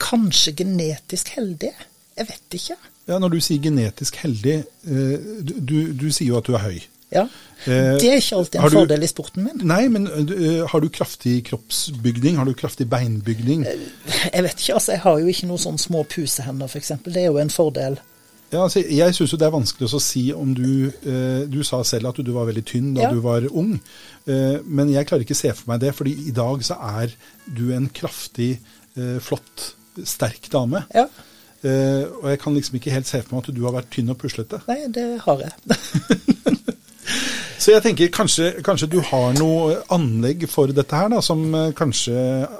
kanskje 0.01 0.53
genetisk 0.59 1.29
heldig. 1.35 1.71
Jeg 2.17 2.27
vet 2.29 2.57
ikke. 2.57 2.75
Ja, 3.07 3.19
Når 3.21 3.29
du 3.35 3.39
sier 3.43 3.61
genetisk 3.61 4.15
heldig, 4.23 4.55
eh, 4.87 5.31
du, 5.45 5.53
du, 5.59 5.75
du 5.93 6.07
sier 6.11 6.31
jo 6.33 6.37
at 6.39 6.47
du 6.47 6.55
er 6.57 6.63
høy. 6.63 6.79
Ja. 7.13 7.27
Eh, 7.69 7.93
Det 8.01 8.07
er 8.09 8.17
ikke 8.19 8.35
alltid 8.39 8.59
en 8.59 8.65
du- 8.71 8.77
fordel 8.79 9.03
i 9.05 9.07
sporten 9.11 9.43
min. 9.45 9.61
Nei, 9.67 9.87
men 9.93 10.07
eh, 10.07 10.63
har 10.71 10.79
du 10.81 10.89
kraftig 10.89 11.43
kroppsbygning? 11.51 12.37
Har 12.39 12.45
du 12.49 12.53
kraftig 12.57 12.89
beinbygning? 12.89 13.65
Jeg 14.33 14.43
vet 14.43 14.59
ikke, 14.59 14.73
altså 14.73 14.91
jeg 14.95 15.01
har 15.05 15.19
jo 15.21 15.27
ikke 15.31 15.47
noen 15.51 15.61
sånne 15.67 15.79
små 15.85 16.03
pusehender 16.03 16.67
f.eks. 16.71 16.91
Det 17.05 17.21
er 17.21 17.29
jo 17.29 17.37
en 17.43 17.53
fordel. 17.53 17.99
Ja, 18.55 18.63
altså, 18.65 18.81
jeg 18.87 19.15
syns 19.17 19.33
jo 19.35 19.39
det 19.41 19.47
er 19.49 19.53
vanskelig 19.53 19.89
å 19.91 20.01
si 20.03 20.23
om 20.35 20.53
du 20.55 20.87
eh, 20.87 21.43
Du 21.51 21.59
sa 21.67 21.81
selv 21.87 22.09
at 22.13 22.21
du 22.23 22.31
var 22.35 22.47
veldig 22.49 22.63
tynn 22.69 22.93
da 22.95 23.05
Ja. 23.07 23.11
du 23.13 23.19
var 23.25 23.45
ung. 23.51 23.75
Eh, 24.25 24.57
men 24.63 24.89
jeg 24.93 25.07
klarer 25.09 25.25
ikke 25.27 25.35
å 25.37 25.41
se 25.43 25.51
for 25.53 25.71
meg 25.73 25.83
det, 25.83 25.91
fordi 25.97 26.15
i 26.29 26.33
dag 26.35 26.63
så 26.65 26.77
er 27.01 27.13
du 27.45 27.65
en 27.75 27.89
kraftig, 27.93 28.55
eh, 28.97 29.17
flott, 29.21 29.73
sterk 30.03 30.47
dame. 30.53 30.85
Ja. 30.95 31.05
Eh, 31.65 32.03
og 32.21 32.29
jeg 32.29 32.39
kan 32.43 32.53
liksom 32.55 32.75
ikke 32.79 32.91
helt 32.93 33.07
se 33.09 33.21
for 33.25 33.35
meg 33.35 33.47
at 33.49 33.55
du 33.55 33.61
har 33.65 33.73
vært 33.77 33.91
tynn 33.95 34.09
og 34.13 34.17
puslete. 34.21 34.59
Nei, 34.69 34.81
det 34.93 35.05
har 35.25 35.45
jeg. 35.45 35.53
Så 37.65 37.71
jeg 37.71 37.81
tenker 37.85 38.09
kanskje, 38.13 38.49
kanskje 38.65 38.89
du 38.91 38.97
har 39.07 39.31
noe 39.37 39.77
anlegg 39.95 40.43
for 40.51 40.69
dette 40.75 40.97
her, 40.99 41.07
da, 41.13 41.21
som 41.25 41.41
eh, 41.55 41.71
kanskje 41.77 42.13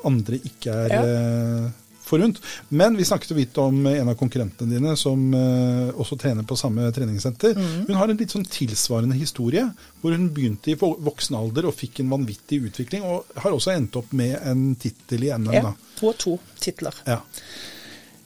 andre 0.08 0.40
ikke 0.48 0.78
er 0.86 0.96
Ja. 0.96 1.72
Forunt. 2.08 2.42
Men 2.70 2.98
vi 2.98 3.06
snakket 3.08 3.34
jo 3.34 3.38
vidt 3.38 3.58
om 3.62 3.82
en 3.90 4.12
av 4.12 4.18
konkurrentene 4.20 4.76
dine 4.76 4.96
som 5.00 5.26
eh, 5.36 5.90
også 5.94 6.18
trener 6.22 6.48
på 6.48 6.58
samme 6.60 6.88
treningssenter. 6.96 7.56
Mm. 7.58 7.86
Hun 7.88 8.00
har 8.00 8.12
en 8.12 8.20
litt 8.22 8.36
sånn 8.36 8.48
tilsvarende 8.50 9.18
historie, 9.20 9.66
hvor 10.02 10.16
hun 10.16 10.30
begynte 10.36 10.74
i 10.74 10.78
voksen 10.80 11.38
alder 11.40 11.70
og 11.70 11.78
fikk 11.78 12.04
en 12.04 12.14
vanvittig 12.14 12.62
utvikling, 12.70 13.06
og 13.08 13.42
har 13.44 13.56
også 13.56 13.74
endt 13.76 13.98
opp 14.02 14.14
med 14.16 14.38
en 14.42 14.68
tittel 14.80 15.28
i 15.28 15.34
NM. 15.34 15.52
Ja, 15.56 15.66
da. 15.72 15.76
to 16.00 16.12
og 16.12 16.22
to 16.22 16.38
titler. 16.62 17.04
Ja. 17.10 17.20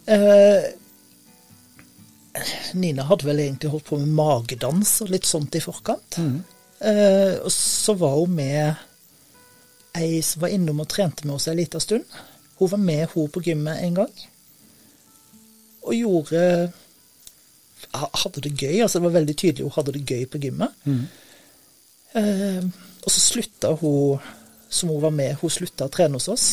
Uh, 0.10 0.66
Nina 2.74 3.04
hadde 3.10 3.28
vel 3.28 3.42
egentlig 3.44 3.72
holdt 3.74 3.90
på 3.90 3.98
med 4.00 4.14
magedans 4.16 5.00
og 5.04 5.12
litt 5.14 5.28
sånt 5.28 5.56
i 5.58 5.62
forkant. 5.64 6.20
Eh, 6.80 7.36
og 7.44 7.52
så 7.52 7.96
var 8.00 8.16
hun 8.16 8.36
med 8.38 8.86
ei 10.00 10.22
som 10.24 10.44
var 10.46 10.54
innom 10.54 10.80
og 10.84 10.88
trente 10.92 11.28
med 11.28 11.36
oss 11.36 11.50
en 11.50 11.58
liten 11.60 11.84
stund. 11.84 12.06
Hun 12.60 12.72
var 12.72 12.82
med 12.84 13.08
hun 13.14 13.30
på 13.32 13.42
gymmet 13.46 13.84
en 13.86 13.96
gang. 14.02 14.14
Og 15.88 15.96
gjorde 15.96 16.72
Hadde 17.96 18.42
det 18.44 18.52
gøy. 18.60 18.82
altså 18.84 19.00
Det 19.00 19.06
var 19.08 19.14
veldig 19.16 19.36
tydelig 19.40 19.64
hun 19.66 19.72
hadde 19.76 19.94
det 19.96 20.06
gøy 20.06 20.26
på 20.30 20.38
gymmet. 20.44 20.70
Eh, 22.20 22.64
og 23.06 23.12
så 23.14 23.20
slutta 23.24 23.72
hun 23.80 24.20
som 24.70 24.90
hun 24.92 25.02
var 25.02 25.14
med, 25.16 25.38
hun 25.42 25.50
slutta 25.50 25.88
å 25.88 25.94
trene 25.94 26.20
hos 26.20 26.28
oss. 26.30 26.48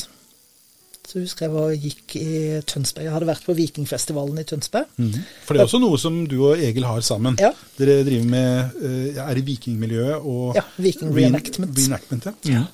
Så 1.06 1.20
husker 1.20 1.46
jeg 1.46 1.52
var, 1.54 1.74
gikk 1.78 2.14
i 2.18 2.30
Tønsberg. 2.66 3.04
Jeg 3.06 3.12
hadde 3.14 3.28
vært 3.28 3.44
på 3.46 3.54
Vikingfestivalen 3.54 4.40
i 4.42 4.46
Tønsberg. 4.48 4.88
Mm. 4.98 5.12
For 5.46 5.54
det 5.54 5.60
er 5.62 5.68
også 5.68 5.78
noe 5.82 6.00
som 6.02 6.16
du 6.26 6.34
og 6.48 6.58
Egil 6.58 6.86
har 6.88 7.04
sammen. 7.06 7.36
Ja. 7.38 7.52
Dere 7.78 8.00
driver 8.06 8.26
med, 8.32 8.80
eh, 8.88 9.20
er 9.22 9.38
i 9.38 9.44
vikingmiljøet 9.46 10.18
og 10.24 10.56
Ja, 10.56 10.64
Viking 10.78 11.12
Reenactment. 11.14 11.76
reenactment 11.78 12.26
ja. 12.50 12.64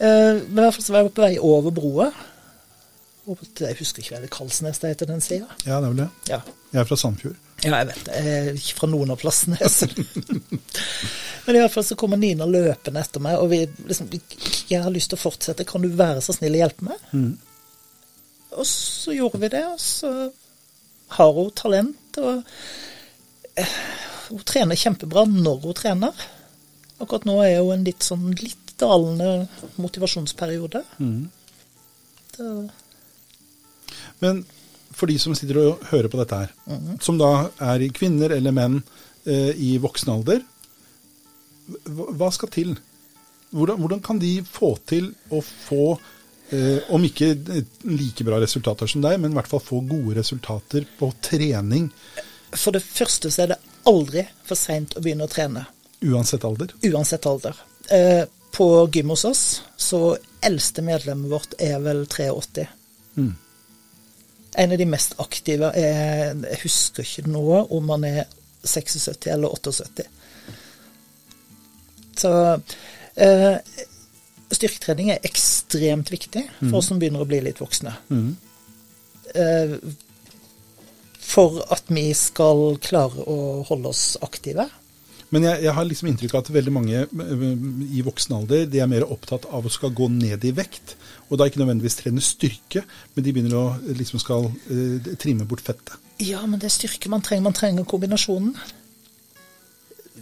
Eh, 0.00 0.38
men 0.46 0.58
i 0.58 0.62
hvert 0.62 0.74
fall 0.78 0.84
så 0.86 0.92
var 0.94 1.02
jeg 1.02 1.12
på 1.14 1.26
vei 1.26 1.38
over 1.38 1.70
broa. 1.74 2.12
Til, 3.28 3.66
jeg 3.66 3.76
husker 3.80 4.00
ikke 4.02 4.14
hva 4.14 4.20
det 4.22 4.30
Kalsnes 4.32 4.78
det 4.80 4.94
heter 4.94 5.08
den 5.10 5.20
sida. 5.24 5.46
ja, 5.66 5.78
det 5.80 5.88
er 5.88 5.92
vel 5.92 6.00
det. 6.00 6.08
Ja. 6.30 6.38
Jeg 6.72 6.80
er 6.80 6.88
fra 6.88 6.96
Sandfjord. 7.00 7.36
ja, 7.64 7.72
jeg 7.80 7.88
vet 7.90 8.04
det. 8.06 8.22
Ikke 8.60 8.78
fra 8.80 8.88
noen 8.92 9.10
av 9.12 9.18
plassene. 9.20 9.58
Men 11.46 11.56
i 11.56 11.60
hvert 11.62 11.72
fall 11.72 11.84
så 11.88 11.96
kommer 11.96 12.20
Nina 12.20 12.44
løpende 12.48 13.00
etter 13.00 13.22
meg, 13.24 13.38
og 13.40 13.48
vi 13.52 13.62
liksom 13.88 14.10
Jeg 14.68 14.82
har 14.84 14.92
lyst 14.92 15.08
til 15.12 15.16
å 15.16 15.22
fortsette, 15.22 15.64
kan 15.68 15.84
du 15.84 15.88
være 15.96 16.20
så 16.24 16.34
snill 16.36 16.56
å 16.58 16.60
hjelpe 16.60 16.88
meg? 16.90 17.06
Og 18.58 18.66
så 18.68 19.14
gjorde 19.16 19.40
vi 19.40 19.50
det, 19.54 19.64
og 19.68 19.80
så 19.80 20.10
har 21.16 21.32
hun 21.38 21.50
talent, 21.56 22.18
og 22.20 22.42
eh, 23.56 23.76
hun 24.28 24.44
trener 24.48 24.76
kjempebra 24.76 25.24
når 25.30 25.62
hun 25.64 25.76
trener. 25.78 26.26
Akkurat 27.00 27.24
nå 27.28 27.38
er 27.46 27.62
hun 27.62 27.78
en 27.78 27.86
litt 27.88 28.04
sånn 28.04 28.28
litt 28.40 28.74
dalende 28.78 29.48
motivasjonsperiode. 29.80 30.84
Så 32.36 32.50
Men 34.24 34.44
for 34.94 35.10
de 35.10 35.18
som 35.20 35.34
sitter 35.36 35.60
og 35.62 35.88
hører 35.90 36.08
på 36.10 36.18
dette 36.20 36.38
her, 36.42 36.52
som 37.04 37.18
da 37.20 37.48
er 37.70 37.84
kvinner 37.94 38.32
eller 38.34 38.54
menn 38.56 38.78
eh, 39.28 39.52
i 39.54 39.76
voksen 39.82 40.12
alder, 40.14 40.40
hva 41.84 42.06
hva 42.16 42.30
skal 42.32 42.50
til? 42.52 42.72
Hvordan, 43.52 43.80
hvordan 43.80 44.00
kan 44.04 44.20
de 44.20 44.38
få 44.44 44.74
til 44.88 45.10
å 45.32 45.42
få, 45.44 45.98
eh, 46.52 46.88
om 46.92 47.04
ikke 47.04 47.30
eh, 47.36 47.68
like 47.88 48.24
bra 48.26 48.40
resultater 48.42 48.88
som 48.90 49.04
deg, 49.04 49.18
men 49.20 49.32
i 49.32 49.38
hvert 49.38 49.50
fall 49.50 49.62
få 49.64 49.82
gode 49.88 50.16
resultater 50.20 50.88
på 50.98 51.12
trening, 51.24 51.90
For 52.56 52.72
det 52.72 52.80
første 52.80 53.28
så 53.28 53.42
er 53.44 53.50
det 53.50 53.58
aldri 53.84 54.22
for 54.48 54.56
seint 54.56 54.94
å 54.96 55.02
begynne 55.04 55.26
å 55.26 55.28
trene, 55.28 55.66
uansett 56.00 56.46
alder? 56.48 56.72
uansett 56.80 57.26
alder. 57.28 57.56
Eh, 57.92 58.24
på 58.56 58.88
gym 58.92 59.12
hos 59.12 59.24
oss, 59.28 59.42
så 59.76 60.16
eldste 60.40 60.82
medlemmet 60.82 61.30
vårt 61.30 61.54
er 61.60 61.76
vel 61.84 62.06
83. 62.08 62.64
Mm. 63.18 63.34
En 64.56 64.72
av 64.72 64.78
de 64.80 64.86
mest 64.88 65.14
aktive 65.20 65.70
er 65.76 66.32
Jeg 66.32 66.60
husker 66.62 67.04
ikke 67.04 67.28
nå 67.28 67.44
om 67.74 67.92
han 67.94 68.06
er 68.08 68.24
76 68.64 69.28
eller 69.32 69.52
78. 69.54 70.06
Så 72.18 72.32
eh, 73.14 73.56
styrketrening 74.50 75.12
er 75.12 75.26
ekstremt 75.26 76.10
viktig 76.10 76.42
for 76.58 76.80
oss 76.80 76.90
som 76.90 76.98
begynner 76.98 77.22
å 77.22 77.28
bli 77.28 77.40
litt 77.44 77.60
voksne. 77.62 77.94
Mm. 78.10 78.32
Eh, 79.34 79.74
for 81.28 81.60
at 81.74 81.90
vi 81.92 82.08
skal 82.16 82.78
klare 82.82 83.24
å 83.28 83.62
holde 83.68 83.92
oss 83.92 84.16
aktive. 84.24 84.66
Men 85.34 85.44
jeg, 85.44 85.64
jeg 85.66 85.76
har 85.76 85.86
liksom 85.86 86.08
inntrykk 86.08 86.34
av 86.34 86.46
at 86.46 86.54
veldig 86.56 86.72
mange 86.72 87.04
eh, 87.04 87.44
i 87.98 88.04
voksen 88.04 88.38
alder 88.38 88.66
de 88.70 88.82
er 88.82 88.90
mer 88.90 89.06
opptatt 89.08 89.48
av 89.52 89.66
å 89.68 89.72
skal 89.72 89.92
gå 89.96 90.08
ned 90.12 90.46
i 90.48 90.54
vekt. 90.56 90.96
Og 91.28 91.38
da 91.38 91.46
ikke 91.48 91.60
nødvendigvis 91.60 91.98
trene 92.00 92.22
styrke, 92.24 92.82
men 93.14 93.24
de 93.24 93.32
begynner 93.36 93.56
å 93.58 93.66
eh, 93.76 93.94
liksom 93.98 94.20
skal 94.22 94.48
eh, 94.72 95.12
trimme 95.20 95.46
bort 95.48 95.64
fettet. 95.66 95.96
Ja, 96.24 96.40
men 96.46 96.60
det 96.60 96.70
er 96.70 96.74
styrke 96.74 97.10
man 97.12 97.22
trenger. 97.24 97.46
Man 97.46 97.56
trenger 97.56 97.86
kombinasjonen. 97.88 98.56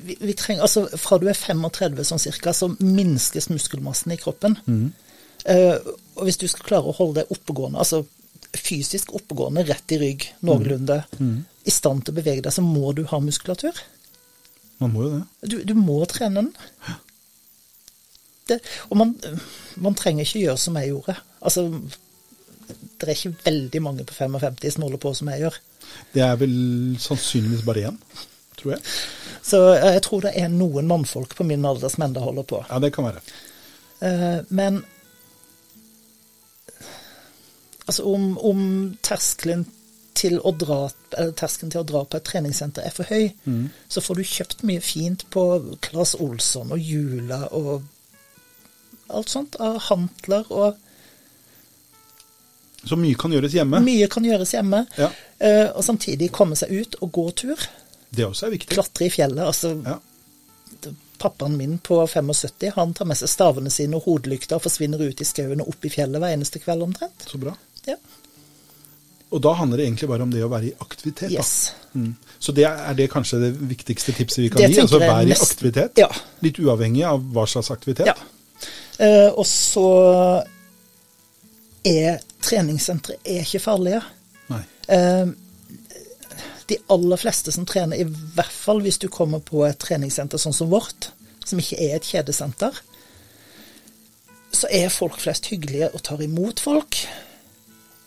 Vi, 0.07 0.19
vi 0.21 0.35
trenger, 0.37 0.67
altså 0.67 0.85
Fra 1.01 1.17
du 1.19 1.25
er 1.31 1.39
35 1.39 2.03
sånn 2.05 2.21
cirka, 2.21 2.53
så 2.53 2.69
minskes 2.83 3.49
muskelmassen 3.53 4.13
i 4.13 4.21
kroppen. 4.21 4.59
Eh, 5.47 5.79
og 6.17 6.27
hvis 6.27 6.41
du 6.43 6.47
skal 6.51 6.67
klare 6.69 6.91
å 6.91 6.97
holde 6.99 7.23
deg 7.23 7.33
oppegående, 7.33 7.81
altså 7.81 8.03
fysisk 8.57 9.15
oppegående, 9.17 9.65
rett 9.69 9.93
i 9.93 9.99
rygg, 10.01 10.31
noenlunde, 10.47 11.03
i 11.67 11.73
stand 11.73 12.05
til 12.05 12.15
å 12.15 12.19
bevege 12.19 12.45
deg, 12.45 12.55
så 12.55 12.63
må 12.65 12.93
du 12.97 13.05
ha 13.11 13.19
muskulatur. 13.21 13.79
Man 14.81 14.93
må 14.93 15.07
jo 15.07 15.11
det. 15.15 15.25
Du, 15.51 15.57
du 15.71 15.75
må 15.79 15.99
trene 16.11 16.43
den. 16.43 16.51
Det, 18.47 18.61
og 18.91 19.01
man, 19.01 19.15
man 19.83 19.97
trenger 19.99 20.27
ikke 20.27 20.45
gjøre 20.45 20.61
som 20.63 20.77
jeg 20.79 20.93
gjorde. 20.93 21.17
Altså, 21.41 21.65
det 22.69 23.09
er 23.09 23.15
ikke 23.17 23.47
veldig 23.47 23.83
mange 23.83 24.07
på 24.07 24.15
55 24.15 24.77
som 24.77 24.87
holder 24.87 25.03
på 25.03 25.15
som 25.15 25.31
jeg 25.33 25.45
gjør. 25.45 25.61
Det 26.15 26.23
er 26.25 26.39
vel 26.41 26.57
sannsynligvis 27.01 27.65
bare 27.67 27.89
én, 27.91 27.99
tror 28.59 28.77
jeg. 28.77 28.83
Så 29.47 29.63
eh, 29.75 29.93
jeg 29.97 30.03
tror 30.07 30.27
det 30.27 30.35
er 30.39 30.53
noen 30.53 30.89
mannfolk 30.91 31.37
på 31.39 31.47
min 31.47 31.65
alder 31.69 31.93
som 31.93 32.07
enda 32.07 32.23
holder 32.25 32.47
på. 32.49 32.63
Ja, 32.71 32.81
det 32.83 32.93
kan 32.95 33.09
være. 33.09 33.23
Eh, 34.01 34.39
men 34.49 34.83
altså 37.87 38.07
om, 38.11 38.37
om 38.39 38.63
terskelen 39.03 39.67
til 40.17 40.39
å 40.41 40.51
dra 40.57 40.87
eller 41.13 41.35
terskelen 41.37 41.73
til 41.73 41.83
å 41.83 41.89
dra 41.89 42.03
på 42.09 42.19
et 42.19 42.25
treningssenter 42.27 42.87
er 42.89 42.95
for 42.95 43.09
høy, 43.13 43.29
så 43.93 44.01
får 44.01 44.17
du 44.17 44.31
kjøpt 44.31 44.65
mye 44.69 44.81
fint 44.81 45.27
på 45.33 45.43
Claes 45.85 46.15
Olsson 46.25 46.73
og 46.73 46.81
Jula 46.81 47.43
og 47.57 47.85
alt 49.09 49.29
sånt 49.29 49.57
av 49.61 49.79
hantler 49.91 50.45
og 50.53 50.77
Så 52.87 52.97
mye 52.97 53.15
kan 53.19 53.33
gjøres 53.35 53.55
hjemme. 53.57 53.81
Mye 53.83 54.07
kan 54.11 54.23
gjøres 54.25 54.53
hjemme. 54.55 54.85
Ja. 54.97 55.09
eh, 55.43 55.71
og 55.75 55.83
samtidig 55.85 56.29
komme 56.33 56.55
seg 56.57 56.71
ut 56.71 56.95
og 57.03 57.11
gå 57.13 57.25
tur. 57.35 57.65
Det 58.15 58.25
også 58.27 58.47
er 58.47 58.51
viktig. 58.55 58.71
Klatre 58.77 59.07
i 59.09 59.11
fjellet. 59.11 59.43
Altså, 59.43 59.73
Ja. 59.85 59.99
pappaen 61.19 61.57
min 61.57 61.79
på 61.79 62.07
75 62.07 62.71
han 62.77 62.95
tar 62.95 63.05
med 63.07 63.17
seg 63.17 63.29
stavene 63.33 63.71
sine 63.71 63.97
og 63.97 64.05
hodelykta 64.05 64.55
og 64.59 64.63
forsvinner 64.63 65.01
ut 65.03 65.21
i 65.21 65.25
skauen 65.25 65.61
og 65.65 65.69
opp 65.73 65.85
i 65.85 65.89
fjellet 65.91 66.21
hver 66.23 66.37
eneste 66.37 66.61
kveld 66.63 66.83
omtrent. 66.85 67.27
Så 67.27 67.39
bra. 67.43 67.57
Ja. 67.89 67.97
Og 69.35 69.41
da 69.43 69.53
handler 69.59 69.79
det 69.81 69.87
egentlig 69.89 70.09
bare 70.09 70.23
om 70.23 70.31
det 70.31 70.45
å 70.45 70.49
være 70.53 70.69
i 70.71 70.75
aktivitet. 70.79 71.33
Yes. 71.33 71.73
Mm. 71.95 72.15
Så 72.39 72.53
det 72.55 72.69
er 72.69 72.95
det 72.95 73.09
kanskje 73.11 73.41
det 73.41 73.51
viktigste 73.69 74.13
tipset 74.15 74.39
vi 74.45 74.49
kan 74.53 74.63
Det 74.63 74.71
gi? 74.71 74.81
Altså 74.85 75.01
være 75.03 75.27
i 75.27 75.33
aktivitet? 75.35 75.99
Ja. 75.99 76.09
Litt 76.47 76.61
uavhengig 76.63 77.03
av 77.09 77.25
hva 77.35 77.47
slags 77.51 77.71
aktivitet? 77.75 78.07
ja. 78.07 78.15
Eh, 78.99 79.29
og 79.29 79.45
så 79.49 79.89
er 81.87 82.23
treningssentre 82.45 83.19
er 83.25 83.43
ikke 83.45 83.63
farlige. 83.63 84.01
Nei. 84.51 84.63
Eh, 84.93 85.27
de 86.67 86.79
aller 86.91 87.21
fleste 87.21 87.53
som 87.55 87.67
trener, 87.69 88.01
i 88.01 88.07
hvert 88.07 88.53
fall 88.53 88.81
hvis 88.83 88.99
du 89.03 89.09
kommer 89.13 89.43
på 89.45 89.63
et 89.67 89.79
treningssenter 89.83 90.41
sånn 90.41 90.57
som 90.57 90.71
vårt, 90.73 91.11
som 91.47 91.61
ikke 91.63 91.79
er 91.79 91.99
et 91.99 92.09
kjedesenter, 92.09 92.81
så 94.57 94.71
er 94.73 94.91
folk 94.91 95.19
flest 95.21 95.47
hyggelige 95.53 95.93
og 95.93 96.03
tar 96.07 96.23
imot 96.25 96.63
folk. 96.63 96.99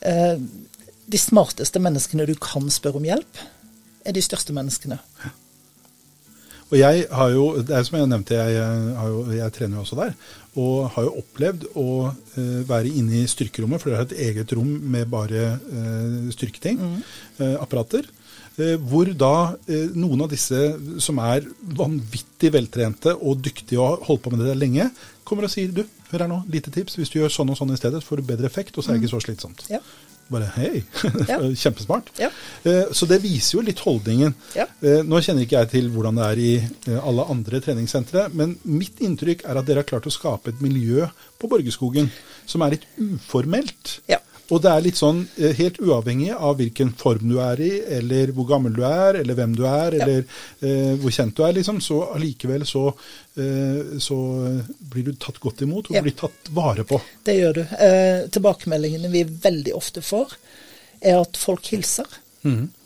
Eh, 0.01 0.41
de 1.09 1.19
smarteste 1.19 1.81
menneskene 1.81 2.27
du 2.27 2.35
kan 2.41 2.67
spørre 2.73 2.99
om 2.99 3.07
hjelp, 3.07 3.43
er 4.05 4.15
de 4.15 4.23
største 4.23 4.55
menneskene. 4.55 4.99
Og 6.69 6.77
jeg 6.77 7.07
har 7.09 7.31
jo, 7.33 7.45
det 7.65 7.73
er 7.73 7.85
som 7.85 7.97
jeg 7.97 8.09
nevnte, 8.11 8.37
jeg, 8.37 8.61
har 8.99 9.09
jo, 9.09 9.23
jeg 9.33 9.53
trener 9.55 9.79
jo 9.79 9.85
også 9.85 9.97
der, 9.97 10.13
og 10.59 10.91
har 10.93 11.07
jo 11.07 11.15
opplevd 11.23 11.65
å 11.79 11.87
uh, 12.11 12.61
være 12.69 12.93
inne 12.93 13.23
i 13.23 13.29
styrkerommet, 13.29 13.81
for 13.81 13.89
det 13.89 13.97
er 13.97 14.05
et 14.05 14.29
eget 14.29 14.53
rom 14.57 14.69
med 14.93 15.09
bare 15.09 15.55
uh, 15.57 16.29
styrketing, 16.33 16.81
eh, 17.39 17.55
apparater, 17.57 18.05
eh, 18.59 18.75
hvor 18.91 19.09
da 19.17 19.55
noen 19.97 20.25
av 20.25 20.29
disse 20.33 20.59
som 21.01 21.21
er 21.23 21.47
vanvittig 21.79 22.51
veltrente 22.53 23.15
og 23.15 23.41
dyktige 23.45 23.79
og 23.79 23.87
har 23.87 24.05
holdt 24.09 24.25
på 24.25 24.33
med 24.35 24.45
det 24.45 24.57
lenge, 24.59 24.89
kommer 25.25 25.47
og 25.47 25.53
sier 25.53 25.73
du, 25.73 25.85
hør 26.11 26.25
her 26.25 26.29
nå, 26.29 26.41
lite 26.53 26.73
tips, 26.75 26.99
hvis 26.99 27.13
du 27.13 27.19
gjør 27.21 27.33
sånn 27.33 27.53
og 27.53 27.57
sånn 27.57 27.73
i 27.73 27.79
stedet, 27.79 28.03
får 28.05 28.21
du 28.21 28.29
bedre 28.29 28.49
effekt, 28.49 28.77
og 28.77 28.85
så 28.85 28.91
er 28.91 28.99
det 28.99 29.05
ikke 29.05 29.15
så 29.15 29.23
slitsomt. 29.25 29.65
Ja. 29.71 29.81
Bare 30.29 30.45
hei, 30.55 30.83
Ja. 31.27 31.39
kjempesmart. 31.63 32.11
Ja. 32.21 32.29
Eh, 32.63 32.85
Så 32.93 33.07
det 33.09 33.17
viser 33.23 33.57
jo 33.57 33.63
litt 33.65 33.79
holdningen. 33.81 34.35
Ja. 34.55 34.67
Eh, 34.81 35.01
Nå 35.03 35.21
kjenner 35.25 35.41
ikke 35.45 35.57
jeg 35.63 35.71
til 35.71 35.89
hvordan 35.93 36.19
det 36.21 36.27
er 36.27 36.41
i 36.43 36.51
eh, 36.59 36.99
alle 37.01 37.25
andre 37.33 37.61
treningssentre, 37.65 38.27
men 38.37 38.57
mitt 38.63 39.01
inntrykk 39.01 39.45
er 39.49 39.57
at 39.57 39.65
dere 39.69 39.81
har 39.83 39.89
klart 39.89 40.05
å 40.09 40.13
skape 40.13 40.53
et 40.53 40.61
miljø 40.61 41.07
på 41.41 41.49
Borgerskogen 41.49 42.11
som 42.49 42.61
er 42.65 42.75
litt 42.77 42.85
uformelt. 43.01 43.99
Ja. 44.09 44.19
Og 44.49 44.61
det 44.63 44.69
er 44.71 44.81
litt 44.81 44.97
sånn 44.97 45.19
eh, 45.37 45.51
helt 45.59 45.77
uavhengig 45.83 46.31
av 46.33 46.55
hvilken 46.57 46.89
form 46.97 47.27
du 47.29 47.35
er 47.43 47.59
i, 47.61 47.69
eller 47.99 48.31
hvor 48.33 48.47
gammel 48.49 48.73
du 48.73 48.81
er, 48.87 49.19
eller 49.21 49.37
hvem 49.37 49.51
du 49.57 49.63
er, 49.69 49.93
Ja. 49.99 50.05
eller 50.05 50.23
eh, 50.65 50.95
hvor 51.01 51.13
kjent 51.13 51.35
du 51.37 51.43
er, 51.45 51.53
liksom. 51.53 51.77
Så 51.85 51.99
allikevel 52.15 52.65
så, 52.65 52.87
eh, 53.37 53.99
så 54.01 54.17
blir 54.89 55.05
du 55.05 55.13
tatt 55.21 55.37
godt 55.43 55.61
imot, 55.67 55.89
og 55.91 55.95
Ja. 55.95 56.01
du 56.01 56.09
blir 56.09 56.17
tatt 56.17 56.49
vare 56.49 56.83
på. 56.83 56.99
Det 57.23 57.37
gjør 57.37 57.53
du. 57.59 57.61
Eh, 57.77 58.27
tilbakemeldingene 58.33 59.11
vi 59.13 59.23
veldig 59.23 59.75
ofte 59.77 60.01
får, 60.01 60.33
er 61.01 61.19
at 61.21 61.37
folk 61.37 61.65
hilser. 61.69 62.05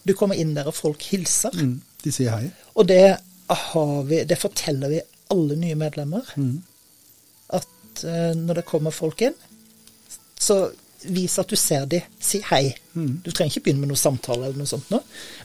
Du 0.03 0.13
kommer 0.17 0.35
inn 0.35 0.53
der, 0.55 0.67
og 0.67 0.73
folk 0.75 1.01
hilser. 1.13 1.53
Mm. 1.55 1.77
De 2.03 2.11
sier 2.11 2.31
hei. 2.35 2.51
Og 2.75 2.87
det, 2.89 3.17
har 3.49 4.03
vi, 4.09 4.23
det 4.27 4.37
forteller 4.41 4.89
vi 4.89 4.99
alle 5.31 5.55
nye 5.55 5.75
medlemmer. 5.79 6.27
At 7.53 8.03
eh, 8.03 8.33
når 8.35 8.59
det 8.59 8.65
kommer 8.67 8.91
folk 8.91 9.21
inn, 9.21 9.35
så 10.39 10.57
vis 11.05 11.37
at 11.39 11.49
du 11.49 11.55
ser 11.59 11.85
dem. 11.89 12.01
Si 12.19 12.39
hei. 12.49 12.75
Du 12.93 13.31
trenger 13.31 13.51
ikke 13.51 13.63
begynne 13.67 13.81
med 13.83 13.89
noe 13.93 13.97
samtale, 13.99 14.45
eller 14.47 14.57
noe 14.61 14.69
sånt 14.69 14.89
nå, 14.93 14.99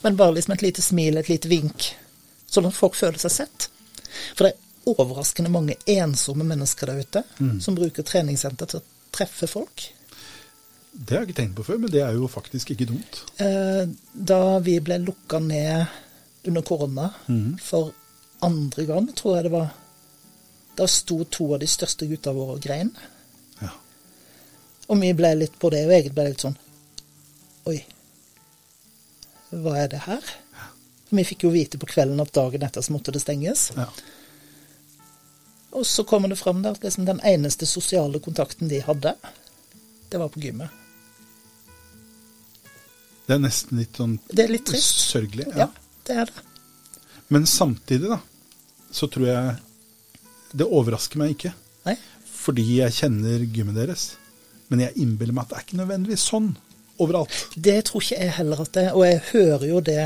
men 0.05 0.17
bare 0.17 0.35
liksom 0.37 0.55
et 0.55 0.63
lite 0.63 0.83
smil, 0.85 1.17
et 1.17 1.29
lite 1.29 1.49
vink, 1.49 1.93
sånn 2.51 2.67
at 2.69 2.77
folk 2.77 2.95
føler 2.99 3.19
seg 3.19 3.31
sett. 3.33 3.69
For 4.37 4.45
det 4.47 4.53
er 4.55 4.93
overraskende 4.93 5.51
mange 5.53 5.75
ensomme 5.87 6.45
mennesker 6.49 6.87
der 6.93 7.01
ute 7.05 7.23
som 7.61 7.75
bruker 7.77 8.03
treningssenter 8.03 8.67
til 8.71 8.81
å 8.81 8.87
treffe 9.13 9.47
folk. 9.51 9.89
Det 10.93 11.15
har 11.15 11.23
jeg 11.25 11.29
ikke 11.31 11.41
tenkt 11.43 11.57
på 11.59 11.65
før, 11.67 11.79
men 11.83 11.91
det 11.93 12.01
er 12.03 12.15
jo 12.17 12.27
faktisk 12.33 12.71
ikke 12.73 12.87
dumt. 12.89 13.21
Eh, 13.39 13.85
Da 14.15 14.59
vi 14.65 14.79
ble 14.81 14.97
lukka 14.99 15.39
ned 15.39 15.87
under 16.49 16.63
korona 16.63 17.11
for 17.63 17.93
andre 18.43 18.85
gang, 18.87 19.13
tror 19.15 19.37
jeg 19.37 19.45
det 19.45 19.53
var, 19.53 19.69
da 20.77 20.87
sto 20.87 21.25
to 21.25 21.53
av 21.55 21.61
de 21.61 21.67
største 21.67 22.07
gutta 22.09 22.33
våre 22.33 22.57
og 22.57 22.61
grein. 22.63 22.91
Ja. 24.89 24.95
Og 24.95 25.01
vi 25.03 25.13
ble 25.13 25.35
litt 25.37 25.59
på 25.61 25.71
det, 25.71 25.85
og 25.87 25.93
jeg 25.93 26.13
ble 26.17 26.31
litt 26.31 26.41
sånn 26.41 26.57
Oi, 27.69 27.83
hva 29.53 29.75
er 29.83 29.89
det 29.93 29.99
her? 30.07 30.25
Vi 31.11 31.25
fikk 31.25 31.45
jo 31.45 31.51
vite 31.53 31.77
på 31.81 31.89
kvelden 31.89 32.21
at 32.21 32.33
dagen 32.37 32.63
etter 32.65 32.85
så 32.85 32.93
måtte 32.95 33.13
det 33.13 33.21
stenges. 33.21 33.67
Ja. 33.77 33.87
Og 35.77 35.85
så 35.89 36.05
kommer 36.09 36.29
det 36.33 36.39
fram 36.41 36.65
at 36.69 36.81
liksom 36.85 37.05
den 37.09 37.21
eneste 37.25 37.67
sosiale 37.69 38.21
kontakten 38.25 38.69
de 38.69 38.81
hadde, 38.85 39.15
det 40.09 40.21
var 40.21 40.33
på 40.33 40.41
gymmet. 40.41 40.73
Det 43.29 43.37
er 43.37 43.43
nesten 43.45 43.77
litt 43.83 43.97
sånn 44.01 44.15
Det 44.33 44.47
er 44.47 44.53
litt 44.55 44.65
trist. 44.69 45.03
sørgelig. 45.11 45.51
Ja, 45.57 45.69
det 46.09 46.15
er 46.23 46.31
det. 46.33 46.45
Men 47.29 47.45
samtidig, 47.47 48.09
da, 48.09 48.21
så 48.91 49.05
tror 49.13 49.27
jeg 49.29 49.57
Det 50.57 50.65
overrasker 50.65 51.21
meg 51.21 51.35
ikke. 51.35 51.53
Nei? 51.85 51.99
Fordi 52.33 52.65
jeg 52.79 52.95
kjenner 52.97 53.45
gymmet 53.53 53.77
deres. 53.77 54.07
Men 54.69 54.85
jeg 54.85 54.97
innbiller 55.01 55.37
meg 55.37 55.47
at 55.47 55.53
det 55.53 55.59
er 55.59 55.67
ikke 55.67 55.81
nødvendigvis 55.83 56.25
sånn. 56.31 56.49
overalt. 56.99 57.35
Det 57.55 57.77
tror 57.87 58.03
ikke 58.03 58.19
jeg 58.19 58.35
heller 58.41 58.61
at 58.65 58.73
det 58.75 58.83
er, 58.89 58.95
og 58.99 59.05
jeg 59.07 59.21
hører 59.31 59.67
jo 59.69 59.81
det 59.87 60.03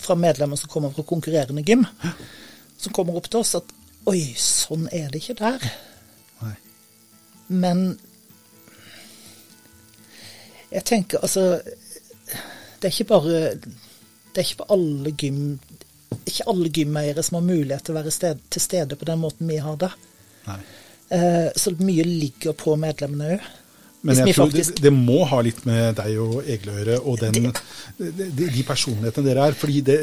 fra 0.00 0.16
medlemmer 0.16 0.56
som 0.56 0.70
kommer 0.72 0.92
fra 0.94 1.04
konkurrerende 1.06 1.62
gym, 1.62 1.84
som 2.80 2.94
kommer 2.96 3.18
opp 3.18 3.28
til 3.28 3.42
oss 3.42 3.54
at 3.58 3.74
oi, 4.08 4.32
sånn 4.40 4.88
er 4.92 5.10
det 5.12 5.20
ikke 5.20 5.36
der. 5.42 5.66
Nei. 6.40 6.54
Men 7.52 7.84
jeg 10.74 10.84
tenker 10.88 11.20
altså 11.22 11.60
Det 11.60 12.88
er 12.88 12.94
ikke 12.94 13.04
bare 13.12 13.40
Det 13.60 14.40
er 14.40 14.46
ikke 14.46 14.62
på 14.62 14.66
alle 14.74 15.12
gym 15.12 15.42
Ikke 16.24 16.46
alle 16.50 16.70
gymeiere 16.72 17.22
som 17.22 17.36
har 17.38 17.44
mulighet 17.46 17.84
til 17.84 17.94
å 17.94 17.98
være 18.00 18.14
sted, 18.16 18.40
til 18.50 18.64
stede 18.64 18.96
på 18.98 19.06
den 19.06 19.20
måten 19.22 19.48
vi 19.50 19.60
har 19.60 19.76
det. 19.78 19.90
Nei. 20.48 20.58
Eh, 21.14 21.50
så 21.56 21.74
mye 21.78 22.04
ligger 22.08 22.56
på 22.56 22.74
medlemmene 22.80 23.36
òg. 23.36 23.48
Men 24.04 24.18
jeg 24.20 24.34
tror 24.36 24.50
det, 24.52 24.64
det 24.84 24.90
må 24.92 25.22
ha 25.30 25.38
litt 25.40 25.62
med 25.64 25.94
deg 25.96 26.18
og 26.20 26.42
Egle 26.44 26.72
å 26.74 26.76
gjøre, 26.76 26.96
og 27.08 27.20
den, 27.22 27.46
de, 27.98 28.48
de 28.52 28.64
personlighetene 28.68 29.24
dere 29.30 29.46
er. 29.48 29.56
Fordi 29.56 29.80
det, 29.86 29.96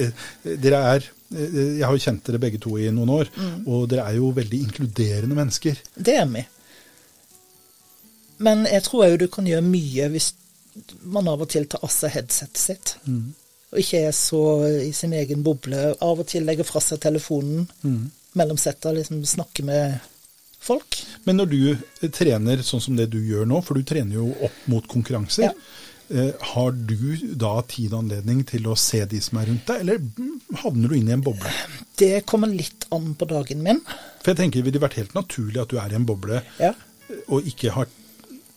dere 0.64 0.80
er 0.96 1.10
Jeg 1.32 1.86
har 1.86 1.94
jo 1.96 2.02
kjent 2.04 2.26
dere 2.28 2.40
begge 2.44 2.60
to 2.60 2.74
i 2.82 2.90
noen 2.92 3.12
år, 3.22 3.30
Mm. 3.38 3.62
og 3.72 3.86
dere 3.92 4.08
er 4.10 4.18
jo 4.18 4.32
veldig 4.36 4.58
inkluderende 4.66 5.38
mennesker. 5.38 5.78
Det 5.96 6.16
er 6.20 6.26
vi. 6.34 6.42
Men 8.42 8.66
jeg 8.66 8.84
tror 8.88 9.06
òg 9.06 9.18
du 9.22 9.28
kan 9.32 9.48
gjøre 9.48 9.64
mye 9.66 10.10
hvis 10.16 10.32
man 11.14 11.28
av 11.30 11.44
og 11.46 11.50
til 11.52 11.68
tar 11.70 11.84
av 11.86 11.92
seg 11.94 12.14
headsetet 12.16 12.58
sitt. 12.62 12.96
Og 13.72 13.80
ikke 13.80 14.02
er 14.10 14.16
så 14.16 14.42
i 14.88 14.92
sin 14.96 15.14
egen 15.16 15.44
boble. 15.46 15.92
Av 16.04 16.20
og 16.20 16.28
til 16.28 16.44
legger 16.48 16.68
fra 16.68 16.82
seg 16.84 17.00
telefonen 17.04 17.68
mellom 18.40 18.58
setta, 18.60 18.92
liksom 18.96 19.22
snakker 19.28 19.68
med 19.68 20.00
folk. 20.62 20.98
Men 21.26 21.40
når 21.42 21.50
du 21.52 21.60
eh, 21.74 22.10
trener 22.14 22.62
sånn 22.66 22.82
som 22.84 22.96
det 23.00 23.10
du 23.14 23.20
gjør 23.26 23.48
nå, 23.50 23.62
for 23.66 23.78
du 23.80 23.84
trener 23.88 24.20
jo 24.20 24.28
opp 24.48 24.60
mot 24.72 24.86
konkurranser, 24.90 25.50
Ja. 25.50 25.54
eh, 26.12 26.32
har 26.54 26.72
du 26.72 27.18
da 27.40 27.54
tid 27.68 27.94
og 27.94 28.04
anledning 28.04 28.44
til 28.48 28.68
å 28.72 28.76
se 28.78 29.04
de 29.06 29.22
som 29.22 29.40
er 29.42 29.50
rundt 29.52 29.66
deg, 29.72 29.82
eller 29.86 29.98
mm, 30.00 30.58
havner 30.64 30.90
du 30.92 30.96
inn 31.00 31.10
i 31.10 31.16
en 31.18 31.24
boble? 31.26 31.52
Det 31.98 32.26
kommer 32.30 32.48
litt 32.52 32.86
an 32.92 33.14
på 33.16 33.28
dagen 33.30 33.64
min. 33.66 33.82
For 34.22 34.32
jeg 34.34 34.38
tenker 34.44 34.62
det 34.62 34.70
ville 34.72 34.84
vært 34.84 35.00
helt 35.02 35.14
naturlig 35.18 35.62
at 35.64 35.70
du 35.74 35.78
er 35.82 35.92
i 35.92 35.98
en 36.00 36.06
boble 36.10 36.44
Ja. 36.60 36.74
og 37.28 37.44
ikke 37.48 37.72
har 37.76 37.88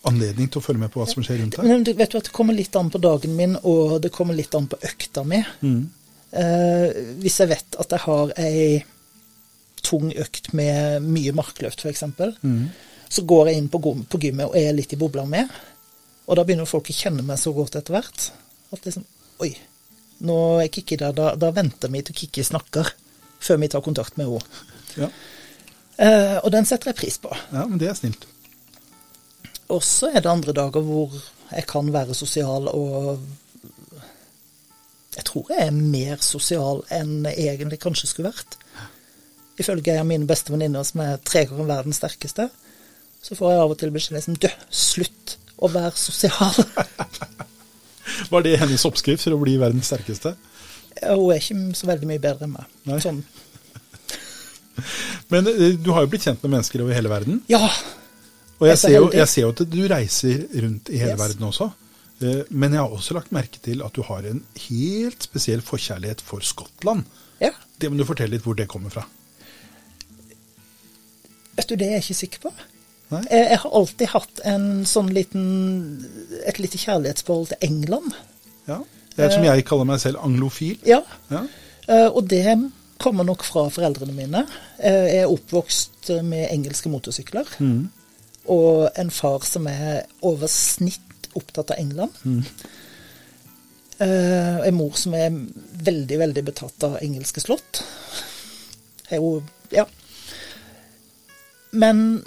anledning 0.05 0.51
til 0.53 0.61
å 0.61 0.65
følge 0.67 0.83
med 0.85 0.91
på 0.93 1.01
hva 1.01 1.07
som 1.09 1.23
skjer 1.25 1.39
rundt 1.41 1.57
deg. 1.57 1.65
Men 1.65 1.83
du 1.87 1.93
vet 1.97 2.11
du 2.13 2.19
at 2.19 2.27
det 2.29 2.33
kommer 2.37 2.53
litt 2.55 2.77
an 2.77 2.91
på 2.93 3.01
dagen 3.01 3.37
min, 3.39 3.55
og 3.65 4.03
det 4.05 4.11
kommer 4.13 4.37
litt 4.37 4.53
an 4.55 4.67
på 4.69 4.77
økta 4.85 5.23
mi. 5.25 5.39
Eh, 6.35 6.91
hvis 7.23 7.39
jeg 7.41 7.49
vet 7.53 7.77
at 7.79 7.95
jeg 7.95 8.03
har 8.05 8.33
ei 8.43 8.83
tung 9.85 10.11
økt 10.11 10.53
med 10.57 11.05
mye 11.05 11.35
markløft, 11.37 11.85
f.eks., 11.85 12.05
så 13.15 13.23
går 13.29 13.51
jeg 13.51 13.61
inn 13.61 13.69
på, 13.71 13.79
på 13.81 14.19
gymmet 14.19 14.49
og 14.49 14.57
er 14.59 14.75
litt 14.75 14.93
i 14.97 14.99
bobla 14.99 15.23
med. 15.29 15.51
Og 16.25 16.39
da 16.39 16.45
begynner 16.47 16.67
folk 16.69 16.89
å 16.91 16.97
kjenne 16.97 17.23
meg 17.27 17.39
så 17.39 17.53
godt 17.55 17.77
etter 17.79 17.95
hvert 17.95 18.31
at 18.75 18.89
liksom 18.89 19.05
Oi, 19.43 19.51
nå 20.23 20.37
er 20.63 20.71
Kikki 20.71 20.97
der. 21.01 21.15
Da, 21.17 21.33
da 21.35 21.49
venter 21.55 21.91
vi 21.91 22.05
til 22.07 22.15
Kikki 22.15 22.45
snakker, 22.47 22.93
før 23.43 23.59
vi 23.61 23.69
tar 23.73 23.83
kontakt 23.83 24.19
med 24.21 24.31
henne. 24.31 24.61
Ja. 24.95 25.09
Eh, 25.99 26.37
og 26.39 26.53
den 26.55 26.67
setter 26.67 26.93
jeg 26.93 27.01
pris 27.01 27.19
på. 27.23 27.35
ja, 27.35 27.65
men 27.67 27.81
det 27.83 27.91
er 27.91 27.99
snilt. 27.99 28.29
Og 29.75 29.83
så 29.83 30.13
er 30.13 30.23
det 30.23 30.31
andre 30.31 30.55
dager 30.55 30.85
hvor 30.87 31.15
jeg 31.51 31.67
kan 31.71 31.91
være 31.93 32.15
sosial 32.15 32.69
og 32.71 33.25
Jeg 35.15 35.25
tror 35.29 35.51
jeg 35.53 35.67
er 35.67 35.75
mer 35.75 36.23
sosial 36.27 36.81
enn 36.91 37.27
jeg 37.29 37.53
egentlig 37.53 37.79
kanskje 37.83 38.09
skulle 38.11 38.33
vært. 38.33 38.57
Ifølge 39.61 39.93
en 39.95 40.03
av 40.03 40.09
mine 40.09 40.27
beste 40.27 40.51
venninner 40.53 40.83
som 40.87 41.01
er 41.05 41.21
tre 41.23 41.45
ganger 41.47 41.69
verdens 41.69 42.01
sterkeste, 42.03 42.49
så 43.25 43.37
får 43.39 43.53
jeg 43.55 43.63
av 43.65 43.73
og 43.75 43.79
til 43.81 43.93
beskjed 43.95 44.19
liksom 44.19 44.39
Dø, 44.43 44.51
slutt 44.75 45.37
å 45.63 45.71
være 45.73 45.95
sosial. 45.97 46.59
Var 48.33 48.45
det 48.45 48.57
hennes 48.61 48.85
oppskrift 48.85 49.23
for 49.25 49.37
å 49.37 49.41
bli 49.41 49.55
verdens 49.61 49.89
sterkeste? 49.93 50.35
Hun 51.05 51.31
er 51.33 51.41
ikke 51.41 51.77
så 51.79 51.89
veldig 51.89 52.09
mye 52.11 52.21
bedre 52.23 52.47
enn 52.49 52.53
meg. 52.57 52.69
Nei. 52.89 52.99
Sånn. 53.03 53.23
Men 55.33 55.49
eh, 55.51 55.73
du 55.81 55.91
har 55.95 56.05
jo 56.05 56.11
blitt 56.13 56.27
kjent 56.27 56.43
med 56.45 56.53
mennesker 56.57 56.83
over 56.85 56.97
hele 56.97 57.11
verden. 57.13 57.41
Ja. 57.51 57.63
Og 58.59 58.69
Jeg 58.69 58.69
jeg 58.69 58.75
er 58.75 58.83
ser, 58.83 58.95
jo, 58.99 59.09
jeg 59.15 59.31
ser 59.33 59.47
jo 59.47 59.55
at 59.55 59.65
du 59.73 59.81
reiser 59.91 60.45
rundt 60.67 60.93
i 60.95 61.01
hele 61.01 61.15
Yes. 61.17 61.23
verden 61.25 61.49
også. 61.49 61.71
Eh, 62.23 62.43
Men 62.51 62.77
jeg 62.77 62.83
har 62.85 62.93
også 62.95 63.17
lagt 63.17 63.33
merke 63.35 63.59
til 63.63 63.83
at 63.87 63.97
du 63.97 64.03
har 64.07 64.27
en 64.31 64.45
helt 64.69 65.27
spesiell 65.27 65.63
forkjærlighet 65.65 66.21
for 66.25 66.41
Skottland. 66.45 67.07
ja. 67.41 67.53
Det 67.79 67.89
må 67.91 67.99
du 67.99 68.05
fortelle 68.07 68.37
litt 68.37 68.45
hvor 68.47 68.55
det 68.55 68.69
kommer 68.71 68.91
fra. 68.95 69.03
Vet 71.57 71.69
du, 71.69 71.75
det 71.77 71.87
er 71.87 71.97
jeg 71.99 72.05
ikke 72.05 72.21
sikker 72.21 72.39
på. 72.49 72.53
Jeg, 73.15 73.27
jeg 73.31 73.59
har 73.63 73.71
alltid 73.79 74.09
hatt 74.11 74.41
en 74.49 74.65
sånn 74.89 75.11
liten 75.15 75.45
et 76.49 76.59
lite 76.59 76.79
kjærlighetsforhold 76.83 77.53
til 77.53 77.67
England. 77.69 78.15
Ja. 78.67 78.81
Det 79.15 79.25
er 79.29 79.31
som 79.37 79.45
jeg 79.47 79.65
kaller 79.69 79.87
meg 79.87 80.01
selv 80.03 80.19
anglofil. 80.25 80.79
Ja. 80.89 81.03
Ja. 81.31 81.45
Eh, 81.87 82.09
og 82.09 82.27
det 82.33 82.57
kommer 82.99 83.27
nok 83.29 83.45
fra 83.47 83.69
foreldrene 83.71 84.15
mine. 84.17 84.47
Eh, 84.81 85.05
Jeg 85.13 85.21
er 85.27 85.31
oppvokst 85.31 86.11
med 86.27 86.49
engelske 86.51 86.91
motorsykler. 86.91 87.47
Og 88.51 88.89
en 89.01 89.11
far 89.15 89.45
som 89.47 89.67
er 89.71 90.03
over 90.23 90.51
snitt 90.51 91.31
opptatt 91.39 91.71
av 91.71 91.79
England. 91.79 92.11
Mm. 92.25 92.43
En 94.01 94.75
mor 94.75 94.97
som 94.99 95.15
er 95.15 95.31
veldig, 95.87 96.19
veldig 96.19 96.43
betatt 96.45 96.85
av 96.87 96.97
engelske 97.03 97.41
slott. 97.45 97.83
Er 99.11 99.21
jo 99.23 99.43
Ja. 99.73 99.85
Men 101.75 102.23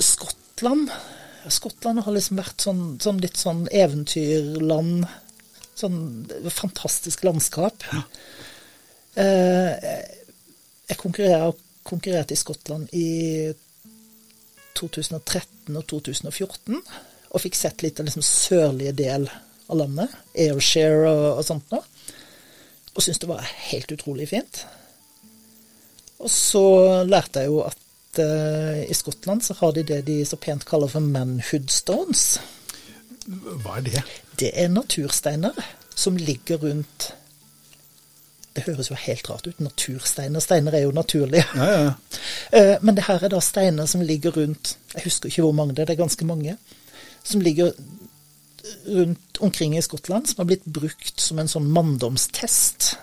Skottland 0.00 0.88
Skottland 1.48 2.02
har 2.04 2.12
liksom 2.12 2.38
vært 2.40 2.64
sånn, 2.64 2.82
sånn 3.00 3.20
litt 3.22 3.38
sånn 3.40 3.64
eventyrland. 3.72 5.06
Sånn 5.78 6.00
fantastisk 6.52 7.24
landskap. 7.24 7.84
Eh, 9.16 9.72
jeg 10.90 10.98
konkurrerte 11.00 12.36
i 12.36 12.38
Skottland 12.38 12.92
i 12.92 13.08
2013 14.76 15.76
og 15.76 15.86
2014, 15.90 16.80
og 17.30 17.42
fikk 17.42 17.56
sett 17.58 17.84
litt 17.84 18.00
av 18.00 18.08
liksom 18.08 18.24
sørlige 18.26 18.94
del 19.00 19.26
av 19.70 19.80
landet, 19.80 20.12
Airshare 20.34 21.08
og, 21.08 21.26
og 21.40 21.44
sånt 21.46 21.72
noe, 21.72 21.82
og 22.90 23.02
syntes 23.02 23.22
det 23.22 23.30
var 23.30 23.52
helt 23.70 23.92
utrolig 23.94 24.28
fint. 24.30 24.64
Og 26.20 26.30
så 26.32 26.64
lærte 27.08 27.44
jeg 27.44 27.52
jo 27.52 27.62
at 27.64 27.79
eh, 28.18 28.90
i 28.90 28.94
Skottland 28.94 29.44
så 29.44 29.54
har 29.60 29.72
de 29.72 29.82
det 29.86 30.00
de 30.06 30.24
så 30.26 30.36
pent 30.36 30.64
kaller 30.66 30.88
for 30.88 31.00
manhood 31.00 31.70
stones. 31.70 32.40
Hva 33.26 33.76
er 33.78 33.86
det? 33.86 34.02
Det 34.40 34.50
er 34.54 34.68
natursteiner 34.72 35.56
som 35.94 36.16
ligger 36.16 36.56
rundt 36.62 37.12
Det 38.56 38.64
høres 38.66 38.88
jo 38.90 38.96
helt 38.98 39.28
rart 39.30 39.46
ut. 39.46 39.60
Natursteiner. 39.60 40.40
Steiner 40.40 40.74
er 40.74 40.82
jo 40.82 40.90
naturlige. 40.90 41.44
Ja, 41.54 41.64
ja, 41.70 41.82
ja. 41.82 41.92
Eh, 42.58 42.76
Men 42.82 42.96
det 42.96 43.04
her 43.06 43.22
er 43.22 43.28
da 43.30 43.38
steiner 43.40 43.86
som 43.86 44.00
ligger 44.02 44.34
rundt 44.34 44.76
Jeg 44.94 45.04
husker 45.04 45.28
ikke 45.28 45.42
hvor 45.42 45.52
mange 45.52 45.74
det 45.74 45.82
er, 45.82 45.86
det 45.86 45.94
er 45.94 46.02
ganske 46.02 46.24
mange. 46.26 46.56
Som 47.22 47.40
ligger 47.40 47.70
rundt 48.88 49.38
omkring 49.40 49.76
i 49.78 49.82
Skottland, 49.82 50.26
som 50.26 50.42
har 50.42 50.48
blitt 50.50 50.64
brukt 50.64 51.20
som 51.20 51.38
en 51.38 51.48
sånn 51.48 51.68
manndomstest. 51.70 52.96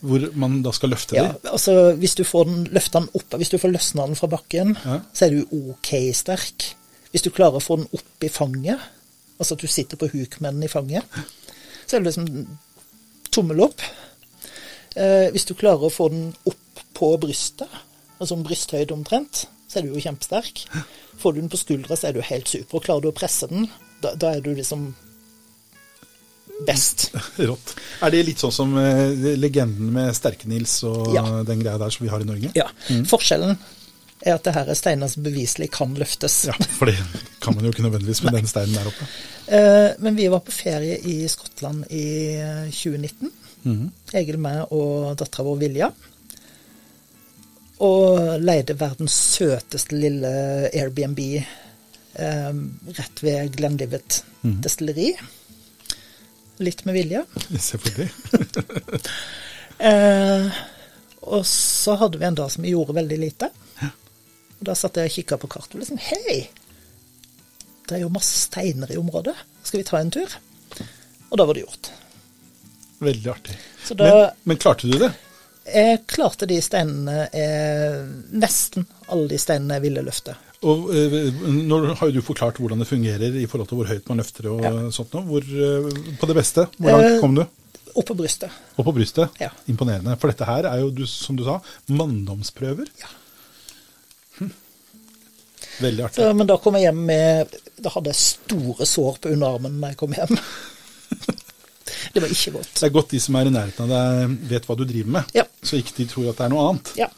Hvor 0.00 0.22
man 0.40 0.62
da 0.64 0.70
skal 0.72 0.90
løfte 0.94 1.14
Ja, 1.18 1.26
dem. 1.32 1.50
altså 1.52 1.74
Hvis 2.00 2.14
du 2.16 2.22
får 2.24 2.44
den, 2.48 2.64
løfta 2.72 3.00
den 3.02 3.10
opp, 3.14 3.34
hvis 3.36 3.50
du 3.52 3.58
får 3.60 3.72
løsna 3.74 4.06
den 4.06 4.16
fra 4.16 4.26
bakken, 4.32 4.76
Ja. 4.84 5.00
så 5.12 5.26
er 5.26 5.30
du 5.30 5.46
OK 5.52 5.90
sterk. 6.16 6.70
Hvis 7.12 7.22
du 7.26 7.30
klarer 7.30 7.58
å 7.58 7.64
få 7.64 7.76
den 7.76 7.88
opp 7.92 8.24
i 8.24 8.28
fanget, 8.28 8.78
altså 9.38 9.54
at 9.54 9.60
du 9.60 9.66
sitter 9.66 9.96
på 10.00 10.08
huk 10.12 10.40
med 10.40 10.54
den 10.54 10.62
i 10.62 10.68
fanget, 10.68 11.04
så 11.86 11.96
er 11.96 12.00
det 12.00 12.14
liksom 12.14 12.46
tommel 13.30 13.60
opp. 13.66 13.80
Eh, 14.96 15.28
hvis 15.34 15.44
du 15.46 15.54
klarer 15.54 15.84
å 15.86 15.92
få 15.92 16.08
den 16.10 16.30
opp 16.48 16.82
på 16.94 17.12
brystet, 17.22 17.68
altså 18.20 18.34
om 18.36 18.42
brysthøyde 18.44 18.92
omtrent, 18.94 19.46
så 19.70 19.78
er 19.78 19.82
du 19.86 19.92
jo 19.94 20.00
kjempesterk. 20.02 20.64
Får 21.20 21.34
du 21.34 21.40
den 21.42 21.50
på 21.52 21.60
skuldra, 21.60 21.96
så 21.96 22.08
er 22.08 22.12
du 22.16 22.20
helt 22.26 22.48
super. 22.50 22.76
Og 22.80 22.84
klarer 22.84 23.02
du 23.04 23.08
å 23.12 23.14
presse 23.16 23.46
den, 23.50 23.68
da, 24.02 24.14
da 24.14 24.32
er 24.36 24.40
du 24.40 24.54
liksom 24.54 24.94
best. 26.66 27.08
Rått. 27.50 27.74
Er 28.04 28.10
det 28.14 28.22
litt 28.28 28.42
sånn 28.42 28.52
som 28.54 28.76
eh, 28.80 29.34
legenden 29.40 29.92
med 29.94 30.14
Sterke-Nils 30.16 30.78
og 30.88 31.12
Ja. 31.16 31.24
den 31.46 31.62
greia 31.62 31.78
der 31.80 31.90
som 31.94 32.04
vi 32.06 32.10
har 32.12 32.20
i 32.24 32.28
Norge? 32.28 32.52
Ja. 32.58 32.68
Forskjellen 33.10 33.56
er 34.20 34.34
at 34.36 34.44
det 34.44 34.52
her 34.52 34.68
er 34.68 34.76
steiner 34.76 35.08
som 35.08 35.24
beviselig 35.24 35.70
kan 35.72 35.94
løftes. 35.96 36.42
Ja, 36.50 36.56
for 36.76 36.90
det 36.90 36.96
kan 37.40 37.54
man 37.56 37.64
jo 37.64 37.70
ikke 37.72 37.86
nødvendigvis 37.86 38.20
med 38.26 38.34
den 38.40 38.50
steinen 38.50 38.76
der 38.76 38.90
oppe. 38.90 39.08
Eh, 39.50 39.90
men 40.04 40.16
vi 40.18 40.28
var 40.30 40.42
på 40.44 40.52
ferie 40.54 40.98
i 41.08 41.22
Skottland 41.32 41.86
i 41.90 42.06
eh, 42.36 42.66
2019. 42.70 43.32
Egil, 44.16 44.38
meg 44.40 44.70
og 44.72 45.16
dattera 45.20 45.44
vår 45.48 45.58
Vilja. 45.60 45.88
Og 47.84 48.20
leide 48.44 48.74
verdens 48.76 49.14
søteste 49.38 49.96
lille 49.96 50.30
Airbnb 50.68 51.20
eh, 51.40 52.52
rett 52.98 53.22
ved 53.24 53.54
Glenlivet 53.56 54.20
destilleri. 54.64 55.14
Litt 56.60 56.84
med 56.84 56.94
vilje. 56.98 57.24
Selvfølgelig. 57.70 58.10
Eh, 59.80 60.56
og 61.32 61.46
så 61.48 61.94
hadde 61.96 62.18
vi 62.20 62.26
en 62.28 62.34
dag 62.36 62.50
som 62.52 62.60
vi 62.60 62.74
gjorde 62.74 62.92
veldig 62.98 63.16
lite. 63.16 63.46
Og 64.58 64.66
da 64.68 64.74
satt 64.76 64.98
jeg 65.00 65.08
og 65.08 65.14
kikka 65.14 65.38
på 65.40 65.48
kartet 65.54 65.78
og 65.78 65.80
liksom 65.80 66.00
Hei! 66.04 66.34
Det 67.88 67.96
er 67.96 68.02
jo 68.02 68.10
masse 68.12 68.42
steiner 68.42 68.92
i 68.92 68.98
området. 69.00 69.32
Skal 69.64 69.80
vi 69.80 69.86
ta 69.88 69.96
en 70.02 70.12
tur? 70.12 70.34
Og 71.30 71.40
da 71.40 71.46
var 71.48 71.56
det 71.56 71.64
gjort. 71.64 71.88
Veldig 73.08 73.32
artig. 73.32 73.56
Så 73.86 73.96
da 73.96 74.10
Men, 74.10 74.36
men 74.52 74.60
klarte 74.60 74.90
du 74.92 74.98
det? 75.00 75.10
jeg 75.64 76.04
klarte 76.12 76.50
de 76.50 76.60
steinene 76.60 77.16
jeg, 77.32 78.04
Nesten 78.36 78.84
alle 79.08 79.32
de 79.32 79.40
steinene 79.40 79.78
jeg 79.78 79.86
ville 79.88 80.04
løfte. 80.04 80.36
Og 80.60 80.90
eh, 80.92 81.30
Nå 81.48 81.78
har 81.96 82.10
jo 82.10 82.18
du 82.18 82.24
forklart 82.24 82.58
hvordan 82.60 82.82
det 82.82 82.88
fungerer 82.90 83.36
i 83.40 83.46
forhold 83.48 83.70
til 83.70 83.78
hvor 83.80 83.88
høyt 83.88 84.08
man 84.10 84.20
løfter 84.20 84.50
og 84.52 84.60
Ja. 84.66 84.72
sånt 84.92 85.14
noe. 85.16 85.24
Hvor, 85.24 85.40
eh, 85.40 86.16
på 86.20 86.28
det 86.28 86.36
beste, 86.36 86.66
hvor 86.76 86.92
langt 86.92 87.14
Eh, 87.14 87.20
kom 87.22 87.34
du? 87.38 87.46
Opp 87.96 88.06
på 88.06 88.14
brystet. 88.14 88.52
Opp 88.78 88.84
på 88.86 88.92
brystet? 88.94 89.40
Ja. 89.40 89.48
Imponerende. 89.72 90.18
For 90.20 90.28
dette 90.30 90.44
her 90.46 90.68
er 90.68 90.80
jo, 90.84 90.90
du, 90.94 91.06
som 91.10 91.34
du 91.36 91.42
sa, 91.44 91.56
manndomsprøver. 91.88 92.86
Ja. 93.00 93.08
Hm. 94.38 94.52
Veldig 95.80 96.04
artig. 96.04 96.20
Så, 96.22 96.28
men 96.36 96.46
da 96.46 96.56
kom 96.60 96.76
jeg 96.76 96.86
hjem 96.90 97.00
med 97.08 97.56
Da 97.80 97.88
hadde 97.94 98.12
jeg 98.12 98.20
store 98.20 98.84
sår 98.86 99.16
på 99.24 99.32
underarmen 99.32 99.80
da 99.80 99.88
jeg 99.94 99.96
kom 99.96 100.12
hjem. 100.12 100.36
det 102.14 102.20
var 102.22 102.28
ikke 102.28 102.52
godt. 102.58 102.74
Det 102.76 102.84
er 102.86 102.94
godt 102.94 103.10
de 103.16 103.20
som 103.24 103.34
er 103.40 103.48
i 103.48 103.54
nærheten 103.54 103.86
av 103.86 103.92
deg, 103.96 104.34
vet 104.52 104.66
hva 104.68 104.76
du 104.76 104.84
driver 104.84 105.14
med, 105.16 105.24
Ja. 105.34 105.44
så 105.64 105.80
ikke 105.80 105.96
de 105.96 106.06
tror 106.12 106.28
at 106.30 106.36
det 106.36 106.44
er 106.46 106.52
noe 106.52 106.66
annet. 106.68 106.92
Ja. 107.00 107.08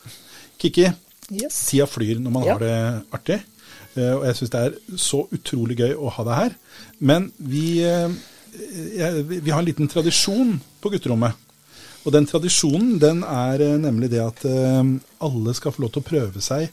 Kikki, 0.63 0.87
Yes. 1.33 1.57
tida 1.71 1.87
flyr 1.89 2.19
når 2.21 2.31
man 2.35 2.45
Ja. 2.45 2.53
har 2.53 2.61
det 2.61 3.05
artig. 3.13 3.41
eh, 3.97 4.13
Og 4.17 4.25
jeg 4.27 4.35
syns 4.37 4.51
det 4.51 4.61
er 4.61 4.97
så 4.97 5.23
utrolig 5.33 5.77
gøy 5.79 5.95
å 5.97 6.11
ha 6.11 6.25
deg 6.25 6.35
her. 6.35 6.55
Men 7.01 7.33
vi, 7.39 7.83
eh, 7.85 8.09
vi 9.23 9.51
har 9.51 9.59
en 9.61 9.65
liten 9.69 9.89
tradisjon 9.89 10.61
på 10.83 10.91
gutterommet. 10.93 11.35
Og 12.05 12.13
den 12.13 12.27
tradisjonen 12.27 12.99
den 12.99 13.23
er 13.23 13.61
eh, 13.61 13.77
nemlig 13.79 14.11
det 14.11 14.21
at 14.21 14.45
alle 15.21 15.55
skal 15.55 15.73
få 15.73 15.83
lov 15.83 15.93
til 15.93 16.03
å 16.03 16.09
prøve 16.11 16.41
seg 16.43 16.69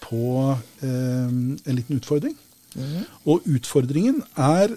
på 0.00 0.56
en 0.82 1.58
liten 1.66 2.00
utfordring. 2.00 2.34
Og 3.26 3.42
utfordringen 3.46 4.22
er 4.38 4.68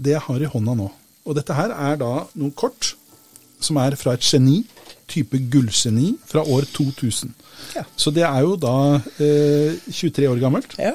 det 0.00 0.12
jeg 0.14 0.20
har 0.26 0.40
i 0.40 0.46
hånda 0.52 0.76
nå. 0.76 0.90
Og 1.26 1.34
dette 1.36 1.54
her 1.56 1.70
er 1.72 1.96
da 2.00 2.26
noen 2.36 2.52
kort 2.54 2.94
som 3.60 3.76
er 3.76 3.96
fra 3.96 4.12
et 4.16 4.20
geni, 4.24 4.62
type 5.10 5.38
gullseni 5.52 6.12
fra 6.30 6.42
år 6.46 6.66
2000. 6.74 7.34
Ja. 7.76 7.84
Så 7.98 8.12
det 8.14 8.24
er 8.26 8.40
jo 8.46 8.54
da 8.60 8.74
eh, 9.20 9.76
23 9.90 10.28
år 10.30 10.40
gammelt. 10.42 10.76
ja. 10.78 10.94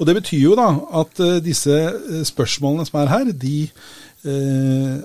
Og 0.00 0.06
det 0.08 0.16
betyr 0.16 0.40
jo 0.48 0.54
da 0.58 0.64
at 0.98 1.20
eh, 1.22 1.36
disse 1.44 1.74
eh, 1.76 2.22
spørsmålene 2.26 2.86
som 2.88 2.96
er 3.02 3.10
her, 3.12 3.28
de 3.38 3.58
eh, 4.26 4.96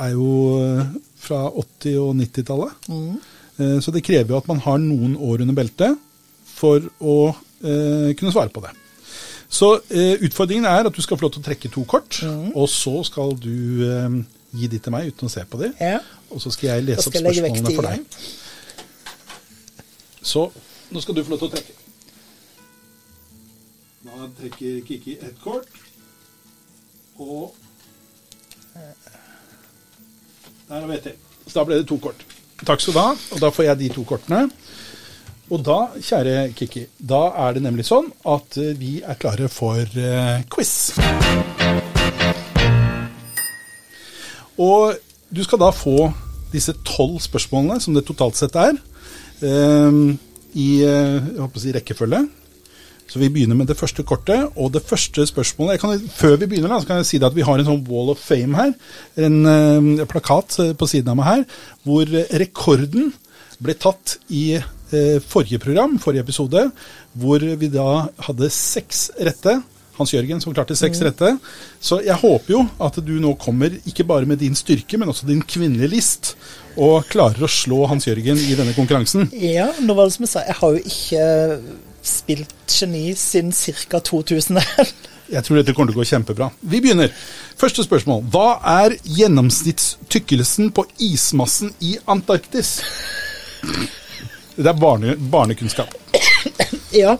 er 0.00 0.10
jo 0.16 0.30
eh, 0.58 0.88
fra 1.20 1.44
80- 1.52 1.98
og 2.02 2.16
90-tallet. 2.18 2.88
Eh, 3.60 3.76
så 3.84 3.92
det 3.94 4.02
krever 4.06 4.32
jo 4.34 4.40
at 4.40 4.48
man 4.50 4.62
har 4.64 4.80
noen 4.82 5.14
år 5.20 5.44
under 5.44 5.54
beltet 5.54 5.98
for 6.50 6.82
å 6.98 7.18
eh, 7.30 8.10
kunne 8.18 8.32
svare 8.34 8.50
på 8.50 8.64
det. 8.64 8.72
Så 9.50 9.72
utfordringen 10.22 10.66
er 10.70 10.86
at 10.86 10.94
du 10.94 11.02
skal 11.02 11.18
få 11.18 11.24
lov 11.26 11.32
til 11.34 11.42
å 11.42 11.46
trekke 11.48 11.70
to 11.74 11.82
kort, 11.90 12.20
og 12.54 12.68
så 12.70 13.00
skal 13.06 13.32
du 13.34 13.82
gi 14.54 14.68
de 14.70 14.78
til 14.78 14.94
meg 14.94 15.08
uten 15.10 15.26
å 15.26 15.32
se 15.32 15.42
på 15.50 15.58
de. 15.58 15.72
Ja. 15.82 15.96
Og 16.30 16.40
så 16.42 16.52
skal 16.54 16.68
jeg 16.70 16.86
lese 16.88 17.02
skal 17.06 17.26
opp 17.26 17.34
spørsmålene 17.34 17.74
for 17.74 17.88
deg. 17.90 17.98
Så 20.22 20.42
nå 20.90 21.00
skal 21.02 21.16
du 21.16 21.22
få 21.24 21.34
lov 21.34 21.40
til 21.42 21.48
å 21.48 21.54
trekke. 21.54 21.76
Da 24.00 24.28
trekker 24.40 24.80
Kiki 24.88 25.16
ett 25.20 25.40
kort. 25.42 25.68
Og 27.20 27.54
Der 30.70 30.86
vet 30.86 31.06
jeg. 31.10 31.16
Så 31.46 31.58
da 31.58 31.64
ble 31.66 31.80
det 31.80 31.88
to 31.90 31.98
kort. 31.98 32.22
Takk 32.62 32.82
skal 32.82 32.94
du 32.94 33.00
ha. 33.00 33.10
Og 33.34 33.42
da 33.42 33.50
får 33.50 33.64
jeg 33.66 33.78
de 33.80 33.88
to 33.94 34.04
kortene. 34.06 34.44
Og 35.50 35.64
da, 35.66 35.78
kjære 35.98 36.52
Kiki, 36.54 36.84
da 37.02 37.24
er 37.42 37.56
det 37.56 37.64
nemlig 37.64 37.88
sånn 37.88 38.06
at 38.30 38.54
eh, 38.60 38.70
vi 38.78 39.00
er 39.02 39.18
klare 39.18 39.48
for 39.50 39.82
eh, 39.82 40.44
quiz. 40.52 40.92
Og 44.62 44.94
du 45.30 45.42
skal 45.46 45.60
da 45.62 45.70
få 45.74 46.10
disse 46.50 46.74
tolv 46.86 47.20
spørsmålene, 47.22 47.78
som 47.82 47.94
det 47.94 48.04
totalt 48.08 48.38
sett 48.38 48.56
er, 48.58 48.74
eh, 49.46 49.98
i 50.58 50.68
eh, 50.82 51.56
si 51.56 51.72
rekkefølge. 51.72 52.26
Så 53.10 53.18
vi 53.18 53.28
begynner 53.30 53.56
med 53.58 53.66
det 53.66 53.76
første 53.78 54.04
kortet. 54.06 54.52
Og 54.56 54.72
det 54.72 54.84
første 54.86 55.26
spørsmålet 55.26 55.80
kan, 55.80 55.98
Før 55.98 56.36
vi 56.36 56.46
begynner, 56.46 56.80
så 56.80 56.86
kan 56.86 56.96
jeg 56.96 57.06
si 57.06 57.18
at 57.18 57.34
vi 57.34 57.42
har 57.42 57.58
en 57.58 57.66
sånn 57.66 57.86
Wall 57.88 58.10
of 58.10 58.18
Fame 58.18 58.54
her. 58.54 58.74
En 59.16 59.46
eh, 59.46 60.06
plakat 60.06 60.58
eh, 60.60 60.74
på 60.74 60.86
siden 60.86 61.10
av 61.10 61.16
meg 61.18 61.26
her, 61.26 61.44
hvor 61.82 62.06
rekorden 62.06 63.12
ble 63.60 63.74
tatt 63.74 64.18
i 64.30 64.58
forrige 64.90 65.60
program, 65.62 66.00
forrige 66.02 66.24
episode, 66.24 66.64
hvor 67.14 67.38
vi 67.38 67.68
da 67.70 68.08
hadde 68.26 68.48
seks 68.50 69.12
rette. 69.22 69.60
Hans 70.00 70.14
Jørgen 70.14 70.40
som 70.42 70.54
klarte 70.56 70.76
seks 70.78 71.02
rette. 71.04 71.34
Så 71.80 72.00
jeg 72.04 72.16
håper 72.22 72.54
jo 72.56 72.64
at 72.82 72.98
du 73.04 73.12
nå 73.22 73.34
kommer 73.40 73.76
ikke 73.84 74.06
bare 74.08 74.28
med 74.28 74.40
din 74.42 74.56
styrke, 74.58 74.98
men 75.00 75.12
også 75.12 75.28
din 75.28 75.42
kvinnelige 75.44 75.92
list, 75.92 76.32
og 76.80 77.06
klarer 77.12 77.44
å 77.44 77.50
slå 77.50 77.84
Hans 77.90 78.08
Jørgen 78.08 78.40
i 78.40 78.56
denne 78.58 78.74
konkurransen. 78.76 79.28
Ja, 79.36 79.68
nå 79.84 79.96
var 79.98 80.08
det 80.08 80.16
som 80.16 80.26
jeg 80.26 80.32
sa, 80.32 80.44
jeg 80.48 80.58
har 80.60 80.74
jo 80.74 80.82
ikke 80.90 81.28
spilt 82.10 82.54
geni 82.72 83.10
siden 83.18 83.52
ca. 83.52 84.00
2000. 84.00 84.60
Jeg 85.30 85.46
tror 85.46 85.60
dette 85.60 85.74
kommer 85.76 85.92
til 85.92 85.98
å 85.98 86.02
gå 86.02 86.08
kjempebra. 86.10 86.48
Vi 86.72 86.80
begynner. 86.82 87.12
Første 87.60 87.84
spørsmål. 87.86 88.24
Hva 88.32 88.56
er 88.82 88.96
gjennomsnittstykkelsen 89.04 90.72
på 90.74 90.82
ismassen 91.06 91.70
i 91.86 91.92
Antarktis? 92.10 92.80
Det 94.56 94.66
er 94.66 94.80
barne, 94.80 95.14
barnekunnskap. 95.30 95.92
ja, 96.96 97.14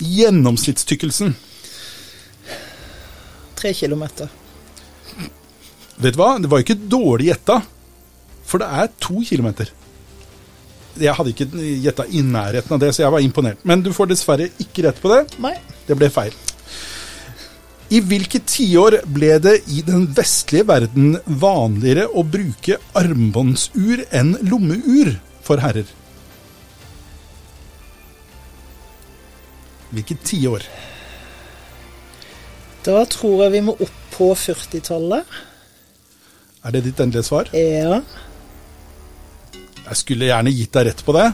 Gjennomsnittstykkelsen. 0.00 1.34
Tre 3.60 3.74
kilometer. 3.76 4.30
Vet 6.00 6.16
du 6.16 6.20
hva? 6.20 6.32
Det 6.40 6.48
var 6.50 6.64
ikke 6.64 6.78
dårlig 6.80 7.30
gjetta, 7.30 7.60
for 8.48 8.62
det 8.62 8.68
er 8.82 8.92
to 9.02 9.20
kilometer. 9.26 9.72
Jeg 11.00 11.14
hadde 11.16 11.32
ikke 11.32 11.46
gjetta 11.84 12.06
i 12.08 12.22
nærheten 12.26 12.74
av 12.74 12.80
det, 12.82 12.94
så 12.96 13.04
jeg 13.04 13.14
var 13.14 13.24
imponert. 13.24 13.60
Men 13.68 13.84
du 13.84 13.92
får 13.94 14.10
dessverre 14.10 14.48
ikke 14.62 14.88
rett 14.88 14.98
på 15.02 15.12
det. 15.12 15.20
Nei. 15.42 15.54
Det 15.86 15.96
ble 15.98 16.08
feil. 16.12 16.34
I 17.90 17.98
hvilke 18.06 18.38
tiår 18.46 19.00
ble 19.10 19.32
det 19.42 19.56
i 19.74 19.80
den 19.86 20.04
vestlige 20.14 20.66
verden 20.68 21.16
vanligere 21.26 22.06
å 22.06 22.22
bruke 22.22 22.78
armbåndsur 22.98 24.04
enn 24.14 24.36
lommeur 24.46 25.16
for 25.46 25.62
herrer? 25.62 25.88
Hvilke 29.90 30.14
tiår? 30.22 30.68
Da 32.86 33.02
tror 33.12 33.44
jeg 33.44 33.52
vi 33.58 33.60
må 33.66 33.74
opp 33.76 33.96
på 34.14 34.30
40-tallet. 34.36 35.38
Er 36.64 36.74
det 36.74 36.82
ditt 36.88 37.00
endelige 37.00 37.24
svar? 37.28 37.48
Ja, 37.56 38.00
Jeg 39.90 39.96
skulle 39.98 40.28
gjerne 40.28 40.52
gitt 40.54 40.72
deg 40.76 40.86
rett 40.86 41.00
på 41.04 41.12
det, 41.16 41.24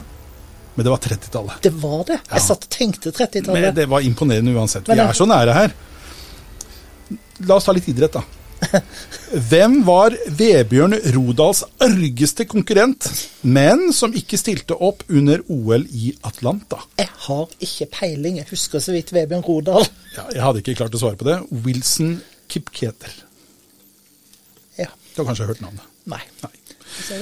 men 0.75 0.85
det 0.87 0.89
var 0.93 1.01
30-tallet. 1.03 1.59
det 1.61 1.73
var 1.77 2.03
det. 2.07 2.15
Ja. 2.23 2.31
Jeg 2.37 2.45
satt 2.47 2.63
og 2.65 2.71
tenkte 2.73 3.11
30-tallet. 3.13 3.75
det 3.77 3.85
var 3.91 4.01
imponerende 4.07 4.53
uansett. 4.55 4.87
Vi 4.89 4.97
er 4.97 5.13
så 5.13 5.27
nære 5.29 5.53
her. 5.53 5.75
La 7.45 7.55
oss 7.59 7.67
ta 7.67 7.75
litt 7.75 7.87
idrett, 7.91 8.17
da. 8.17 8.23
Hvem 9.27 9.81
var 9.83 10.13
Vebjørn 10.39 10.95
Rodals 11.11 11.65
argeste 11.83 12.45
konkurrent, 12.47 13.09
men 13.43 13.89
som 13.91 14.13
ikke 14.15 14.39
stilte 14.39 14.77
opp 14.79 15.03
under 15.11 15.41
OL 15.51 15.83
i 15.91 16.13
Atlanta? 16.27 16.79
Jeg 16.95 17.09
har 17.25 17.51
ikke 17.59 17.89
peiling. 17.91 18.37
Jeg 18.39 18.47
husker 18.53 18.79
så 18.83 18.95
vidt 18.95 19.11
Vebjørn 19.11 19.43
Rodal. 19.43 19.83
Ja, 20.15 20.23
jeg 20.31 20.45
hadde 20.45 20.63
ikke 20.63 20.77
klart 20.79 20.95
å 20.95 21.01
svare 21.01 21.19
på 21.19 21.27
det. 21.27 21.41
Wilson 21.65 22.21
Kipketer. 22.47 23.19
Ja. 24.79 24.87
Du 25.11 25.21
har 25.21 25.29
kanskje 25.33 25.49
hørt 25.51 25.61
navnet? 25.65 25.83
Nei. 26.07 26.23
Nei. 26.45 27.19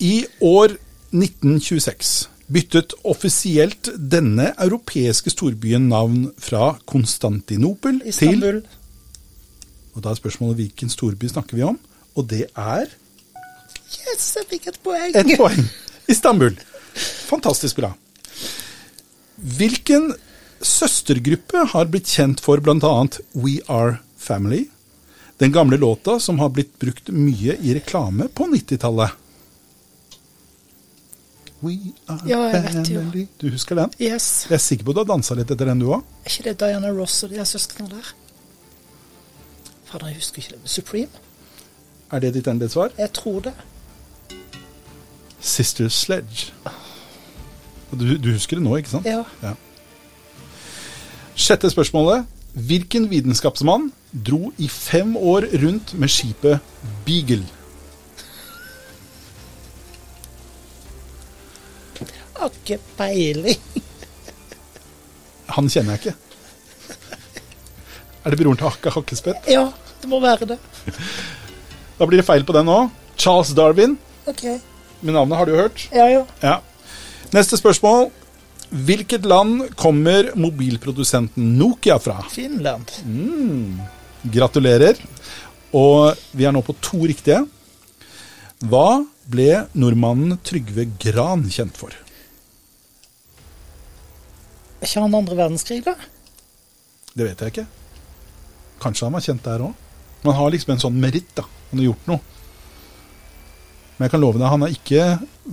I 0.00 0.14
år 0.40 0.78
1926 1.12 2.16
byttet 2.48 2.94
offisielt 3.04 3.90
denne 4.00 4.54
europeiske 4.56 5.32
storbyen 5.34 5.90
navn 5.92 6.30
fra 6.40 6.72
Konstantinopel 6.88 8.00
til 8.00 8.14
Istanbul. 8.14 8.62
Og 9.98 10.04
da 10.04 10.12
er 10.14 10.20
spørsmålet 10.20 10.60
hvilken 10.60 10.92
storby 10.92 11.26
snakker 11.26 11.58
vi 11.58 11.66
om? 11.66 11.78
Og 12.14 12.28
det 12.30 12.46
er 12.54 12.86
Yes, 13.88 14.34
jeg 14.36 14.46
fikk 14.50 14.66
et 14.70 14.76
poeng. 14.84 15.14
Et 15.16 15.30
poeng. 15.40 15.64
Istanbul. 16.12 16.54
Fantastisk 17.26 17.78
bra. 17.80 17.90
Hvilken 19.58 20.12
søstergruppe 20.60 21.64
har 21.72 21.88
blitt 21.90 22.10
kjent 22.12 22.42
for 22.44 22.60
bl.a. 22.62 22.92
We 23.34 23.58
Are 23.66 23.98
Family? 24.20 24.66
Den 25.40 25.54
gamle 25.54 25.78
låta 25.80 26.18
som 26.20 26.38
har 26.42 26.52
blitt 26.52 26.76
brukt 26.78 27.08
mye 27.14 27.56
i 27.58 27.74
reklame 27.78 28.28
på 28.28 28.46
90-tallet. 28.52 29.16
We 31.64 31.78
Are 32.06 32.22
Ja, 32.28 32.44
jeg 32.52 32.62
vet 32.68 32.92
jo. 32.92 33.02
Family. 33.02 33.26
Du 33.40 33.48
husker 33.50 33.78
den? 33.82 33.98
Yes. 33.98 34.46
Jeg 34.50 34.60
er 34.60 34.62
sikker 34.68 34.86
på 34.86 34.94
at 34.94 35.00
du 35.00 35.04
har 35.06 35.10
dansa 35.16 35.38
litt 35.38 35.50
etter 35.50 35.72
den, 35.72 35.82
du 35.82 35.90
òg. 35.96 36.06
Er 36.22 36.34
ikke 36.34 36.50
det 36.50 36.58
Diana 36.62 36.92
Ross 36.94 37.22
og 37.26 37.32
de 37.34 37.46
søsknene 37.48 37.96
der? 37.96 38.12
Fader, 39.88 40.06
jeg 40.06 40.16
husker 40.16 40.42
ikke 40.42 40.52
det. 40.52 40.70
Supreme? 40.70 41.08
Er 42.12 42.18
det 42.18 42.34
ditt 42.34 42.46
endelige 42.48 42.74
svar? 42.74 42.90
Jeg 42.98 43.12
tror 43.12 43.40
det. 43.40 43.52
Sister 45.40 45.88
Sledge. 45.88 46.52
Du, 47.90 48.16
du 48.16 48.32
husker 48.32 48.56
det 48.58 48.64
nå, 48.64 48.76
ikke 48.76 48.90
sant? 48.90 49.06
Ja. 49.08 49.54
Sjette 51.38 51.70
spørsmålet. 51.70 52.26
Hvilken 52.52 53.06
vitenskapsmann 53.10 53.92
dro 54.26 54.52
i 54.58 54.68
fem 54.68 55.16
år 55.16 55.46
rundt 55.62 55.94
med 55.94 56.08
skipet 56.08 56.58
Beagle? 57.06 57.46
Har 62.38 62.52
ikke 62.54 62.78
peiling. 62.98 63.60
Han 65.56 65.68
kjenner 65.68 65.96
jeg 65.96 66.00
ikke. 66.02 66.27
Er 68.24 68.34
det 68.34 68.38
broren 68.40 68.58
til 68.58 68.68
Akka 68.68 68.92
Hakkespett? 68.94 69.46
Ja, 69.50 69.68
det 70.02 70.10
må 70.10 70.20
være 70.24 70.54
det. 70.54 70.58
Da 71.98 72.06
blir 72.06 72.20
det 72.20 72.28
feil 72.28 72.44
på 72.46 72.54
den 72.54 72.68
òg. 72.70 72.92
Charles 73.18 73.48
Darwin. 73.58 73.96
Ok. 74.30 74.44
Med 75.02 75.16
navnet 75.16 75.34
har 75.40 75.48
du 75.48 75.56
hørt. 75.58 75.88
Ja, 75.90 76.04
ja. 76.06 76.20
Ja. 76.44 76.52
Neste 77.34 77.58
spørsmål. 77.58 78.12
Hvilket 78.70 79.24
land 79.26 79.64
kommer 79.80 80.28
mobilprodusenten 80.38 81.56
Nokia 81.58 81.96
fra? 81.98 82.20
Finland. 82.30 82.86
Gratulerer. 84.30 85.00
Og 85.74 86.14
vi 86.38 86.46
er 86.46 86.54
nå 86.54 86.62
på 86.62 86.76
to 86.84 87.00
riktige. 87.10 87.40
Hva 88.62 89.00
ble 89.26 89.64
nordmannen 89.74 90.38
Trygve 90.46 90.86
Gran 91.02 91.48
kjent 91.50 91.74
for? 91.82 91.90
Er 94.78 94.86
ikke 94.86 95.02
han 95.02 95.18
andre 95.18 95.40
verdenskrig, 95.42 95.82
da? 95.86 95.96
Det 97.18 97.26
vet 97.26 97.42
jeg 97.42 97.56
ikke. 97.56 97.66
Kanskje 98.82 99.06
han 99.08 99.16
var 99.16 99.24
kjent 99.24 99.44
der 99.46 99.64
òg. 99.68 99.74
Man 100.26 100.34
har 100.38 100.50
liksom 100.50 100.74
en 100.74 100.82
sånn 100.82 100.98
meritt, 101.02 101.30
da. 101.38 101.44
Han 101.70 101.80
har 101.82 101.88
gjort 101.90 102.06
noe. 102.10 102.20
Men 103.98 104.06
jeg 104.06 104.12
kan 104.14 104.22
love 104.22 104.38
deg, 104.38 104.46
han 104.52 104.62
har 104.62 104.74
ikke 104.74 105.04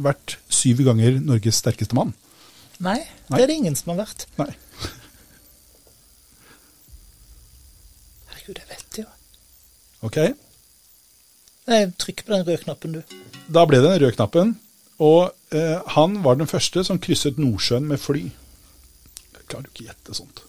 vært 0.06 0.36
syv 0.54 0.84
ganger 0.86 1.20
Norges 1.26 1.58
sterkeste 1.64 1.98
mann. 1.98 2.12
Nei, 2.84 3.00
Nei. 3.30 3.38
det 3.38 3.44
er 3.46 3.50
det 3.50 3.56
ingen 3.62 3.78
som 3.80 3.94
har 3.94 4.04
vært. 4.04 4.26
Nei. 4.38 4.52
Herregud, 8.32 8.60
jeg 8.62 8.70
vet 8.70 8.86
det 8.98 9.06
jo. 9.06 9.12
Ok, 10.06 10.20
Nei, 11.66 11.80
Trykk 11.98 12.20
på 12.28 12.30
den 12.36 12.44
røde 12.46 12.62
knappen, 12.62 12.92
du. 13.00 13.16
da 13.50 13.64
ble 13.66 13.80
det 13.82 13.88
den 13.90 14.02
røde 14.04 14.14
knappen. 14.14 14.52
Og 15.02 15.32
eh, 15.50 15.80
han 15.96 16.20
var 16.24 16.38
den 16.38 16.48
første 16.48 16.84
som 16.86 17.00
krysset 17.02 17.40
Nordsjøen 17.42 17.88
med 17.90 17.98
fly. 18.00 18.22
Jeg 19.34 19.48
klarer 19.50 19.66
jo 19.66 19.72
ikke 19.74 19.82
å 19.84 19.88
gjette 19.90 20.14
sånt. 20.20 20.44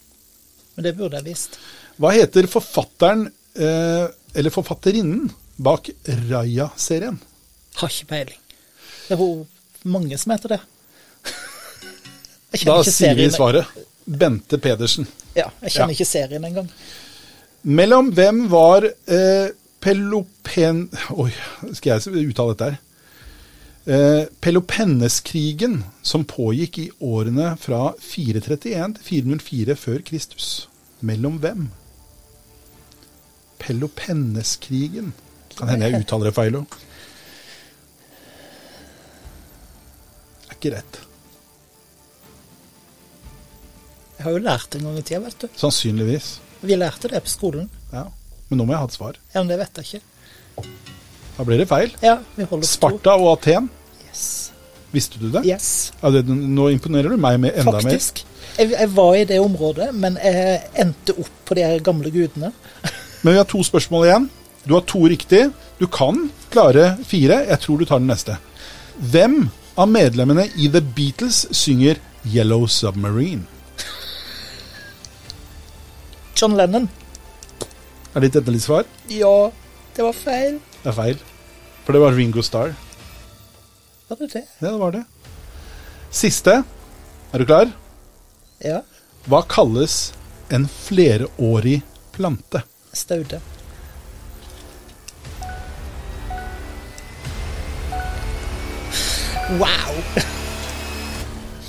Men 0.77 0.85
det 0.85 0.93
burde 0.99 1.17
jeg 1.17 1.27
visst. 1.31 1.57
Hva 1.97 2.11
heter 2.13 2.47
forfatteren, 2.51 3.27
eh, 3.57 4.07
eller 4.37 4.53
forfatterinnen, 4.53 5.31
bak 5.57 5.89
Raja-serien? 6.31 7.17
Har 7.81 7.89
ikke 7.93 8.09
peiling. 8.11 8.41
Det 9.09 9.17
er 9.17 9.89
mange 9.89 10.19
som 10.19 10.33
heter 10.35 10.57
det. 10.57 10.61
Da 12.67 12.79
sier 12.85 13.15
vi 13.19 13.27
svaret. 13.33 13.67
Bente 14.07 14.59
Pedersen. 14.63 15.07
Ja, 15.37 15.49
jeg 15.63 15.73
kjenner 15.75 15.93
Ja. 15.93 15.97
ikke 15.97 16.07
serien 16.09 16.45
engang. 16.47 16.69
Mellom 17.67 18.13
hvem 18.15 18.45
var 18.51 18.85
eh, 18.87 19.49
Pelopen... 19.83 20.87
Oi, 21.11 21.33
skal 21.75 21.99
jeg 21.99 22.29
uttale 22.31 22.55
dette 22.55 22.69
her? 22.71 22.79
Eh, 23.87 24.25
Pelopenneskrigen, 24.41 25.83
som 26.03 26.25
pågikk 26.25 26.79
i 26.79 26.91
årene 27.01 27.57
fra 27.61 27.93
431 28.01 28.95
til 28.97 29.05
404 29.11 29.77
før 29.77 29.99
Kristus. 30.07 30.69
Mellom 31.01 31.39
hvem? 31.43 31.69
Pelopenneskrigen. 33.63 35.13
Kan 35.57 35.71
hende 35.73 35.89
jeg 35.89 36.05
uttaler 36.05 36.31
det 36.31 36.37
feil 36.37 36.59
òg. 36.61 36.77
Er 40.51 40.57
ikke 40.59 40.75
rett. 40.77 40.99
Jeg 44.17 44.25
har 44.25 44.37
jo 44.37 44.43
lært 44.45 44.69
det 44.73 44.81
en 44.81 44.89
gang 44.89 44.99
i 45.01 45.05
tida, 45.05 45.21
vet 45.27 45.41
du. 45.45 45.49
Sannsynligvis. 45.61 46.29
Vi 46.65 46.77
lærte 46.79 47.11
det 47.13 47.21
på 47.25 47.33
skolen. 47.33 47.67
Ja. 47.93 48.07
Men 48.49 48.61
nå 48.61 48.67
må 48.67 48.75
jeg 48.75 48.83
ha 48.85 48.89
et 48.89 48.97
svar. 48.97 49.19
Ja, 49.35 49.43
men 49.43 49.51
det 49.53 49.59
vet 49.61 49.81
jeg 49.81 50.01
ikke. 50.01 50.69
Da 51.37 51.45
blir 51.45 51.61
det 51.61 51.67
feil. 51.69 51.93
Ja, 52.05 52.19
vi 52.37 52.47
holder. 52.49 52.69
Sparta 52.69 53.17
og 53.21 53.29
Aten. 53.35 53.69
Yes. 54.07 54.25
Visste 54.95 55.21
du 55.21 55.29
det? 55.35 55.43
yes. 55.45 55.93
Ja, 56.01 56.13
det? 56.15 56.25
Nå 56.31 56.71
imponerer 56.73 57.13
du 57.13 57.21
meg 57.21 57.41
med 57.43 57.59
enda 57.61 57.77
Faktisk. 57.77 58.23
Jeg, 58.57 58.71
jeg 58.73 58.89
var 58.97 59.17
i 59.19 59.27
det 59.29 59.41
området, 59.43 59.91
men 59.93 60.17
jeg 60.23 60.63
endte 60.81 61.13
opp 61.21 61.43
på 61.45 61.59
de 61.59 61.67
gamle 61.85 62.13
gudene. 62.15 62.53
Men 63.27 63.35
vi 63.35 63.39
har 63.41 63.47
to 63.51 63.59
spørsmål 63.67 64.05
igjen. 64.07 64.27
Du 64.63 64.77
har 64.77 64.85
to 64.87 65.01
riktig. 65.11 65.49
Du 65.81 65.89
kan 65.91 66.29
klare 66.55 66.93
fire. 67.03 67.41
Jeg 67.49 67.59
tror 67.59 67.81
du 67.81 67.85
tar 67.85 67.99
den 67.99 68.07
neste. 68.07 68.37
Hvem 69.03 69.49
av 69.75 69.89
medlemmene 69.91 70.45
i 70.55 70.69
The 70.71 70.79
Beatles 70.95 71.41
synger 71.51 71.99
'Yellow 72.23 72.69
Submarine'? 72.71 73.49
John 76.37 76.55
Lennon. 76.55 76.87
Er 78.15 78.21
ditt 78.21 78.39
endelige 78.39 78.63
svar? 78.69 78.87
Ja, 79.11 79.51
det 79.97 80.07
var 80.07 80.15
feil. 80.15 80.61
Det 80.85 80.93
er 80.93 80.97
feil. 81.01 81.19
For 81.83 81.99
det 81.99 82.05
var 82.05 82.15
Ringo 82.15 82.47
Starr. 82.47 82.77
Var 84.07 84.23
det 84.23 84.31
det? 84.37 84.45
Ja, 84.61 84.71
det 84.71 84.81
var 84.85 84.93
det. 84.93 85.05
Siste. 86.11 86.63
Er 87.33 87.39
du 87.39 87.45
klar? 87.45 87.75
Ja. 88.63 88.85
Hva 89.27 89.43
kalles 89.43 90.13
en 90.49 90.71
flerårig 90.71 91.83
plante? 92.15 92.63
Staude. 92.97 93.41
Wow! 99.61 100.01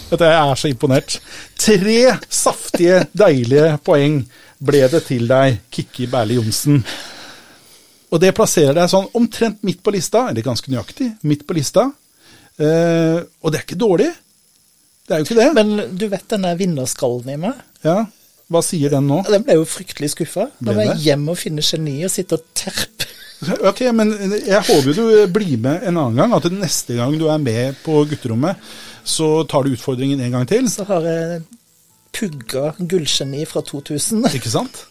Du, 0.07 0.23
Jeg 0.23 0.39
er 0.39 0.55
så 0.55 0.69
imponert. 0.71 1.17
Tre 1.59 1.97
saftige, 2.31 3.01
deilige 3.11 3.73
poeng 3.83 4.21
ble 4.63 4.85
det 4.87 5.01
til 5.09 5.25
deg, 5.27 5.57
Kikki 5.67 6.07
Berli 6.07 6.37
Johnsen. 6.37 6.77
Og 8.07 8.21
det 8.23 8.29
plasserer 8.37 8.71
deg 8.77 8.87
sånn 8.87 9.09
omtrent 9.19 9.59
midt 9.67 9.81
på 9.83 9.91
lista, 9.91 10.29
eller 10.29 10.45
ganske 10.45 10.71
nøyaktig 10.71 11.09
midt 11.27 11.43
på 11.43 11.57
lista. 11.57 11.89
Eh, 12.55 13.19
og 13.19 13.51
det 13.51 13.59
er 13.59 13.65
ikke 13.67 13.81
dårlig. 13.83 14.07
Det 15.03 15.11
er 15.11 15.19
jo 15.19 15.27
ikke 15.27 15.39
det. 15.41 15.49
Men 15.59 15.97
du 15.99 16.07
vet 16.15 16.31
denne 16.31 16.55
vinnerskallen 16.63 17.35
i 17.35 17.37
meg? 17.43 17.59
ja, 17.83 18.05
Hva 18.47 18.61
sier 18.63 18.93
den 18.93 19.09
nå? 19.09 19.21
Den 19.27 19.43
ble 19.43 19.57
jo 19.59 19.67
fryktelig 19.67 20.13
skuffa. 20.13 20.47
Ble 20.63 20.75
må 20.77 20.85
jeg 20.85 21.01
hjem 21.09 21.25
og 21.33 21.39
finne 21.39 21.63
geni 21.65 21.99
og 22.07 22.13
sitte 22.13 22.39
og 22.39 22.49
terpe. 22.57 23.07
Ok, 23.69 23.83
men 23.93 24.15
jeg 24.47 24.63
håper 24.65 24.95
du 24.97 25.03
blir 25.29 25.59
med 25.61 25.83
en 25.85 25.99
annen 26.01 26.17
gang. 26.17 26.31
At 26.33 26.47
neste 26.49 26.95
gang 26.97 27.13
du 27.19 27.27
er 27.29 27.37
med 27.37 27.77
på 27.83 27.99
gutterommet, 28.09 28.57
så 29.05 29.43
tar 29.45 29.67
du 29.67 29.75
utfordringen 29.75 30.23
en 30.25 30.33
gang 30.33 30.47
til. 30.49 30.65
Så 30.73 30.87
har 30.89 31.05
jeg 31.05 31.43
pugga 32.17 32.71
gullgeni 32.79 33.45
fra 33.45 33.61
2000. 33.61 34.25
Ikke 34.39 34.49
sant? 34.49 34.87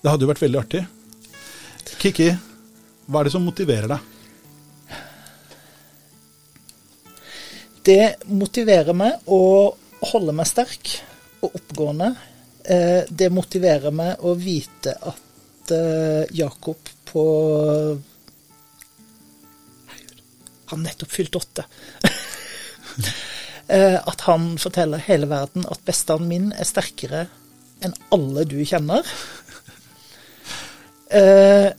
Det 0.00 0.12
hadde 0.12 0.26
jo 0.26 0.32
vært 0.32 0.44
veldig 0.44 0.60
artig. 0.60 0.84
Kikki, 2.00 2.30
hva 3.08 3.20
er 3.22 3.28
det 3.28 3.34
som 3.34 3.44
motiverer 3.48 3.94
deg? 3.94 4.08
Det 7.88 8.02
motiverer 8.28 8.92
meg 8.96 9.24
å 9.24 9.72
holde 10.12 10.34
meg 10.36 10.48
sterk 10.48 10.98
og 11.40 11.56
oppgående. 11.56 12.12
Eh, 12.70 13.02
Det 13.10 13.30
motiverer 13.34 13.90
meg 13.94 14.22
å 14.26 14.34
vite 14.38 14.94
at 15.10 15.72
eh, 15.74 16.24
Jakob 16.36 16.90
på 17.10 17.24
han 20.70 20.82
nettopp 20.86 21.10
fylt 21.18 21.36
åtte. 21.40 21.64
Eh, 23.70 23.94
At 24.02 24.24
han 24.26 24.56
forteller 24.58 24.98
hele 25.06 25.28
verden 25.30 25.62
at 25.70 25.84
bestanden 25.86 26.26
min 26.26 26.46
er 26.50 26.66
sterkere 26.66 27.20
enn 27.86 27.92
alle 28.10 28.42
du 28.50 28.56
kjenner. 28.66 29.06
Eh, 31.14 31.70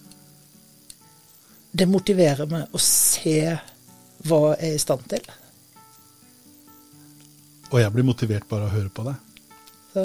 Det 1.76 1.88
motiverer 1.92 2.48
meg 2.52 2.72
å 2.76 2.80
se 2.84 3.36
hva 4.28 4.40
jeg 4.54 4.70
er 4.72 4.78
i 4.78 4.80
stand 4.84 5.04
til. 5.12 5.28
Og 7.72 7.78
jeg 7.80 7.92
blir 7.96 8.08
motivert 8.08 8.48
bare 8.48 8.68
av 8.68 8.72
å 8.72 8.76
høre 8.78 8.92
på 8.96 9.06
deg. 9.08 9.44
Så 9.94 10.04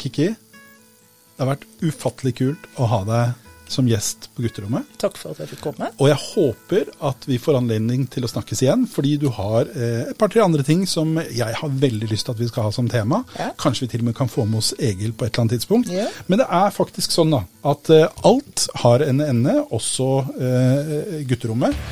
Kikki, 0.00 0.28
det 0.34 1.42
har 1.42 1.54
vært 1.54 1.66
ufattelig 1.82 2.36
kult 2.38 2.68
å 2.78 2.90
ha 2.90 3.00
deg 3.08 3.40
som 3.74 3.86
gjest 3.88 4.28
på 4.34 4.44
gutterommet. 4.44 4.86
takk 5.00 5.16
for 5.18 5.32
at 5.32 5.40
jeg 5.42 5.54
fikk 5.54 5.62
komme. 5.64 5.88
Og 5.98 6.08
jeg 6.10 6.20
håper 6.20 6.90
at 7.08 7.26
vi 7.28 7.38
får 7.40 7.58
anledning 7.58 8.06
til 8.12 8.26
å 8.26 8.30
snakkes 8.30 8.62
igjen, 8.64 8.84
fordi 8.90 9.16
du 9.20 9.28
har 9.34 9.68
eh, 9.72 10.10
et 10.10 10.18
par-tre 10.20 10.42
andre 10.44 10.64
ting 10.66 10.84
som 10.90 11.16
jeg 11.22 11.58
har 11.60 11.76
veldig 11.84 12.10
lyst 12.10 12.28
til 12.28 12.36
at 12.36 12.42
vi 12.42 12.48
skal 12.50 12.68
ha 12.68 12.74
som 12.76 12.90
tema. 12.92 13.22
Ja. 13.38 13.50
Kanskje 13.60 13.86
vi 13.86 13.92
til 13.94 14.04
og 14.04 14.10
med 14.10 14.18
kan 14.18 14.30
få 14.30 14.46
med 14.48 14.60
oss 14.60 14.74
Egil 14.78 15.14
på 15.16 15.26
et 15.26 15.32
eller 15.32 15.46
annet 15.46 15.56
tidspunkt. 15.58 15.92
Ja. 15.92 16.08
Men 16.28 16.42
det 16.42 16.48
er 16.60 16.74
faktisk 16.76 17.14
sånn 17.14 17.34
da, 17.34 17.44
at 17.72 17.92
eh, 17.94 18.08
alt 18.28 18.66
har 18.84 19.04
en 19.06 19.24
ende, 19.24 19.58
også 19.74 20.10
eh, 20.36 21.22
gutterommet. 21.28 21.86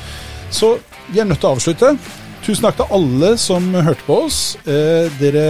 Så 0.53 0.75
vi 1.09 1.19
er 1.19 1.27
nødt 1.27 1.41
til 1.41 1.49
å 1.49 1.57
avslutte. 1.57 1.95
Tusen 2.43 2.65
takk 2.65 2.75
til 2.75 2.89
alle 2.91 3.27
som 3.39 3.69
hørte 3.71 4.03
på 4.03 4.17
oss. 4.25 4.39
Eh, 4.67 5.05
dere 5.15 5.45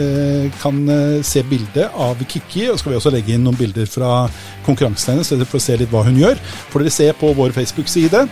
eh, 0.00 0.46
kan 0.62 0.78
eh, 0.88 1.18
se 1.26 1.42
bildet 1.44 1.92
av 1.92 2.22
Kikki, 2.24 2.62
og 2.70 2.78
så 2.78 2.80
skal 2.80 2.94
vi 2.94 2.96
også 2.96 3.12
legge 3.12 3.34
inn 3.36 3.44
noen 3.44 3.58
bilder 3.58 3.84
fra 3.84 4.24
konkurransen 4.64 5.18
hennes, 5.18 5.28
så 5.28 5.36
dere 5.36 5.50
får 5.50 5.64
se 5.66 5.76
litt 5.82 5.92
hva 5.92 6.00
hun 6.06 6.16
gjør. 6.16 6.40
Får 6.72 6.86
dere 6.86 6.94
se 6.96 7.10
på 7.20 7.34
vår 7.36 7.52
Facebook-side. 7.58 8.24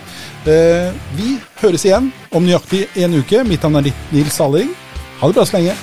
Eh, 0.49 0.89
vi 1.21 1.37
høres 1.61 1.85
igjen 1.85 2.09
om 2.33 2.49
nøyaktig 2.49 2.87
en 3.05 3.21
uke. 3.21 3.45
Mitt 3.45 3.69
navn 3.69 3.83
er 3.83 3.93
Nils 4.17 4.41
Saling. 4.41 4.73
Ha 5.21 5.29
det 5.29 5.37
bra 5.37 5.45
så 5.45 5.59
lenge. 5.59 5.77